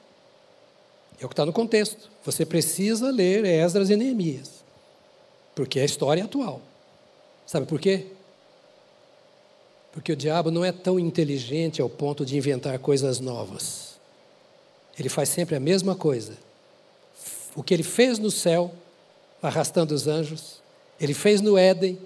É 1.21 1.25
o 1.25 1.29
que 1.29 1.33
está 1.35 1.45
no 1.45 1.53
contexto. 1.53 2.11
Você 2.25 2.47
precisa 2.47 3.11
ler 3.11 3.45
Esdras 3.45 3.91
e 3.91 3.97
Neemias, 3.97 4.65
porque 5.55 5.79
é 5.79 5.83
a 5.83 5.87
história 5.87 6.25
atual. 6.25 6.63
Sabe 7.47 7.67
por 7.67 7.81
quê? 7.81 8.07
Porque 9.93 10.13
o 10.13 10.17
diabo 10.17 10.51
não 10.51 10.65
é 10.65 10.73
tão 10.73 10.99
inteligente 10.99 11.83
ao 11.83 11.89
ponto 11.89 12.25
de 12.25 12.37
inventar 12.37 12.79
coisas 12.79 13.21
novas. 13.21 13.91
ele 14.99 15.09
faz 15.09 15.29
sempre 15.31 15.57
a 15.57 15.61
mesma 15.61 15.95
coisa. 15.95 16.37
O 17.57 17.63
que 17.63 17.75
ele 17.75 17.83
fez 17.83 18.19
no 18.19 18.31
céu, 18.31 18.73
arrastando 19.43 19.95
os 19.95 20.07
anjos, 20.07 20.61
ele 21.01 21.15
fez 21.15 21.41
no 21.41 21.57
Éden, 21.57 21.99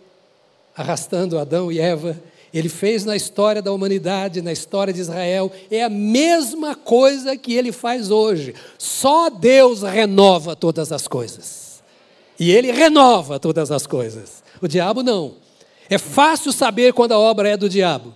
arrastando 0.76 1.38
Adão 1.38 1.70
e 1.70 1.78
Eva, 1.78 2.20
ele 2.52 2.68
fez 2.68 3.04
na 3.04 3.16
história 3.16 3.60
da 3.60 3.72
humanidade, 3.72 4.40
na 4.40 4.52
história 4.52 4.92
de 4.92 5.00
Israel, 5.00 5.50
é 5.70 5.82
a 5.82 5.88
mesma 5.88 6.76
coisa 6.76 7.36
que 7.36 7.54
ele 7.54 7.72
faz 7.72 8.10
hoje. 8.12 8.54
Só 8.78 9.28
Deus 9.28 9.82
renova 9.82 10.54
todas 10.54 10.92
as 10.92 11.08
coisas. 11.08 11.82
E 12.38 12.52
ele 12.52 12.70
renova 12.70 13.40
todas 13.40 13.72
as 13.72 13.86
coisas. 13.86 14.42
O 14.62 14.68
diabo 14.68 15.02
não. 15.02 15.34
É 15.90 15.98
fácil 15.98 16.52
saber 16.52 16.92
quando 16.92 17.12
a 17.12 17.18
obra 17.18 17.48
é 17.48 17.56
do 17.56 17.68
diabo, 17.68 18.14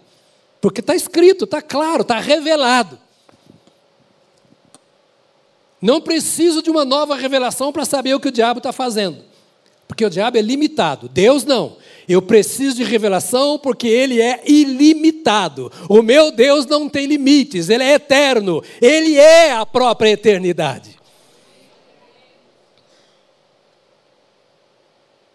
porque 0.61 0.81
está 0.81 0.95
escrito, 0.95 1.45
está 1.45 1.61
claro, 1.61 2.03
está 2.03 2.19
revelado. 2.19 2.99
Não 5.81 6.01
preciso 6.01 6.63
de 6.63 6.71
uma 6.71 6.85
nova 6.85 7.15
revelação 7.15 7.73
para 7.73 7.85
saber 7.85 8.15
o 8.15 8.21
que 8.21 8.29
o 8.29 8.33
diabo 8.33 8.59
está 8.59 8.73
fazendo, 8.73 9.19
porque 9.87 10.05
o 10.05 10.11
diabo 10.11 10.39
é 10.39 10.43
limitado, 10.43 11.09
Deus 11.09 11.45
não. 11.45 11.77
Eu 12.09 12.23
preciso 12.23 12.77
de 12.77 12.85
revelação 12.85 13.59
porque 13.59 13.87
ele 13.87 14.23
é 14.23 14.43
ilimitado. 14.47 15.71
O 15.89 16.01
meu 16.01 16.33
Deus 16.33 16.65
não 16.65 16.89
tem 16.89 17.07
limites, 17.07 17.69
ele 17.69 17.85
é 17.85 17.93
eterno, 17.93 18.63
ele 18.81 19.17
é 19.17 19.53
a 19.53 19.67
própria 19.67 20.11
eternidade. 20.11 20.99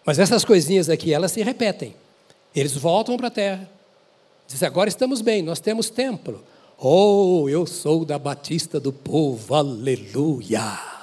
Mas 0.04 0.18
essas 0.18 0.44
coisinhas 0.44 0.90
aqui, 0.90 1.14
elas 1.14 1.30
se 1.32 1.42
repetem. 1.42 1.94
Eles 2.54 2.76
voltam 2.76 3.16
para 3.16 3.28
a 3.28 3.30
terra. 3.30 3.70
Dizem, 4.46 4.66
agora 4.66 4.88
estamos 4.88 5.20
bem, 5.20 5.42
nós 5.42 5.60
temos 5.60 5.88
templo. 5.88 6.44
Oh, 6.76 7.48
eu 7.48 7.66
sou 7.66 8.04
da 8.04 8.18
Batista 8.18 8.78
do 8.78 8.92
povo, 8.92 9.54
aleluia. 9.54 10.93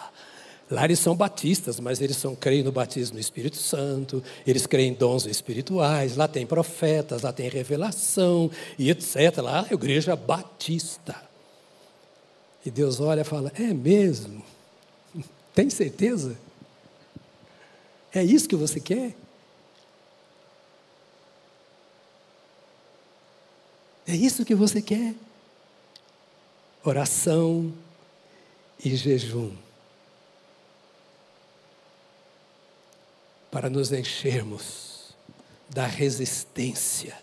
Lá 0.72 0.86
eles 0.86 0.99
são 0.99 1.13
batistas, 1.13 1.82
mas 1.82 1.99
eles 1.99 2.15
são 2.15 2.34
creem 2.34 2.63
no 2.63 2.72
batismo 2.72 3.15
do 3.15 3.19
Espírito 3.19 3.57
Santo, 3.57 4.24
eles 4.47 4.65
creem 4.65 4.91
em 4.91 4.93
dons 4.93 5.26
espirituais, 5.26 6.15
lá 6.15 6.30
tem 6.30 6.47
profetas, 6.47 7.24
lá 7.24 7.34
tem 7.34 7.49
revelação 7.49 8.49
e 8.80 8.89
etc. 8.89 9.39
Lá 9.43 9.65
é 9.69 9.72
a 9.72 9.74
igreja 9.74 10.15
batista. 10.15 11.22
E 12.65 12.72
Deus 12.72 13.01
olha 13.01 13.19
e 13.19 13.26
fala: 13.26 13.51
É 13.59 13.74
mesmo? 13.74 14.41
Tem 15.53 15.69
certeza? 15.69 16.38
É 18.13 18.24
isso 18.24 18.47
que 18.47 18.55
você 18.55 18.80
quer? 18.80 19.13
É 24.07 24.15
isso 24.15 24.45
que 24.45 24.55
você 24.55 24.82
quer? 24.82 25.15
Oração 26.84 27.74
e 28.84 28.95
jejum. 28.95 29.51
Para 33.52 33.70
nos 33.70 33.91
enchermos 33.91 35.14
da 35.70 35.86
resistência 35.86 37.16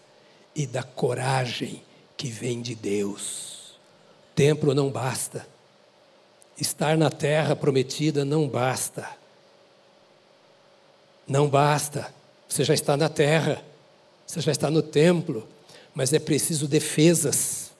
e 0.55 0.67
da 0.67 0.83
coragem 0.83 1.83
que 2.17 2.29
vem 2.29 2.61
de 2.61 2.75
Deus. 2.75 3.79
Templo 4.35 4.75
não 4.75 4.91
basta. 4.91 5.47
Estar 6.61 6.97
na 6.97 7.11
terra 7.11 7.57
prometida 7.57 8.25
não 8.25 8.47
basta. 8.47 9.09
Não 11.27 11.49
basta. 11.49 12.13
Você 12.49 12.65
já 12.65 12.75
está 12.75 12.97
na 12.97 13.09
terra, 13.09 13.63
você 14.27 14.41
já 14.41 14.53
está 14.53 14.71
no 14.71 14.83
templo, 14.83 15.47
mas 15.95 16.13
é 16.13 16.19
preciso 16.19 16.67
defesas. 16.67 17.71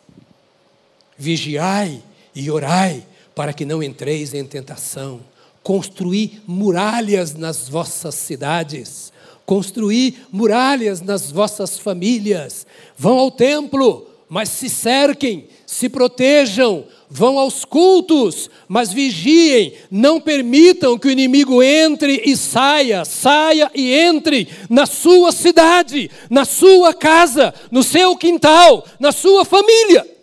Vigiai 1.17 2.03
e 2.35 2.51
orai 2.51 3.05
para 3.35 3.53
que 3.53 3.65
não 3.65 3.83
entreis 3.83 4.35
em 4.35 4.45
tentação 4.45 5.21
construir 5.63 6.43
muralhas 6.47 7.35
nas 7.35 7.69
vossas 7.69 8.15
cidades, 8.15 9.13
construir 9.45 10.27
muralhas 10.31 11.01
nas 11.01 11.31
vossas 11.31 11.79
famílias. 11.79 12.67
Vão 12.97 13.19
ao 13.19 13.31
templo, 13.31 14.07
mas 14.29 14.49
se 14.51 14.69
cerquem, 14.69 15.49
se 15.67 15.89
protejam, 15.89 16.85
vão 17.09 17.39
aos 17.39 17.65
cultos, 17.65 18.51
mas 18.67 18.93
vigiem, 18.93 19.75
não 19.91 20.21
permitam 20.21 20.99
que 20.99 21.09
o 21.09 21.11
inimigo 21.11 21.63
entre 21.63 22.23
e 22.27 22.37
saia, 22.37 23.05
saia 23.05 23.71
e 23.75 23.93
entre 23.93 24.49
na 24.69 24.85
sua 24.85 25.33
cidade, 25.33 26.11
na 26.29 26.45
sua 26.45 26.93
casa, 26.93 27.55
no 27.71 27.83
seu 27.83 28.17
quintal, 28.17 28.85
na 29.01 29.13
sua 29.13 29.45
família. 29.45 30.18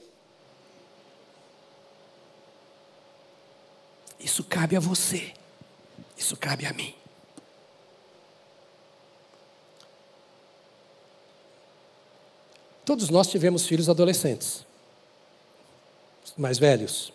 Isso 4.26 4.43
cabe 4.43 4.76
a 4.76 4.80
você. 4.80 5.32
Isso 6.17 6.36
cabe 6.36 6.65
a 6.65 6.73
mim. 6.73 6.95
Todos 12.84 13.11
nós 13.11 13.28
tivemos 13.28 13.67
filhos 13.67 13.88
adolescentes, 13.88 14.65
mais 16.36 16.57
velhos. 16.57 17.13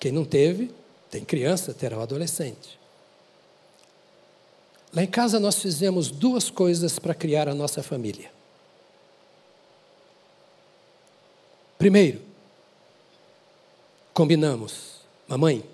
Quem 0.00 0.10
não 0.10 0.24
teve, 0.24 0.74
tem 1.10 1.22
criança, 1.22 1.74
terá 1.74 1.98
um 1.98 2.02
adolescente. 2.02 2.78
Lá 4.94 5.02
em 5.02 5.06
casa 5.06 5.38
nós 5.38 5.58
fizemos 5.58 6.10
duas 6.10 6.48
coisas 6.48 6.98
para 6.98 7.14
criar 7.14 7.46
a 7.46 7.54
nossa 7.54 7.82
família. 7.82 8.32
Primeiro, 11.76 12.22
combinamos, 14.14 15.00
mamãe, 15.28 15.71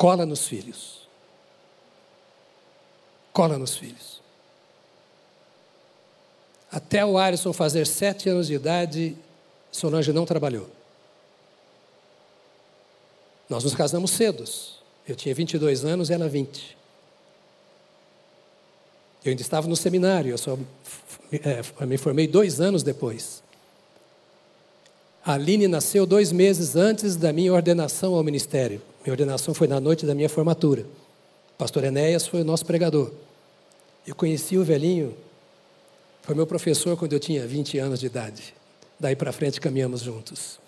cola 0.00 0.24
nos 0.24 0.46
filhos. 0.48 1.06
Cola 3.34 3.58
nos 3.58 3.76
filhos. 3.76 4.18
Até 6.72 7.04
o 7.04 7.18
Alisson 7.18 7.52
fazer 7.52 7.86
sete 7.86 8.26
anos 8.30 8.46
de 8.46 8.54
idade, 8.54 9.14
Solange 9.70 10.10
não 10.10 10.24
trabalhou. 10.24 10.70
Nós 13.46 13.62
nos 13.62 13.74
casamos 13.74 14.12
cedos. 14.12 14.80
Eu 15.06 15.14
tinha 15.14 15.34
22 15.34 15.84
anos 15.84 16.08
ela 16.08 16.30
20. 16.30 16.78
Eu 19.22 19.30
ainda 19.30 19.42
estava 19.42 19.68
no 19.68 19.76
seminário, 19.76 20.30
eu 20.30 20.38
só 20.38 20.58
é, 21.30 21.84
me 21.84 21.98
formei 21.98 22.26
dois 22.26 22.58
anos 22.58 22.82
depois. 22.82 23.42
A 25.22 25.34
Aline 25.34 25.68
nasceu 25.68 26.06
dois 26.06 26.32
meses 26.32 26.74
antes 26.74 27.16
da 27.16 27.34
minha 27.34 27.52
ordenação 27.52 28.14
ao 28.14 28.24
ministério. 28.24 28.80
Minha 29.02 29.12
ordenação 29.12 29.54
foi 29.54 29.66
na 29.66 29.80
noite 29.80 30.04
da 30.04 30.14
minha 30.14 30.28
formatura. 30.28 30.82
O 31.54 31.58
pastor 31.58 31.84
Enéas 31.84 32.26
foi 32.26 32.42
o 32.42 32.44
nosso 32.44 32.66
pregador. 32.66 33.12
Eu 34.06 34.14
conheci 34.14 34.58
o 34.58 34.64
velhinho, 34.64 35.16
foi 36.22 36.34
meu 36.34 36.46
professor 36.46 36.96
quando 36.96 37.12
eu 37.12 37.20
tinha 37.20 37.46
20 37.46 37.78
anos 37.78 38.00
de 38.00 38.06
idade. 38.06 38.54
Daí 38.98 39.16
para 39.16 39.32
frente 39.32 39.60
caminhamos 39.60 40.02
juntos. 40.02 40.58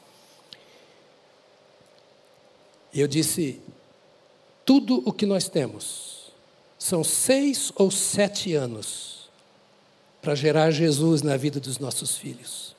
E 2.92 3.00
eu 3.00 3.08
disse: 3.08 3.60
tudo 4.64 5.02
o 5.04 5.12
que 5.12 5.26
nós 5.26 5.48
temos 5.48 6.32
são 6.78 7.04
seis 7.04 7.72
ou 7.76 7.90
sete 7.90 8.54
anos 8.54 9.30
para 10.20 10.34
gerar 10.34 10.70
Jesus 10.70 11.22
na 11.22 11.36
vida 11.36 11.58
dos 11.58 11.78
nossos 11.78 12.16
filhos. 12.16 12.74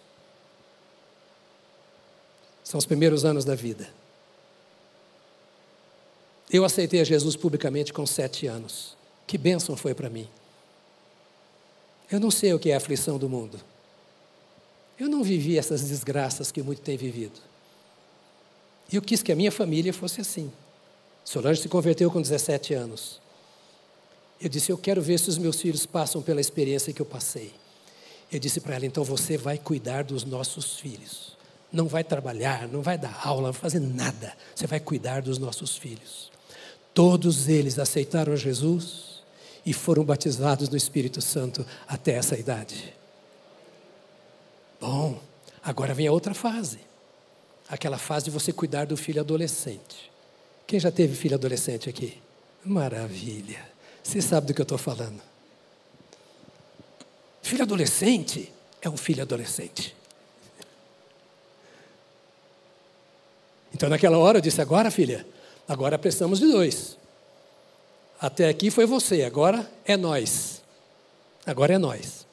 São 2.63 2.77
os 2.77 2.85
primeiros 2.85 3.25
anos 3.25 3.43
da 3.45 3.53
vida. 3.53 3.87
Eu 6.53 6.63
aceitei 6.63 7.01
a 7.01 7.03
Jesus 7.03 7.35
publicamente 7.35 7.91
com 7.91 8.05
sete 8.05 8.45
anos. 8.45 8.95
Que 9.25 9.39
bênção 9.39 9.75
foi 9.75 9.95
para 9.95 10.07
mim. 10.07 10.29
Eu 12.11 12.19
não 12.19 12.29
sei 12.29 12.53
o 12.53 12.59
que 12.59 12.69
é 12.69 12.75
a 12.75 12.77
aflição 12.77 13.17
do 13.17 13.27
mundo. 13.27 13.59
Eu 14.99 15.09
não 15.09 15.23
vivi 15.23 15.57
essas 15.57 15.81
desgraças 15.81 16.51
que 16.51 16.61
muito 16.61 16.83
têm 16.83 16.95
vivido. 16.95 17.39
E 18.91 18.95
eu 18.95 19.01
quis 19.01 19.23
que 19.23 19.31
a 19.31 19.35
minha 19.35 19.51
família 19.51 19.91
fosse 19.91 20.21
assim. 20.21 20.51
Solange 21.25 21.59
se 21.59 21.67
converteu 21.67 22.11
com 22.11 22.21
17 22.21 22.75
anos. 22.75 23.19
Eu 24.39 24.47
disse: 24.47 24.71
Eu 24.71 24.77
quero 24.77 25.01
ver 25.01 25.19
se 25.19 25.29
os 25.29 25.39
meus 25.39 25.59
filhos 25.59 25.87
passam 25.87 26.21
pela 26.21 26.39
experiência 26.39 26.93
que 26.93 27.01
eu 27.01 27.05
passei. 27.05 27.51
Eu 28.31 28.37
disse 28.37 28.61
para 28.61 28.75
ela: 28.75 28.85
Então 28.85 29.03
você 29.03 29.37
vai 29.37 29.57
cuidar 29.57 30.03
dos 30.03 30.23
nossos 30.23 30.77
filhos. 30.77 31.35
Não 31.71 31.87
vai 31.87 32.03
trabalhar, 32.03 32.67
não 32.67 32.83
vai 32.83 32.99
dar 32.99 33.19
aula, 33.25 33.47
não 33.47 33.53
vai 33.53 33.61
fazer 33.61 33.79
nada. 33.79 34.37
Você 34.53 34.67
vai 34.67 34.79
cuidar 34.79 35.23
dos 35.23 35.39
nossos 35.39 35.75
filhos. 35.75 36.32
Todos 36.93 37.47
eles 37.47 37.79
aceitaram 37.79 38.35
Jesus 38.35 39.23
e 39.65 39.73
foram 39.73 40.03
batizados 40.03 40.69
no 40.69 40.77
Espírito 40.77 41.21
Santo 41.21 41.65
até 41.87 42.13
essa 42.13 42.37
idade. 42.37 42.93
Bom, 44.79 45.19
agora 45.63 45.93
vem 45.93 46.07
a 46.07 46.11
outra 46.11 46.33
fase. 46.33 46.79
Aquela 47.69 47.97
fase 47.97 48.25
de 48.25 48.31
você 48.31 48.51
cuidar 48.51 48.85
do 48.85 48.97
filho 48.97 49.21
adolescente. 49.21 50.11
Quem 50.67 50.79
já 50.79 50.91
teve 50.91 51.15
filho 51.15 51.35
adolescente 51.35 51.89
aqui? 51.89 52.21
Maravilha. 52.63 53.65
Você 54.03 54.21
sabe 54.21 54.47
do 54.47 54.53
que 54.53 54.61
eu 54.61 54.63
estou 54.63 54.77
falando. 54.77 55.21
Filho 57.41 57.63
adolescente 57.63 58.51
é 58.81 58.89
um 58.89 58.97
filho 58.97 59.21
adolescente. 59.21 59.95
Então, 63.73 63.89
naquela 63.89 64.17
hora, 64.17 64.37
eu 64.37 64.41
disse: 64.41 64.61
agora, 64.61 64.91
filha, 64.91 65.25
agora 65.67 65.97
precisamos 65.97 66.39
de 66.39 66.47
dois. 66.47 66.97
Até 68.19 68.47
aqui 68.47 68.71
foi 68.71 68.85
você, 68.85 69.23
agora 69.23 69.69
é 69.85 69.97
nós. 69.97 70.61
Agora 71.45 71.73
é 71.73 71.77
nós. 71.77 72.25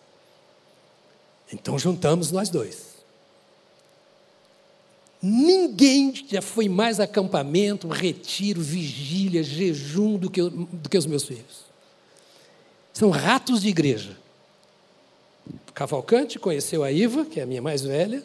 Então, 1.53 1.79
juntamos 1.79 2.31
nós 2.31 2.49
dois. 2.49 2.91
Ninguém 5.21 6.15
já 6.29 6.41
foi 6.41 6.69
mais 6.69 6.99
acampamento, 6.99 7.89
retiro, 7.89 8.61
vigília, 8.63 9.43
jejum 9.43 10.17
do 10.17 10.31
que, 10.31 10.41
do 10.41 10.89
que 10.89 10.97
os 10.97 11.07
meus 11.07 11.25
filhos. 11.25 11.65
São 12.93 13.11
ratos 13.11 13.61
de 13.61 13.69
igreja. 13.69 14.17
Cavalcante 15.75 16.39
conheceu 16.39 16.83
a 16.83 16.91
Iva, 16.93 17.25
que 17.25 17.41
é 17.41 17.43
a 17.43 17.47
minha 17.47 17.61
mais 17.61 17.83
velha, 17.83 18.23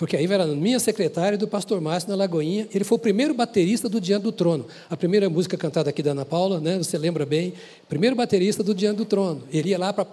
porque 0.00 0.16
a 0.16 0.22
Iva 0.22 0.32
era 0.32 0.46
minha 0.46 0.80
secretária 0.80 1.36
do 1.36 1.46
pastor 1.46 1.78
Márcio 1.78 2.08
na 2.08 2.16
Lagoinha. 2.16 2.66
Ele 2.74 2.84
foi 2.84 2.96
o 2.96 2.98
primeiro 2.98 3.34
baterista 3.34 3.86
do 3.86 4.00
Diante 4.00 4.22
do 4.22 4.32
Trono. 4.32 4.64
A 4.88 4.96
primeira 4.96 5.28
música 5.28 5.58
cantada 5.58 5.90
aqui 5.90 6.02
da 6.02 6.12
Ana 6.12 6.24
Paula, 6.24 6.58
né, 6.58 6.78
você 6.78 6.96
lembra 6.96 7.26
bem? 7.26 7.52
Primeiro 7.86 8.16
baterista 8.16 8.62
do 8.62 8.74
Diante 8.74 8.96
do 8.96 9.04
Trono. 9.04 9.42
Ele 9.52 9.68
ia 9.68 9.78
lá 9.78 9.92
para. 9.92 10.06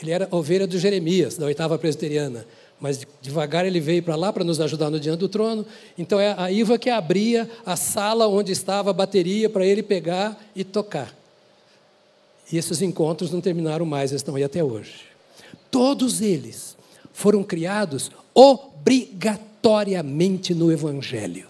Ele 0.00 0.12
era 0.12 0.26
ovelha 0.30 0.66
do 0.66 0.78
Jeremias, 0.78 1.36
da 1.36 1.44
oitava 1.44 1.78
presbiteriana 1.78 2.46
mas 2.80 3.04
devagar 3.20 3.66
ele 3.66 3.80
veio 3.80 4.00
para 4.04 4.14
lá 4.14 4.32
para 4.32 4.44
nos 4.44 4.60
ajudar 4.60 4.88
no 4.88 5.00
diante 5.00 5.18
do 5.18 5.28
trono. 5.28 5.66
Então 5.98 6.20
é 6.20 6.32
a 6.38 6.48
Iva 6.48 6.78
que 6.78 6.88
abria 6.88 7.50
a 7.66 7.74
sala 7.74 8.28
onde 8.28 8.52
estava 8.52 8.90
a 8.90 8.92
bateria 8.92 9.50
para 9.50 9.66
ele 9.66 9.82
pegar 9.82 10.40
e 10.54 10.62
tocar. 10.62 11.12
E 12.52 12.56
esses 12.56 12.80
encontros 12.80 13.32
não 13.32 13.40
terminaram 13.40 13.84
mais, 13.84 14.12
estão 14.12 14.36
aí 14.36 14.44
até 14.44 14.62
hoje. 14.62 15.00
Todos 15.72 16.22
eles 16.22 16.76
foram 17.12 17.42
criados 17.42 18.12
obrigatoriamente 18.80 20.54
no 20.54 20.72
Evangelho. 20.72 21.46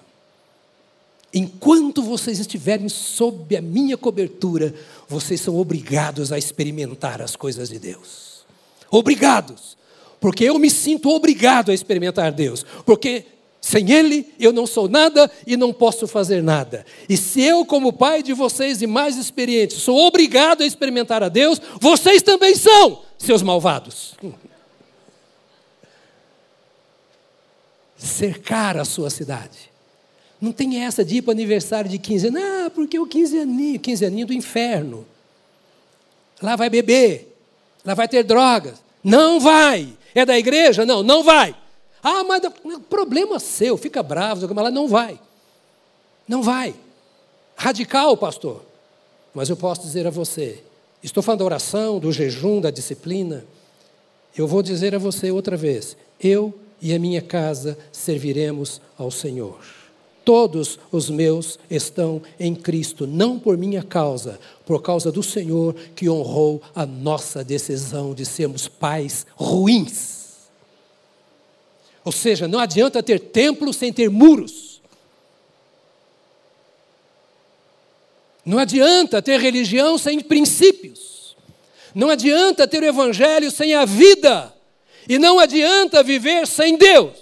Enquanto 1.33 2.03
vocês 2.03 2.39
estiverem 2.39 2.89
sob 2.89 3.55
a 3.55 3.61
minha 3.61 3.97
cobertura, 3.97 4.75
vocês 5.07 5.41
são 5.41 5.57
obrigados 5.59 6.33
a 6.33 6.39
experimentar 6.39 7.21
as 7.21 7.37
coisas 7.37 7.69
de 7.69 7.79
Deus. 7.79 8.45
Obrigados. 8.91 9.77
Porque 10.21 10.45
eu 10.45 10.59
me 10.59 10.71
sinto 10.71 11.11
obrigado 11.11 11.71
a 11.71 11.75
experimentar 11.75 12.33
Deus. 12.33 12.65
Porque 12.85 13.27
sem 13.61 13.93
Ele 13.93 14.33
eu 14.41 14.53
não 14.53 14.67
sou 14.67 14.89
nada 14.89 15.31
e 15.47 15.57
não 15.57 15.73
posso 15.73 16.09
fazer 16.09 16.43
nada. 16.43 16.85
E 17.09 17.17
se 17.17 17.43
eu, 17.43 17.65
como 17.67 17.93
pai 17.93 18.23
de 18.23 18.33
vocês 18.33 18.81
e 18.81 18.87
mais 18.87 19.17
experiente, 19.17 19.75
sou 19.75 19.99
obrigado 20.07 20.63
a 20.63 20.67
experimentar 20.67 21.23
a 21.23 21.29
Deus, 21.29 21.61
vocês 21.79 22.23
também 22.23 22.55
são, 22.55 23.03
seus 23.19 23.43
malvados. 23.43 24.15
Cercar 27.99 28.77
a 28.77 28.85
sua 28.85 29.11
cidade. 29.11 29.71
Não 30.41 30.53
tem 30.53 30.85
essa 30.85 31.05
de 31.05 31.17
ir 31.17 31.23
para 31.23 31.31
o 31.31 31.33
aniversário 31.33 31.91
de 31.91 31.99
15 31.99 32.29
anos. 32.29 32.43
Ah, 32.43 32.71
porque 32.71 32.99
o 32.99 33.07
15 33.07 33.41
aninho, 33.41 33.81
15 33.81 34.07
aninho 34.07 34.27
do 34.29 34.33
inferno. 34.33 35.05
Lá 36.41 36.55
vai 36.55 36.71
beber, 36.71 37.37
lá 37.85 37.95
vai 37.95 38.07
ter 38.07 38.23
drogas. 38.23 38.75
Não 39.03 39.41
vai. 39.41 39.97
É 40.15 40.25
da 40.25 40.39
igreja? 40.39 40.87
Não, 40.87 41.03
não 41.03 41.25
vai. 41.25 41.55
Ah, 42.03 42.23
mas 42.23 42.41
problema 42.89 43.41
seu, 43.41 43.77
fica 43.77 44.03
bravo, 44.03 44.47
mas 44.55 44.65
lá 44.65 44.71
não 44.71 44.87
vai. 44.87 45.19
Não 46.27 46.43
vai. 46.43 46.75
Radical, 47.57 48.17
pastor. 48.17 48.63
Mas 49.35 49.49
eu 49.49 49.57
posso 49.57 49.83
dizer 49.83 50.07
a 50.07 50.11
você, 50.11 50.63
estou 51.03 51.23
falando 51.23 51.41
da 51.41 51.45
oração, 51.45 51.99
do 51.99 52.13
jejum, 52.13 52.61
da 52.61 52.71
disciplina. 52.71 53.45
Eu 54.37 54.47
vou 54.47 54.63
dizer 54.63 54.95
a 54.95 54.99
você 54.99 55.31
outra 55.31 55.57
vez, 55.57 55.97
eu 56.21 56.55
e 56.81 56.95
a 56.95 56.99
minha 56.99 57.21
casa 57.21 57.77
serviremos 57.93 58.81
ao 58.97 59.11
Senhor. 59.11 59.59
Todos 60.25 60.79
os 60.93 61.09
meus 61.09 61.59
estão 61.71 62.21
em 62.39 62.55
Cristo, 62.55 63.07
não 63.07 63.39
por 63.39 63.57
minha 63.57 63.83
causa, 63.83 64.39
por 64.67 64.83
causa 64.83 65.11
do 65.11 65.23
Senhor 65.23 65.75
que 65.97 66.09
honrou 66.09 66.61
a 66.75 66.85
nossa 66.85 67.43
decisão 67.43 68.13
de 68.13 68.27
sermos 68.27 68.69
pais 68.69 69.27
ruins. 69.35 70.19
Ou 72.05 72.13
seja, 72.13 72.47
não 72.47 72.59
adianta 72.59 73.03
ter 73.03 73.19
templo 73.19 73.73
sem 73.73 73.93
ter 73.93 74.11
muros. 74.11 74.83
Não 78.45 78.59
adianta 78.59 79.21
ter 79.21 79.41
religião 79.41 79.99
sem 79.99 80.21
princípios. 80.21 81.37
Não 81.95 82.11
adianta 82.11 82.69
ter 82.69 82.83
o 82.83 82.87
evangelho 82.87 83.51
sem 83.51 83.75
a 83.75 83.85
vida. 83.85 84.55
E 85.09 85.19
não 85.19 85.39
adianta 85.39 86.03
viver 86.03 86.47
sem 86.47 86.77
Deus. 86.77 87.17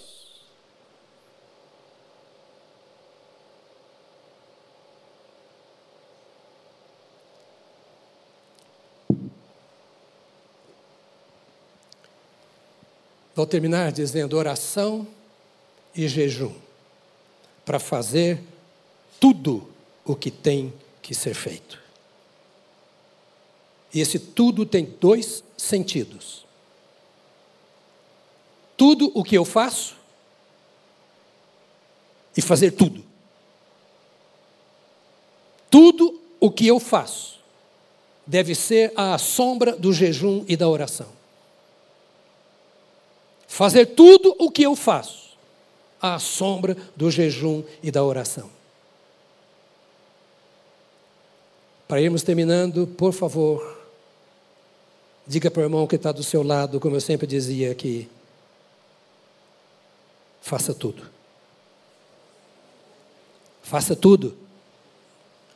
Vou 13.37 13.47
terminar 13.47 13.93
dizendo 13.93 14.37
oração 14.37 15.07
e 15.95 16.09
jejum 16.09 16.55
para 17.67 17.79
fazer 17.79 18.41
tudo 19.21 19.71
o 20.07 20.17
que 20.17 20.31
tem 20.31 20.73
que 21.03 21.15
ser 21.15 21.35
feito. 21.35 21.79
E 23.93 24.01
esse 24.01 24.19
tudo 24.19 24.65
tem 24.65 24.87
dois 24.99 25.45
sentidos. 25.55 26.46
Tudo 28.77 29.11
o 29.15 29.25
que 29.25 29.37
eu 29.37 29.45
faço 29.45 29.97
e 32.37 32.43
fazer 32.43 32.73
tudo. 32.73 33.05
Tudo 35.71 36.21
o 36.39 36.51
que 36.51 36.67
eu 36.67 36.79
faço 36.79 37.41
deve 38.27 38.55
ser 38.55 38.93
à 38.97 39.17
sombra 39.19 39.77
do 39.77 39.93
jejum 39.93 40.45
e 40.49 40.57
da 40.57 40.69
oração. 40.69 41.09
Fazer 43.47 43.87
tudo 43.87 44.35
o 44.39 44.51
que 44.51 44.63
eu 44.65 44.77
faço, 44.77 45.37
à 46.01 46.19
sombra 46.19 46.77
do 46.95 47.11
jejum 47.11 47.63
e 47.83 47.91
da 47.91 48.05
oração. 48.05 48.51
Para 51.89 52.01
irmos 52.01 52.23
terminando, 52.23 52.87
por 52.87 53.13
favor, 53.13 53.79
diga 55.27 55.51
para 55.51 55.61
o 55.61 55.65
irmão 55.65 55.87
que 55.87 55.95
está 55.95 56.11
do 56.11 56.23
seu 56.23 56.43
lado, 56.43 56.81
como 56.81 56.97
eu 56.97 57.01
sempre 57.01 57.27
dizia 57.27 57.71
aqui, 57.71 58.09
faça 60.47 60.73
tudo. 60.73 61.03
Faça 63.63 63.95
tudo. 63.97 64.37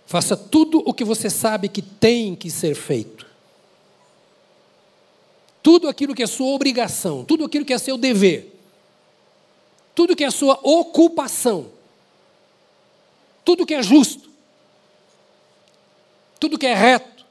Faça 0.07 0.37
tudo 0.37 0.83
o 0.85 0.93
que 0.93 1.05
você 1.05 1.31
sabe 1.31 1.69
que 1.69 1.83
tem 1.83 2.35
que 2.35 2.51
ser 2.51 2.75
feito 2.75 3.31
tudo 5.63 5.89
aquilo 5.89 6.15
que 6.15 6.23
é 6.23 6.27
sua 6.27 6.49
obrigação, 6.49 7.25
tudo 7.25 7.45
aquilo 7.45 7.65
que 7.65 7.73
é 7.73 7.79
seu 7.79 7.99
dever, 7.99 8.55
tudo 9.95 10.17
que 10.17 10.25
é 10.25 10.31
sua 10.31 10.59
ocupação, 10.63 11.71
tudo 13.45 13.67
que 13.67 13.75
é 13.75 13.83
justo, 13.83 14.31
tudo 16.39 16.59
que 16.59 16.67
é 16.67 16.75
reto, 16.75 17.27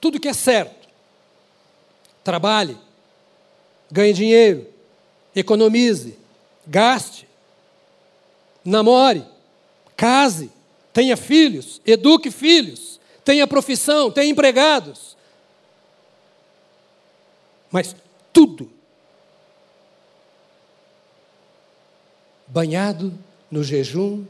tudo 0.00 0.18
que 0.18 0.28
é 0.28 0.32
certo. 0.32 0.88
Trabalhe, 2.24 2.76
ganhe 3.90 4.12
dinheiro, 4.12 4.66
economize, 5.34 6.18
gaste, 6.66 7.28
namore, 8.64 9.24
case, 9.96 10.50
tenha 10.92 11.16
filhos, 11.16 11.80
eduque 11.86 12.30
filhos, 12.30 13.00
tenha 13.24 13.46
profissão, 13.46 14.10
tenha 14.10 14.30
empregados 14.30 15.14
mas 17.74 17.96
tudo 18.32 18.70
banhado 22.46 23.12
no 23.50 23.64
jejum 23.64 24.24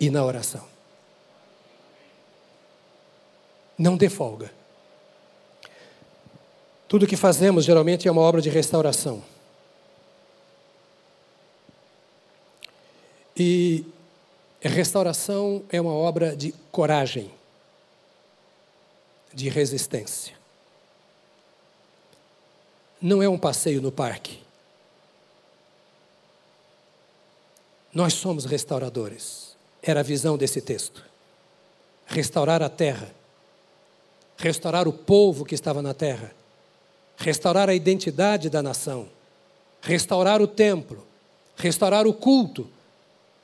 e 0.00 0.08
na 0.08 0.24
oração. 0.24 0.64
Não 3.76 3.98
dê 3.98 4.08
folga. 4.08 4.50
Tudo 6.88 7.06
que 7.06 7.18
fazemos 7.18 7.66
geralmente 7.66 8.08
é 8.08 8.10
uma 8.10 8.22
obra 8.22 8.40
de 8.40 8.48
restauração. 8.48 9.22
E 13.38 13.84
restauração 14.60 15.62
é 15.70 15.80
uma 15.80 15.92
obra 15.92 16.36
de 16.36 16.52
coragem, 16.72 17.30
de 19.32 19.48
resistência 19.48 20.38
não 23.00 23.22
é 23.22 23.28
um 23.28 23.38
passeio 23.38 23.80
no 23.80 23.92
parque. 23.92 24.40
Nós 27.92 28.14
somos 28.14 28.44
restauradores. 28.44 29.56
Era 29.82 30.00
a 30.00 30.02
visão 30.02 30.36
desse 30.36 30.60
texto. 30.60 31.04
Restaurar 32.06 32.62
a 32.62 32.68
terra, 32.68 33.08
restaurar 34.36 34.88
o 34.88 34.92
povo 34.92 35.44
que 35.44 35.54
estava 35.54 35.82
na 35.82 35.94
terra, 35.94 36.32
restaurar 37.16 37.68
a 37.68 37.74
identidade 37.74 38.48
da 38.48 38.62
nação, 38.62 39.08
restaurar 39.80 40.40
o 40.40 40.46
templo, 40.46 41.06
restaurar 41.56 42.06
o 42.06 42.14
culto, 42.14 42.68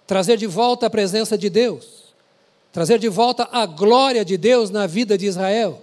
trazer 0.06 0.36
de 0.36 0.46
volta 0.46 0.86
a 0.86 0.90
presença 0.90 1.36
de 1.36 1.48
Deus, 1.48 2.04
trazer 2.72 2.98
de 2.98 3.08
volta 3.08 3.48
a 3.50 3.66
glória 3.66 4.24
de 4.24 4.36
Deus 4.36 4.70
na 4.70 4.86
vida 4.86 5.16
de 5.16 5.26
Israel, 5.26 5.82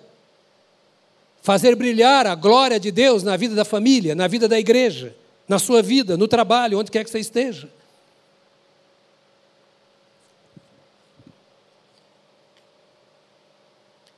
fazer 1.41 1.75
brilhar 1.75 2.27
a 2.27 2.35
glória 2.35 2.79
de 2.79 2.91
Deus 2.91 3.23
na 3.23 3.35
vida 3.35 3.55
da 3.55 3.65
família, 3.65 4.13
na 4.13 4.27
vida 4.27 4.47
da 4.47 4.59
igreja, 4.59 5.15
na 5.47 5.57
sua 5.57 5.81
vida, 5.81 6.15
no 6.15 6.27
trabalho, 6.27 6.79
onde 6.79 6.91
quer 6.91 7.03
que 7.03 7.09
você 7.09 7.19
esteja. 7.19 7.67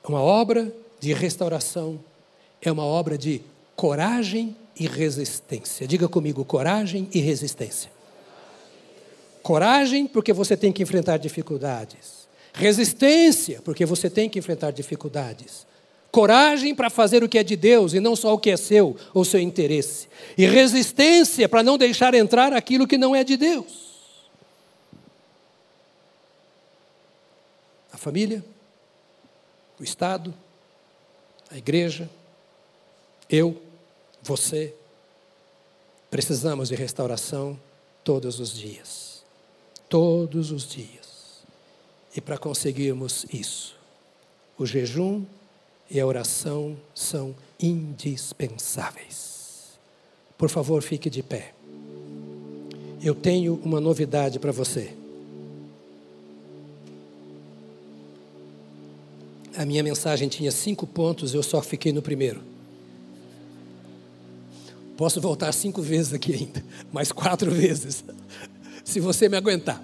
Uma 0.06 0.22
obra 0.22 0.74
de 0.99 1.14
restauração 1.14 1.97
é 2.62 2.70
uma 2.70 2.84
obra 2.84 3.18
de 3.18 3.41
coragem 3.74 4.56
e 4.78 4.86
resistência. 4.86 5.88
Diga 5.88 6.10
comigo, 6.10 6.43
coragem 6.43 7.08
e 7.14 7.20
resistência. 7.20 7.93
Coragem, 9.44 10.08
porque 10.08 10.32
você 10.32 10.56
tem 10.56 10.72
que 10.72 10.82
enfrentar 10.82 11.18
dificuldades. 11.18 12.30
Resistência, 12.54 13.62
porque 13.62 13.86
você 13.86 14.10
tem 14.10 14.30
que 14.30 14.39
enfrentar 14.39 14.72
dificuldades. 14.72 15.68
Coragem 16.12 16.74
para 16.74 16.89
fazer 16.89 17.24
o 17.24 17.28
que 17.28 17.38
é 17.38 17.44
de 17.44 17.56
Deus 17.56 17.94
e 17.94 18.00
não 18.00 18.16
só 18.16 18.34
o 18.34 18.39
que 18.39 18.52
é 18.52 18.56
seu 18.56 18.96
ou 19.14 19.26
seu 19.26 19.39
interesse. 19.39 20.08
E 20.38 20.46
resistência 20.46 21.50
para 21.50 21.62
não 21.62 21.78
deixar 21.78 22.14
entrar 22.14 22.54
aquilo 22.54 22.88
que 22.88 22.98
não 22.98 23.14
é 23.14 23.24
de 23.24 23.36
Deus. 23.36 23.91
A 27.91 27.98
família, 27.98 28.46
o 29.80 29.84
Estado, 29.84 30.34
a 31.52 31.58
igreja, 31.58 32.10
eu, 33.30 33.62
você, 34.22 34.74
precisamos 36.10 36.70
de 36.70 36.76
restauração 36.76 37.60
todos 38.04 38.39
os 38.39 38.54
dias. 38.54 39.12
Todos 39.94 40.50
os 40.50 40.68
dias. 40.68 41.44
E 42.16 42.22
para 42.22 42.36
conseguirmos 42.36 43.28
isso, 43.32 43.76
o 44.58 44.66
jejum 44.66 45.24
e 45.88 46.00
a 46.00 46.08
oração 46.08 46.76
são 46.96 47.36
indispensáveis. 47.60 49.78
Por 50.36 50.50
favor, 50.50 50.82
fique 50.82 51.12
de 51.12 51.22
pé. 51.22 51.54
Eu 53.04 53.14
tenho 53.14 53.62
uma 53.64 53.80
novidade 53.80 54.39
para 54.39 54.52
você. 54.52 54.96
A 59.56 59.64
minha 59.64 59.84
mensagem 59.84 60.28
tinha 60.28 60.52
cinco 60.52 60.88
pontos, 60.88 61.36
eu 61.36 61.44
só 61.44 61.62
fiquei 61.62 61.94
no 61.94 62.02
primeiro. 62.02 62.41
Posso 64.98 65.22
voltar 65.22 65.52
cinco 65.52 65.84
vezes 65.84 66.14
aqui 66.14 66.34
ainda, 66.34 66.66
mais 66.91 67.12
quatro 67.12 67.52
vezes, 67.52 68.04
se 68.84 69.00
você 69.00 69.30
me 69.30 69.38
aguentar. 69.38 69.84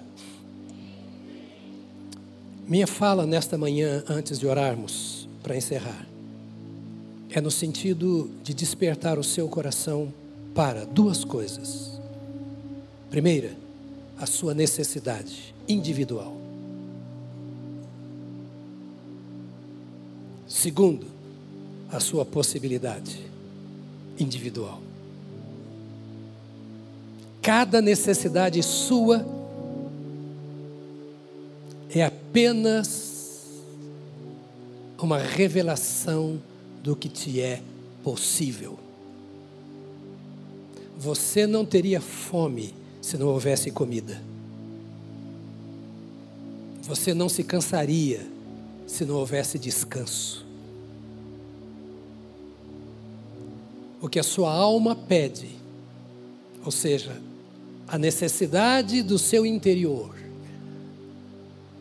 Minha 2.66 2.86
fala 2.86 3.26
nesta 3.26 3.58
manhã, 3.58 4.04
antes 4.08 4.38
de 4.38 4.46
orarmos, 4.46 5.28
para 5.42 5.56
encerrar, 5.56 6.06
é 7.30 7.40
no 7.40 7.50
sentido 7.50 8.30
de 8.42 8.54
despertar 8.54 9.18
o 9.18 9.24
seu 9.24 9.48
coração 9.48 10.12
para 10.54 10.84
duas 10.84 11.24
coisas. 11.24 12.00
Primeira, 13.10 13.56
a 14.18 14.26
sua 14.26 14.54
necessidade 14.54 15.54
individual. 15.68 16.36
Segundo, 20.46 21.06
a 21.90 21.98
sua 21.98 22.24
possibilidade 22.24 23.20
individual. 24.18 24.89
Cada 27.42 27.80
necessidade 27.80 28.62
sua 28.62 29.26
é 31.94 32.04
apenas 32.04 33.10
uma 34.98 35.18
revelação 35.18 36.40
do 36.82 36.94
que 36.94 37.08
te 37.08 37.40
é 37.40 37.62
possível. 38.02 38.78
Você 40.98 41.46
não 41.46 41.64
teria 41.64 42.00
fome 42.00 42.74
se 43.00 43.16
não 43.16 43.28
houvesse 43.28 43.70
comida. 43.70 44.20
Você 46.82 47.14
não 47.14 47.28
se 47.28 47.42
cansaria 47.42 48.26
se 48.86 49.04
não 49.04 49.14
houvesse 49.16 49.58
descanso. 49.58 50.44
O 54.02 54.08
que 54.08 54.18
a 54.18 54.22
sua 54.22 54.52
alma 54.52 54.94
pede, 54.94 55.50
ou 56.64 56.70
seja, 56.70 57.29
a 57.90 57.98
necessidade 57.98 59.02
do 59.02 59.18
seu 59.18 59.44
interior 59.44 60.14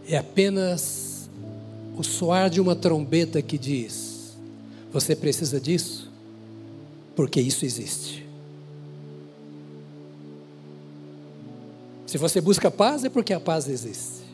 é 0.07 0.17
apenas 0.17 1.29
o 1.95 2.03
soar 2.03 2.49
de 2.49 2.59
uma 2.59 2.75
trombeta 2.75 3.43
que 3.43 3.59
diz: 3.59 4.35
você 4.91 5.15
precisa 5.15 5.61
disso, 5.61 6.11
porque 7.15 7.39
isso 7.39 7.63
existe. 7.63 8.27
Se 12.07 12.17
você 12.17 12.41
busca 12.41 12.71
paz, 12.71 13.03
é 13.03 13.09
porque 13.09 13.31
a 13.31 13.39
paz 13.39 13.69
existe. 13.69 14.27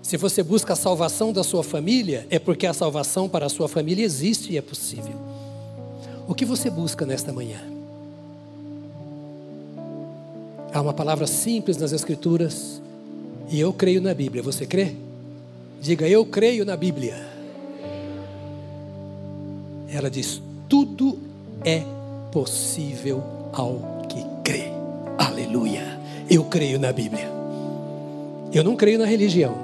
Se 0.00 0.16
você 0.16 0.42
busca 0.42 0.72
a 0.72 0.76
salvação 0.76 1.30
da 1.30 1.44
sua 1.44 1.62
família, 1.62 2.26
é 2.30 2.38
porque 2.38 2.66
a 2.66 2.72
salvação 2.72 3.28
para 3.28 3.44
a 3.44 3.50
sua 3.50 3.68
família 3.68 4.02
existe 4.02 4.54
e 4.54 4.56
é 4.56 4.62
possível. 4.62 5.14
O 6.26 6.34
que 6.34 6.46
você 6.46 6.70
busca 6.70 7.04
nesta 7.04 7.34
manhã? 7.34 7.75
Há 10.76 10.82
uma 10.82 10.92
palavra 10.92 11.26
simples 11.26 11.78
nas 11.78 11.90
Escrituras 11.92 12.82
e 13.48 13.58
eu 13.58 13.72
creio 13.72 14.02
na 14.02 14.12
Bíblia. 14.12 14.42
Você 14.42 14.66
crê? 14.66 14.92
Diga, 15.80 16.06
eu 16.06 16.26
creio 16.26 16.66
na 16.66 16.76
Bíblia. 16.76 17.16
Ela 19.88 20.10
diz: 20.10 20.42
tudo 20.68 21.18
é 21.64 21.82
possível 22.30 23.24
ao 23.54 24.02
que 24.06 24.22
crê. 24.44 24.64
Aleluia. 25.16 25.98
Eu 26.28 26.44
creio 26.44 26.78
na 26.78 26.92
Bíblia. 26.92 27.26
Eu 28.52 28.62
não 28.62 28.76
creio 28.76 28.98
na 28.98 29.06
religião. 29.06 29.54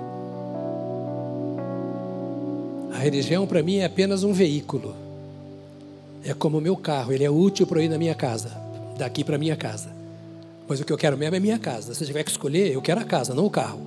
A 2.95 2.97
religião 2.97 3.47
para 3.47 3.63
mim 3.63 3.77
é 3.77 3.85
apenas 3.85 4.25
um 4.25 4.33
veículo. 4.33 4.97
É 6.25 6.33
como 6.33 6.57
o 6.57 6.63
meu 6.63 6.75
carro, 6.75 7.13
ele 7.13 7.25
é 7.25 7.31
útil 7.31 7.67
para 7.67 7.83
ir 7.83 7.91
na 7.91 7.99
minha 7.99 8.15
casa, 8.15 8.51
daqui 8.97 9.23
para 9.23 9.37
minha 9.37 9.57
casa. 9.57 10.01
Mas 10.73 10.81
o 10.81 10.87
que 10.87 10.93
eu 10.95 10.97
quero 10.97 11.19
mesmo 11.19 11.37
é 11.37 11.39
minha 11.39 11.59
casa. 11.59 11.93
Se 11.93 12.07
tiver 12.07 12.25
que 12.25 12.31
escolher, 12.31 12.73
eu 12.73 12.81
quero 12.81 12.99
a 12.99 13.05
casa, 13.05 13.35
não 13.35 13.45
o 13.45 13.51
carro. 13.51 13.79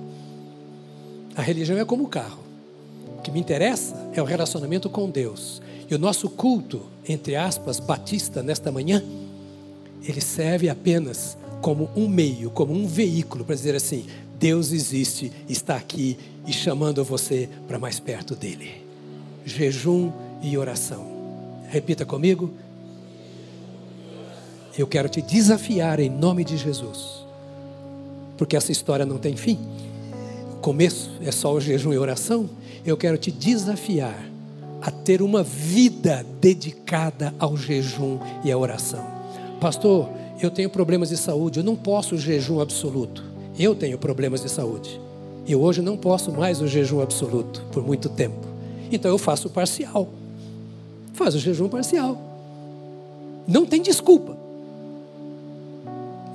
A 1.34 1.42
religião 1.42 1.76
é 1.76 1.84
como 1.84 2.04
o 2.04 2.08
carro. 2.08 2.38
O 3.18 3.22
que 3.22 3.32
me 3.32 3.40
interessa 3.40 4.08
é 4.14 4.22
o 4.22 4.24
relacionamento 4.24 4.88
com 4.88 5.10
Deus. 5.10 5.60
E 5.90 5.96
o 5.96 5.98
nosso 5.98 6.30
culto, 6.30 6.86
entre 7.08 7.34
aspas, 7.34 7.80
batista 7.80 8.40
nesta 8.40 8.70
manhã, 8.70 9.02
ele 10.00 10.20
serve 10.20 10.68
apenas 10.68 11.36
como 11.60 11.90
um 11.96 12.06
meio, 12.06 12.50
como 12.50 12.72
um 12.72 12.86
veículo 12.86 13.44
para 13.44 13.56
dizer 13.56 13.74
assim: 13.74 14.06
Deus 14.38 14.70
existe, 14.70 15.32
está 15.48 15.74
aqui 15.74 16.16
e 16.46 16.52
chamando 16.52 17.04
você 17.04 17.48
para 17.66 17.80
mais 17.80 17.98
perto 17.98 18.36
dele. 18.36 18.86
Jejum 19.44 20.12
e 20.40 20.56
oração. 20.56 21.04
Repita 21.68 22.06
comigo: 22.06 22.52
eu 24.76 24.86
quero 24.86 25.08
te 25.08 25.22
desafiar 25.22 26.00
em 26.00 26.10
nome 26.10 26.44
de 26.44 26.56
Jesus, 26.56 27.24
porque 28.36 28.56
essa 28.56 28.70
história 28.70 29.06
não 29.06 29.18
tem 29.18 29.36
fim. 29.36 29.58
O 30.52 30.56
começo 30.56 31.10
é 31.22 31.32
só 31.32 31.52
o 31.52 31.60
jejum 31.60 31.92
e 31.92 31.98
oração. 31.98 32.48
Eu 32.84 32.96
quero 32.96 33.16
te 33.16 33.30
desafiar 33.30 34.18
a 34.82 34.90
ter 34.90 35.22
uma 35.22 35.42
vida 35.42 36.24
dedicada 36.40 37.34
ao 37.38 37.56
jejum 37.56 38.18
e 38.44 38.52
à 38.52 38.58
oração. 38.58 39.04
Pastor, 39.60 40.08
eu 40.40 40.50
tenho 40.50 40.68
problemas 40.68 41.08
de 41.08 41.16
saúde, 41.16 41.60
eu 41.60 41.64
não 41.64 41.74
posso 41.74 42.16
jejum 42.16 42.60
absoluto. 42.60 43.24
Eu 43.58 43.74
tenho 43.74 43.96
problemas 43.98 44.42
de 44.42 44.50
saúde. 44.50 45.00
E 45.46 45.56
hoje 45.56 45.80
não 45.80 45.96
posso 45.96 46.30
mais 46.30 46.60
o 46.60 46.66
jejum 46.66 47.00
absoluto 47.00 47.64
por 47.72 47.82
muito 47.82 48.08
tempo. 48.08 48.46
Então 48.92 49.10
eu 49.10 49.18
faço 49.18 49.48
parcial. 49.48 50.08
Faz 51.14 51.34
o 51.34 51.38
jejum 51.38 51.68
parcial. 51.68 52.20
Não 53.48 53.64
tem 53.64 53.80
desculpa. 53.80 54.45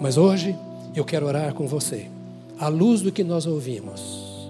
Mas 0.01 0.17
hoje 0.17 0.55
eu 0.95 1.05
quero 1.05 1.27
orar 1.27 1.53
com 1.53 1.67
você, 1.67 2.07
à 2.57 2.67
luz 2.67 3.01
do 3.01 3.11
que 3.11 3.23
nós 3.23 3.45
ouvimos, 3.45 4.49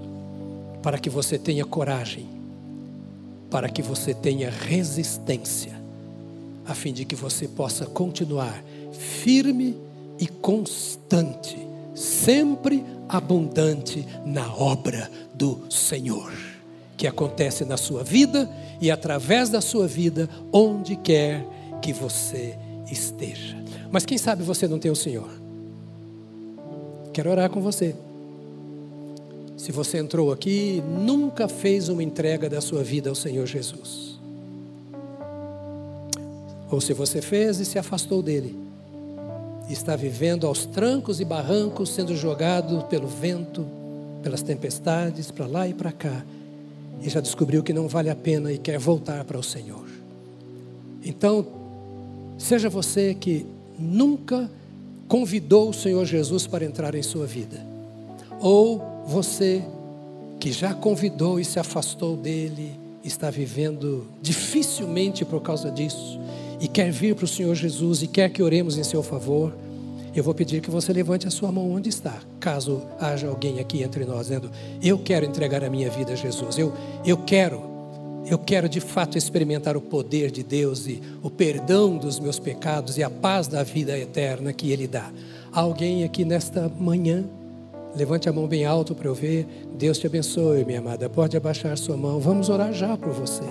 para 0.82 0.98
que 0.98 1.10
você 1.10 1.38
tenha 1.38 1.66
coragem, 1.66 2.26
para 3.50 3.68
que 3.68 3.82
você 3.82 4.14
tenha 4.14 4.50
resistência, 4.50 5.74
a 6.66 6.74
fim 6.74 6.94
de 6.94 7.04
que 7.04 7.16
você 7.16 7.50
possa 7.50 7.86
continuar 7.86 8.64
firme 8.94 9.78
e 10.18 10.26
constante, 10.26 11.58
sempre 11.94 12.82
abundante 13.10 14.08
na 14.26 14.56
obra 14.56 15.12
do 15.34 15.70
Senhor, 15.70 16.32
que 16.96 17.06
acontece 17.06 17.66
na 17.66 17.76
sua 17.76 18.06
vida 18.06 18.50
e 18.80 18.90
através 18.90 19.50
da 19.50 19.60
sua 19.60 19.86
vida, 19.86 20.30
onde 20.54 20.96
quer 20.96 21.46
que 21.82 21.92
você 21.92 22.58
esteja. 22.90 23.58
Mas 23.92 24.06
quem 24.06 24.18
sabe 24.18 24.44
você 24.44 24.66
não 24.66 24.80
tem 24.80 24.90
o 24.90 24.96
Senhor? 24.96 25.41
Quero 27.14 27.30
orar 27.30 27.50
com 27.50 27.60
você. 27.60 27.96
Se 29.58 29.72
você 29.72 29.98
entrou 29.98 30.32
aqui, 30.32 30.82
nunca 30.88 31.48
fez 31.48 31.90
uma 31.90 32.02
entrega 32.02 32.50
da 32.50 32.62
sua 32.62 32.84
vida 32.84 33.10
ao 33.10 33.16
Senhor 33.16 33.46
Jesus. 33.46 34.20
Ou 36.72 36.80
se 36.80 36.94
você 36.94 37.22
fez 37.22 37.60
e 37.60 37.66
se 37.66 37.78
afastou 37.78 38.24
dele, 38.24 38.58
está 39.70 39.96
vivendo 39.96 40.48
aos 40.48 40.66
trancos 40.66 41.20
e 41.20 41.26
barrancos, 41.26 41.90
sendo 41.90 42.16
jogado 42.16 42.86
pelo 42.86 43.08
vento, 43.08 43.66
pelas 44.24 44.42
tempestades, 44.42 45.30
para 45.30 45.46
lá 45.46 45.68
e 45.68 45.74
para 45.74 45.92
cá, 45.92 46.24
e 47.02 47.10
já 47.10 47.20
descobriu 47.20 47.62
que 47.62 47.74
não 47.74 47.88
vale 47.88 48.10
a 48.10 48.16
pena 48.16 48.52
e 48.54 48.58
quer 48.58 48.80
voltar 48.80 49.26
para 49.26 49.38
o 49.38 49.44
Senhor. 49.44 49.86
Então, 51.04 51.46
seja 52.38 52.70
você 52.70 53.14
que 53.14 53.46
nunca 53.78 54.50
convidou 55.12 55.72
o 55.72 55.74
Senhor 55.74 56.06
Jesus 56.06 56.48
para 56.48 56.64
entrar 56.64 56.96
em 56.96 57.04
sua 57.04 57.26
vida, 57.26 57.60
ou 58.40 59.04
você 59.06 59.62
que 60.40 60.54
já 60.54 60.74
convidou 60.74 61.38
e 61.38 61.44
se 61.44 61.60
afastou 61.60 62.16
dele, 62.16 62.72
está 63.04 63.30
vivendo 63.30 64.08
dificilmente 64.22 65.26
por 65.26 65.42
causa 65.42 65.70
disso 65.70 66.18
e 66.62 66.68
quer 66.70 66.90
vir 66.94 67.14
para 67.14 67.26
o 67.26 67.28
Senhor 67.28 67.54
Jesus 67.54 68.02
e 68.04 68.08
quer 68.08 68.30
que 68.30 68.42
oremos 68.42 68.78
em 68.78 68.86
seu 68.86 69.04
favor, 69.04 69.54
eu 70.16 70.24
vou 70.24 70.34
pedir 70.34 70.62
que 70.62 70.72
você 70.72 70.94
levante 70.94 71.28
a 71.28 71.30
sua 71.30 71.52
mão 71.52 71.70
onde 71.70 71.90
está, 71.90 72.18
caso 72.40 72.82
haja 72.98 73.28
alguém 73.28 73.60
aqui 73.60 73.84
entre 73.84 74.06
nós 74.06 74.28
dizendo: 74.28 74.50
Eu 74.82 74.98
quero 74.98 75.26
entregar 75.26 75.62
a 75.62 75.70
minha 75.70 75.90
vida 75.90 76.14
a 76.14 76.16
Jesus, 76.16 76.58
eu, 76.58 76.72
eu 77.06 77.18
quero, 77.18 77.62
eu 78.26 78.38
quero 78.38 78.70
de 78.70 78.80
fato 78.80 79.18
experimentar 79.18 79.76
o 79.76 79.82
poder 79.82 80.32
de 80.32 80.44
Deus 80.44 80.88
e 80.88 81.02
o 81.24 81.30
perdão 81.30 81.98
dos 81.98 82.20
meus 82.20 82.40
pecados 82.40 82.98
e 82.98 83.04
a 83.04 83.10
paz 83.10 83.48
da 83.48 83.64
vida 83.64 83.98
eterna 83.98 84.54
que 84.54 84.72
Ele 84.72 84.88
dá. 84.88 85.12
Alguém 85.52 86.04
aqui 86.04 86.24
nesta 86.24 86.70
manhã? 86.80 87.26
Levante 87.96 88.30
a 88.30 88.34
mão 88.34 88.48
bem 88.48 88.64
alto 88.64 88.96
para 88.96 89.08
eu 89.08 89.16
ver. 89.16 89.46
Deus 89.78 89.98
te 89.98 90.08
abençoe, 90.08 90.64
minha 90.64 90.80
amada. 90.80 91.10
Pode 91.10 91.36
abaixar 91.36 91.78
sua 91.78 91.98
mão. 91.98 92.20
Vamos 92.20 92.48
orar 92.48 92.72
já 92.72 92.96
por 92.96 93.12
você. 93.12 93.44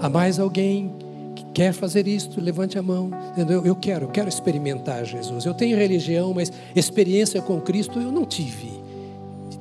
Há 0.00 0.08
mais 0.08 0.38
alguém 0.38 0.92
que 1.34 1.44
quer 1.46 1.72
fazer 1.72 2.06
isto? 2.06 2.40
Levante 2.40 2.78
a 2.78 2.82
mão. 2.82 3.10
Eu, 3.36 3.64
eu 3.64 3.74
quero, 3.74 4.08
quero 4.08 4.28
experimentar 4.28 5.04
Jesus. 5.04 5.44
Eu 5.44 5.54
tenho 5.54 5.76
religião, 5.76 6.32
mas 6.32 6.52
experiência 6.76 7.42
com 7.42 7.60
Cristo 7.60 7.98
eu 7.98 8.12
não 8.12 8.24
tive. 8.24 8.70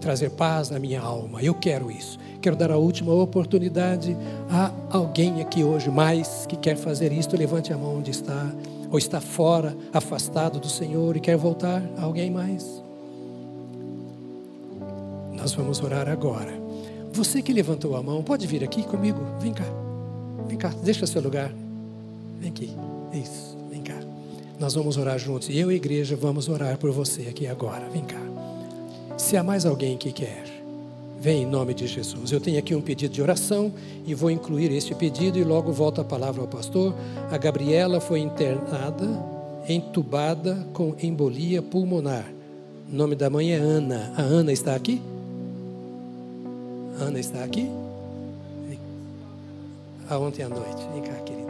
Trazer 0.02 0.32
paz 0.32 0.72
na 0.72 0.80
minha 0.80 1.00
alma. 1.00 1.42
Eu 1.42 1.54
quero 1.54 1.92
isso. 1.92 2.20
Quero 2.42 2.56
dar 2.56 2.72
a 2.72 2.78
última 2.78 3.14
oportunidade 3.14 4.18
a 4.50 4.72
alguém 4.90 5.42
aqui 5.42 5.64
hoje 5.64 5.92
mais 5.92 6.46
que 6.48 6.58
quer 6.58 6.76
fazer 6.76 7.14
isto. 7.14 7.38
Levante 7.38 7.72
a 7.72 7.78
mão 7.78 8.00
onde 8.00 8.10
está. 8.10 8.52
Ou 8.90 8.98
está 8.98 9.22
fora, 9.22 9.78
afastado 9.94 10.60
do 10.60 10.68
Senhor 10.68 11.16
e 11.16 11.20
quer 11.20 11.38
voltar. 11.38 11.82
Alguém 11.98 12.32
mais? 12.32 12.84
Nós 15.34 15.54
vamos 15.54 15.82
orar 15.82 16.10
agora. 16.10 16.52
Você 17.14 17.42
que 17.42 17.54
levantou 17.54 17.96
a 17.96 18.02
mão, 18.02 18.24
pode 18.24 18.48
vir 18.48 18.64
aqui 18.64 18.84
comigo? 18.84 19.20
Vem 19.40 19.54
cá. 19.54 19.66
Vem 20.48 20.58
cá, 20.58 20.74
deixa 20.84 21.06
seu 21.06 21.22
lugar. 21.22 21.54
Vem 22.40 22.50
aqui. 22.50 22.76
Isso, 23.14 23.58
vem 23.70 23.82
cá. 23.82 24.00
Nós 24.60 24.74
vamos 24.74 24.98
orar 24.98 25.20
juntos. 25.20 25.50
E 25.50 25.58
eu 25.58 25.72
e 25.72 25.76
a 25.76 25.78
igreja 25.78 26.16
vamos 26.16 26.50
orar 26.50 26.78
por 26.78 26.92
você 26.92 27.24
aqui 27.24 27.48
agora. 27.48 27.88
Vem 27.90 28.04
cá. 28.04 28.31
Se 29.22 29.38
há 29.38 29.44
mais 29.44 29.68
alguém 29.68 29.98
que 29.98 30.12
quer, 30.12 30.46
vem 31.20 31.44
em 31.44 31.46
nome 31.46 31.76
de 31.76 31.86
Jesus. 31.86 32.32
Eu 32.32 32.42
tenho 32.42 32.58
aqui 32.58 32.74
um 32.74 32.82
pedido 32.82 33.14
de 33.14 33.22
oração 33.22 33.72
e 34.04 34.16
vou 34.16 34.32
incluir 34.32 34.72
este 34.72 34.96
pedido 34.96 35.38
e 35.38 35.44
logo 35.44 35.72
volto 35.72 36.02
a 36.02 36.04
palavra 36.04 36.42
ao 36.42 36.48
pastor. 36.48 36.92
A 37.32 37.38
Gabriela 37.38 38.02
foi 38.02 38.20
internada, 38.20 39.08
entubada 39.70 40.68
com 40.74 40.96
embolia 41.00 41.62
pulmonar. 41.62 42.26
O 42.92 42.96
nome 42.96 43.16
da 43.16 43.30
mãe 43.30 43.52
é 43.52 43.58
Ana. 43.58 44.12
A 44.18 44.24
Ana 44.24 44.52
está 44.52 44.74
aqui? 44.74 45.00
Ana 47.00 47.20
está 47.20 47.44
aqui? 47.44 47.70
Ah, 50.10 50.18
ontem 50.18 50.42
à 50.42 50.50
noite. 50.50 50.82
Vem 50.94 51.04
cá, 51.04 51.14
querida. 51.24 51.41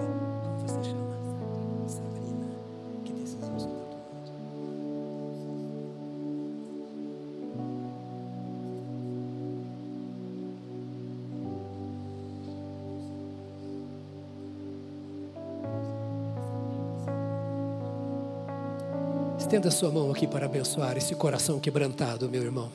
Estenda 19.52 19.70
sua 19.70 19.92
mão 19.92 20.10
aqui 20.10 20.26
para 20.26 20.46
abençoar 20.46 20.96
esse 20.96 21.14
coração 21.14 21.60
quebrantado, 21.60 22.30
meu 22.30 22.42
irmão. 22.42 22.70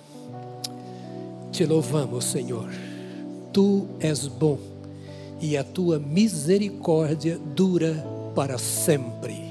Te 1.50 1.64
louvamos, 1.64 2.26
Senhor. 2.26 2.68
Tu 3.50 3.86
és 3.98 4.26
bom 4.26 4.58
e 5.40 5.56
a 5.56 5.64
tua 5.64 5.98
misericórdia 5.98 7.38
dura 7.38 8.06
para 8.34 8.58
sempre. 8.58 9.42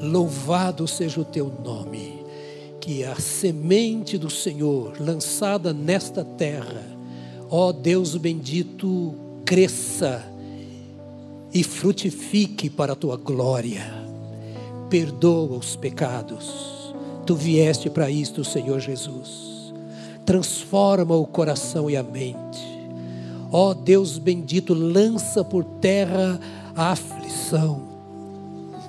Louvado 0.00 0.88
seja 0.88 1.20
o 1.20 1.24
teu 1.24 1.54
nome. 1.64 2.24
Que 2.80 3.04
a 3.04 3.14
semente 3.14 4.18
do 4.18 4.28
Senhor 4.28 5.00
lançada 5.00 5.72
nesta 5.72 6.24
terra, 6.24 6.82
ó 7.48 7.70
Deus 7.70 8.16
bendito, 8.16 9.14
cresça 9.44 10.20
e 11.54 11.62
frutifique 11.62 12.68
para 12.68 12.94
a 12.94 12.96
tua 12.96 13.16
glória. 13.16 14.05
Perdoa 14.88 15.58
os 15.58 15.76
pecados. 15.76 16.94
Tu 17.24 17.34
vieste 17.34 17.90
para 17.90 18.10
isto, 18.10 18.44
Senhor 18.44 18.78
Jesus 18.80 19.46
transforma 20.26 21.14
o 21.14 21.24
coração 21.24 21.88
e 21.88 21.96
a 21.96 22.02
mente. 22.02 22.66
Ó 23.52 23.70
oh, 23.70 23.74
Deus 23.74 24.18
bendito, 24.18 24.74
lança 24.74 25.44
por 25.44 25.64
terra 25.64 26.38
a 26.74 26.90
aflição, 26.90 27.80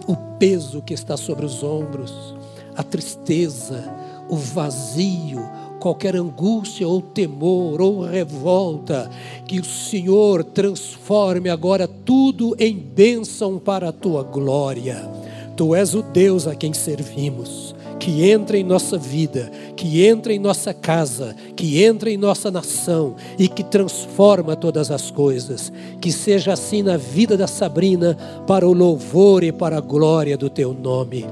o 0.08 0.16
peso 0.40 0.82
que 0.82 0.96
está 0.96 1.16
sobre 1.16 1.46
os 1.46 1.62
ombros, 1.62 2.36
a 2.76 2.82
tristeza, 2.82 3.84
o 4.28 4.36
vazio, 4.36 5.48
qualquer 5.80 6.16
angústia 6.16 6.88
ou 6.88 7.02
temor 7.02 7.80
ou 7.80 8.02
revolta, 8.02 9.10
que 9.46 9.60
o 9.60 9.64
Senhor 9.64 10.44
transforme 10.44 11.50
agora 11.50 11.88
tudo 11.88 12.56
em 12.58 12.76
bênção 12.76 13.60
para 13.60 13.90
a 13.90 13.94
tua 13.94 14.24
glória. 14.24 15.27
Tu 15.58 15.76
és 15.76 15.96
o 15.96 16.04
Deus 16.04 16.48
a 16.48 16.56
quem 16.56 16.74
servimos 16.74 17.76
que 18.00 18.30
entra 18.30 18.58
em 18.58 18.64
nossa 18.64 18.98
vida, 18.98 19.52
que 19.76 20.06
entra 20.06 20.32
em 20.32 20.40
nossa 20.40 20.74
casa, 20.74 21.36
que 21.56 21.84
entra 21.84 22.10
em 22.10 22.16
nossa 22.16 22.52
nação 22.52 23.16
e 23.38 23.48
que 23.48 23.64
transforma 23.64 24.56
todas 24.56 24.92
as 24.92 25.10
coisas. 25.10 25.72
Que 26.00 26.12
seja 26.12 26.54
assim 26.54 26.84
na 26.84 26.96
vida 26.96 27.36
da 27.36 27.48
Sabrina, 27.48 28.16
para 28.46 28.68
o 28.68 28.74
louvor 28.74 29.44
e 29.44 29.52
para 29.52 29.78
a 29.78 29.82
glória 29.82 30.38
do 30.38 30.50
teu 30.50 30.74
nome. 30.74 31.26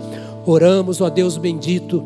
Oramos, 0.46 1.02
ó 1.02 1.10
Deus 1.10 1.38
bendito, 1.38 2.04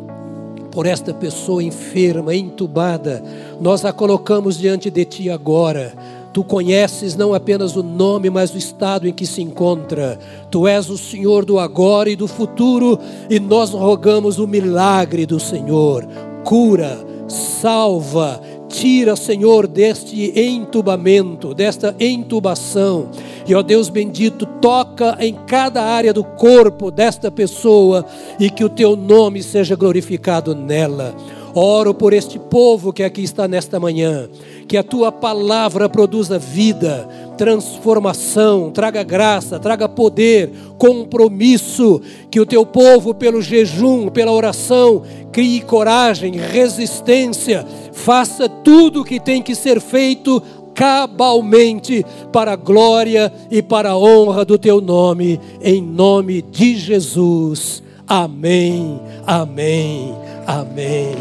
por 0.72 0.86
esta 0.86 1.14
pessoa 1.14 1.64
enferma, 1.64 2.36
entubada. 2.36 3.24
Nós 3.60 3.86
a 3.86 3.94
colocamos 3.94 4.58
diante 4.58 4.90
de 4.90 5.06
ti 5.06 5.30
agora 5.30 5.94
Tu 6.32 6.44
conheces 6.44 7.16
não 7.16 7.34
apenas 7.34 7.76
o 7.76 7.82
nome, 7.82 8.30
mas 8.30 8.54
o 8.54 8.58
estado 8.58 9.08
em 9.08 9.14
que 9.14 9.26
se 9.26 9.42
encontra. 9.42 10.20
Tu 10.52 10.68
és 10.68 10.90
o 10.90 10.98
Senhor 10.98 11.44
do 11.44 11.60
agora 11.60 12.10
e 12.10 12.16
do 12.16 12.28
futuro, 12.28 13.00
e 13.30 13.40
nós 13.40 13.72
rogamos 13.72 14.38
o 14.38 14.48
milagre 14.48 15.26
do 15.26 15.40
Senhor. 15.40 16.08
Cura, 16.44 17.04
salva, 17.28 18.40
tira, 18.70 19.16
Senhor, 19.16 19.68
deste 19.68 20.40
entubamento, 20.40 21.54
desta 21.54 21.96
entubação. 22.00 23.10
E 23.48 23.56
ó 23.56 23.64
Deus 23.64 23.90
bendito, 23.90 24.46
toca 24.46 25.18
em 25.20 25.34
cada 25.48 25.84
área 25.84 26.14
do 26.14 26.24
corpo 26.24 26.92
desta 26.92 27.32
pessoa 27.32 28.06
e 28.40 28.50
que 28.50 28.64
o 28.64 28.70
teu 28.70 28.96
nome 28.96 29.42
seja 29.42 29.76
glorificado 29.76 30.54
nela. 30.54 31.16
Oro 31.54 31.94
por 31.94 32.14
este 32.14 32.38
povo 32.38 32.94
que 32.94 33.04
aqui 33.04 33.24
está 33.24 33.48
nesta 33.48 33.80
manhã. 33.80 34.30
Que 34.68 34.78
a 34.78 34.84
tua 34.84 35.12
palavra 35.12 35.90
produza 35.90 36.38
vida, 36.38 37.08
transformação, 37.38 38.70
traga 38.70 39.02
graça, 39.02 39.58
traga 39.60 39.90
poder, 39.90 40.52
compromisso, 40.78 42.02
que 42.30 42.40
o 42.40 42.46
teu 42.46 42.66
povo, 42.66 43.14
pelo 43.14 43.42
jejum, 43.42 44.10
pela 44.10 44.32
oração, 44.32 45.02
crie 45.32 45.62
coragem, 45.62 46.34
resistência, 46.34 47.66
faça 47.94 48.48
tudo 48.48 49.02
o 49.02 49.06
que 49.06 49.20
tem 49.20 49.42
que 49.42 49.56
ser 49.56 49.82
feito 49.82 50.42
cabalmente 50.80 52.06
para 52.32 52.54
a 52.54 52.56
glória 52.56 53.34
e 53.52 53.62
para 53.62 53.90
a 53.90 53.98
honra 53.98 54.46
do 54.46 54.58
teu 54.58 54.80
nome, 54.80 55.40
em 55.62 55.82
nome 55.82 56.42
de 56.42 56.78
Jesus. 56.78 57.84
Amém, 58.08 59.00
amém, 59.28 60.16
amém, 60.48 61.16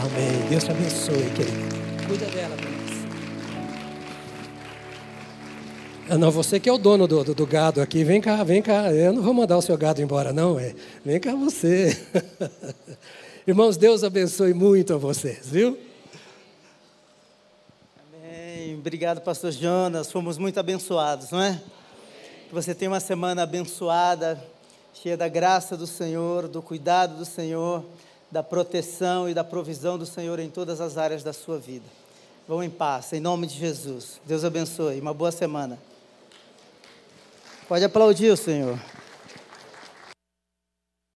amém. 0.00 0.48
Deus 0.48 0.64
te 0.64 0.70
abençoe, 0.70 1.30
querido. 1.30 2.06
Cuida 2.06 2.26
dela. 2.26 2.56
Ah, 6.08 6.18
não, 6.18 6.30
você 6.30 6.58
que 6.58 6.68
é 6.68 6.72
o 6.72 6.78
dono 6.78 7.06
do, 7.06 7.22
do, 7.22 7.34
do, 7.34 7.46
gado 7.46 7.80
aqui, 7.80 8.02
vem 8.02 8.20
cá, 8.20 8.42
vem 8.42 8.60
cá. 8.60 8.92
Eu 8.92 9.12
não 9.12 9.22
vou 9.22 9.32
mandar 9.32 9.56
o 9.56 9.62
seu 9.62 9.76
gado 9.78 10.02
embora, 10.02 10.32
não. 10.32 10.58
É. 10.58 10.74
Vem 11.04 11.20
cá 11.20 11.34
você. 11.34 11.96
Irmãos, 13.46 13.76
Deus 13.76 14.02
abençoe 14.02 14.52
muito 14.52 14.92
a 14.92 14.96
vocês, 14.96 15.48
viu? 15.48 15.78
Obrigado, 18.80 19.20
pastor 19.20 19.52
Jonas. 19.52 20.10
Fomos 20.10 20.38
muito 20.38 20.58
abençoados, 20.58 21.30
não 21.30 21.42
é? 21.42 21.60
Que 22.48 22.54
você 22.54 22.74
tenha 22.74 22.90
uma 22.90 22.98
semana 22.98 23.42
abençoada, 23.42 24.42
cheia 24.94 25.18
da 25.18 25.28
graça 25.28 25.76
do 25.76 25.86
Senhor, 25.86 26.48
do 26.48 26.62
cuidado 26.62 27.18
do 27.18 27.26
Senhor, 27.26 27.84
da 28.30 28.42
proteção 28.42 29.28
e 29.28 29.34
da 29.34 29.42
provisão 29.42 29.98
do 29.98 30.06
Senhor 30.06 30.38
em 30.38 30.48
todas 30.48 30.80
as 30.80 30.96
áreas 30.96 31.22
da 31.22 31.32
sua 31.32 31.58
vida. 31.58 31.86
Vão 32.46 32.62
em 32.62 32.70
paz, 32.70 33.12
em 33.12 33.20
nome 33.20 33.46
de 33.46 33.54
Jesus. 33.54 34.20
Deus 34.24 34.44
abençoe. 34.44 35.00
Uma 35.00 35.14
boa 35.14 35.30
semana. 35.30 35.78
Pode 37.68 37.84
aplaudir 37.84 38.30
o 38.30 38.36
Senhor. 38.36 38.78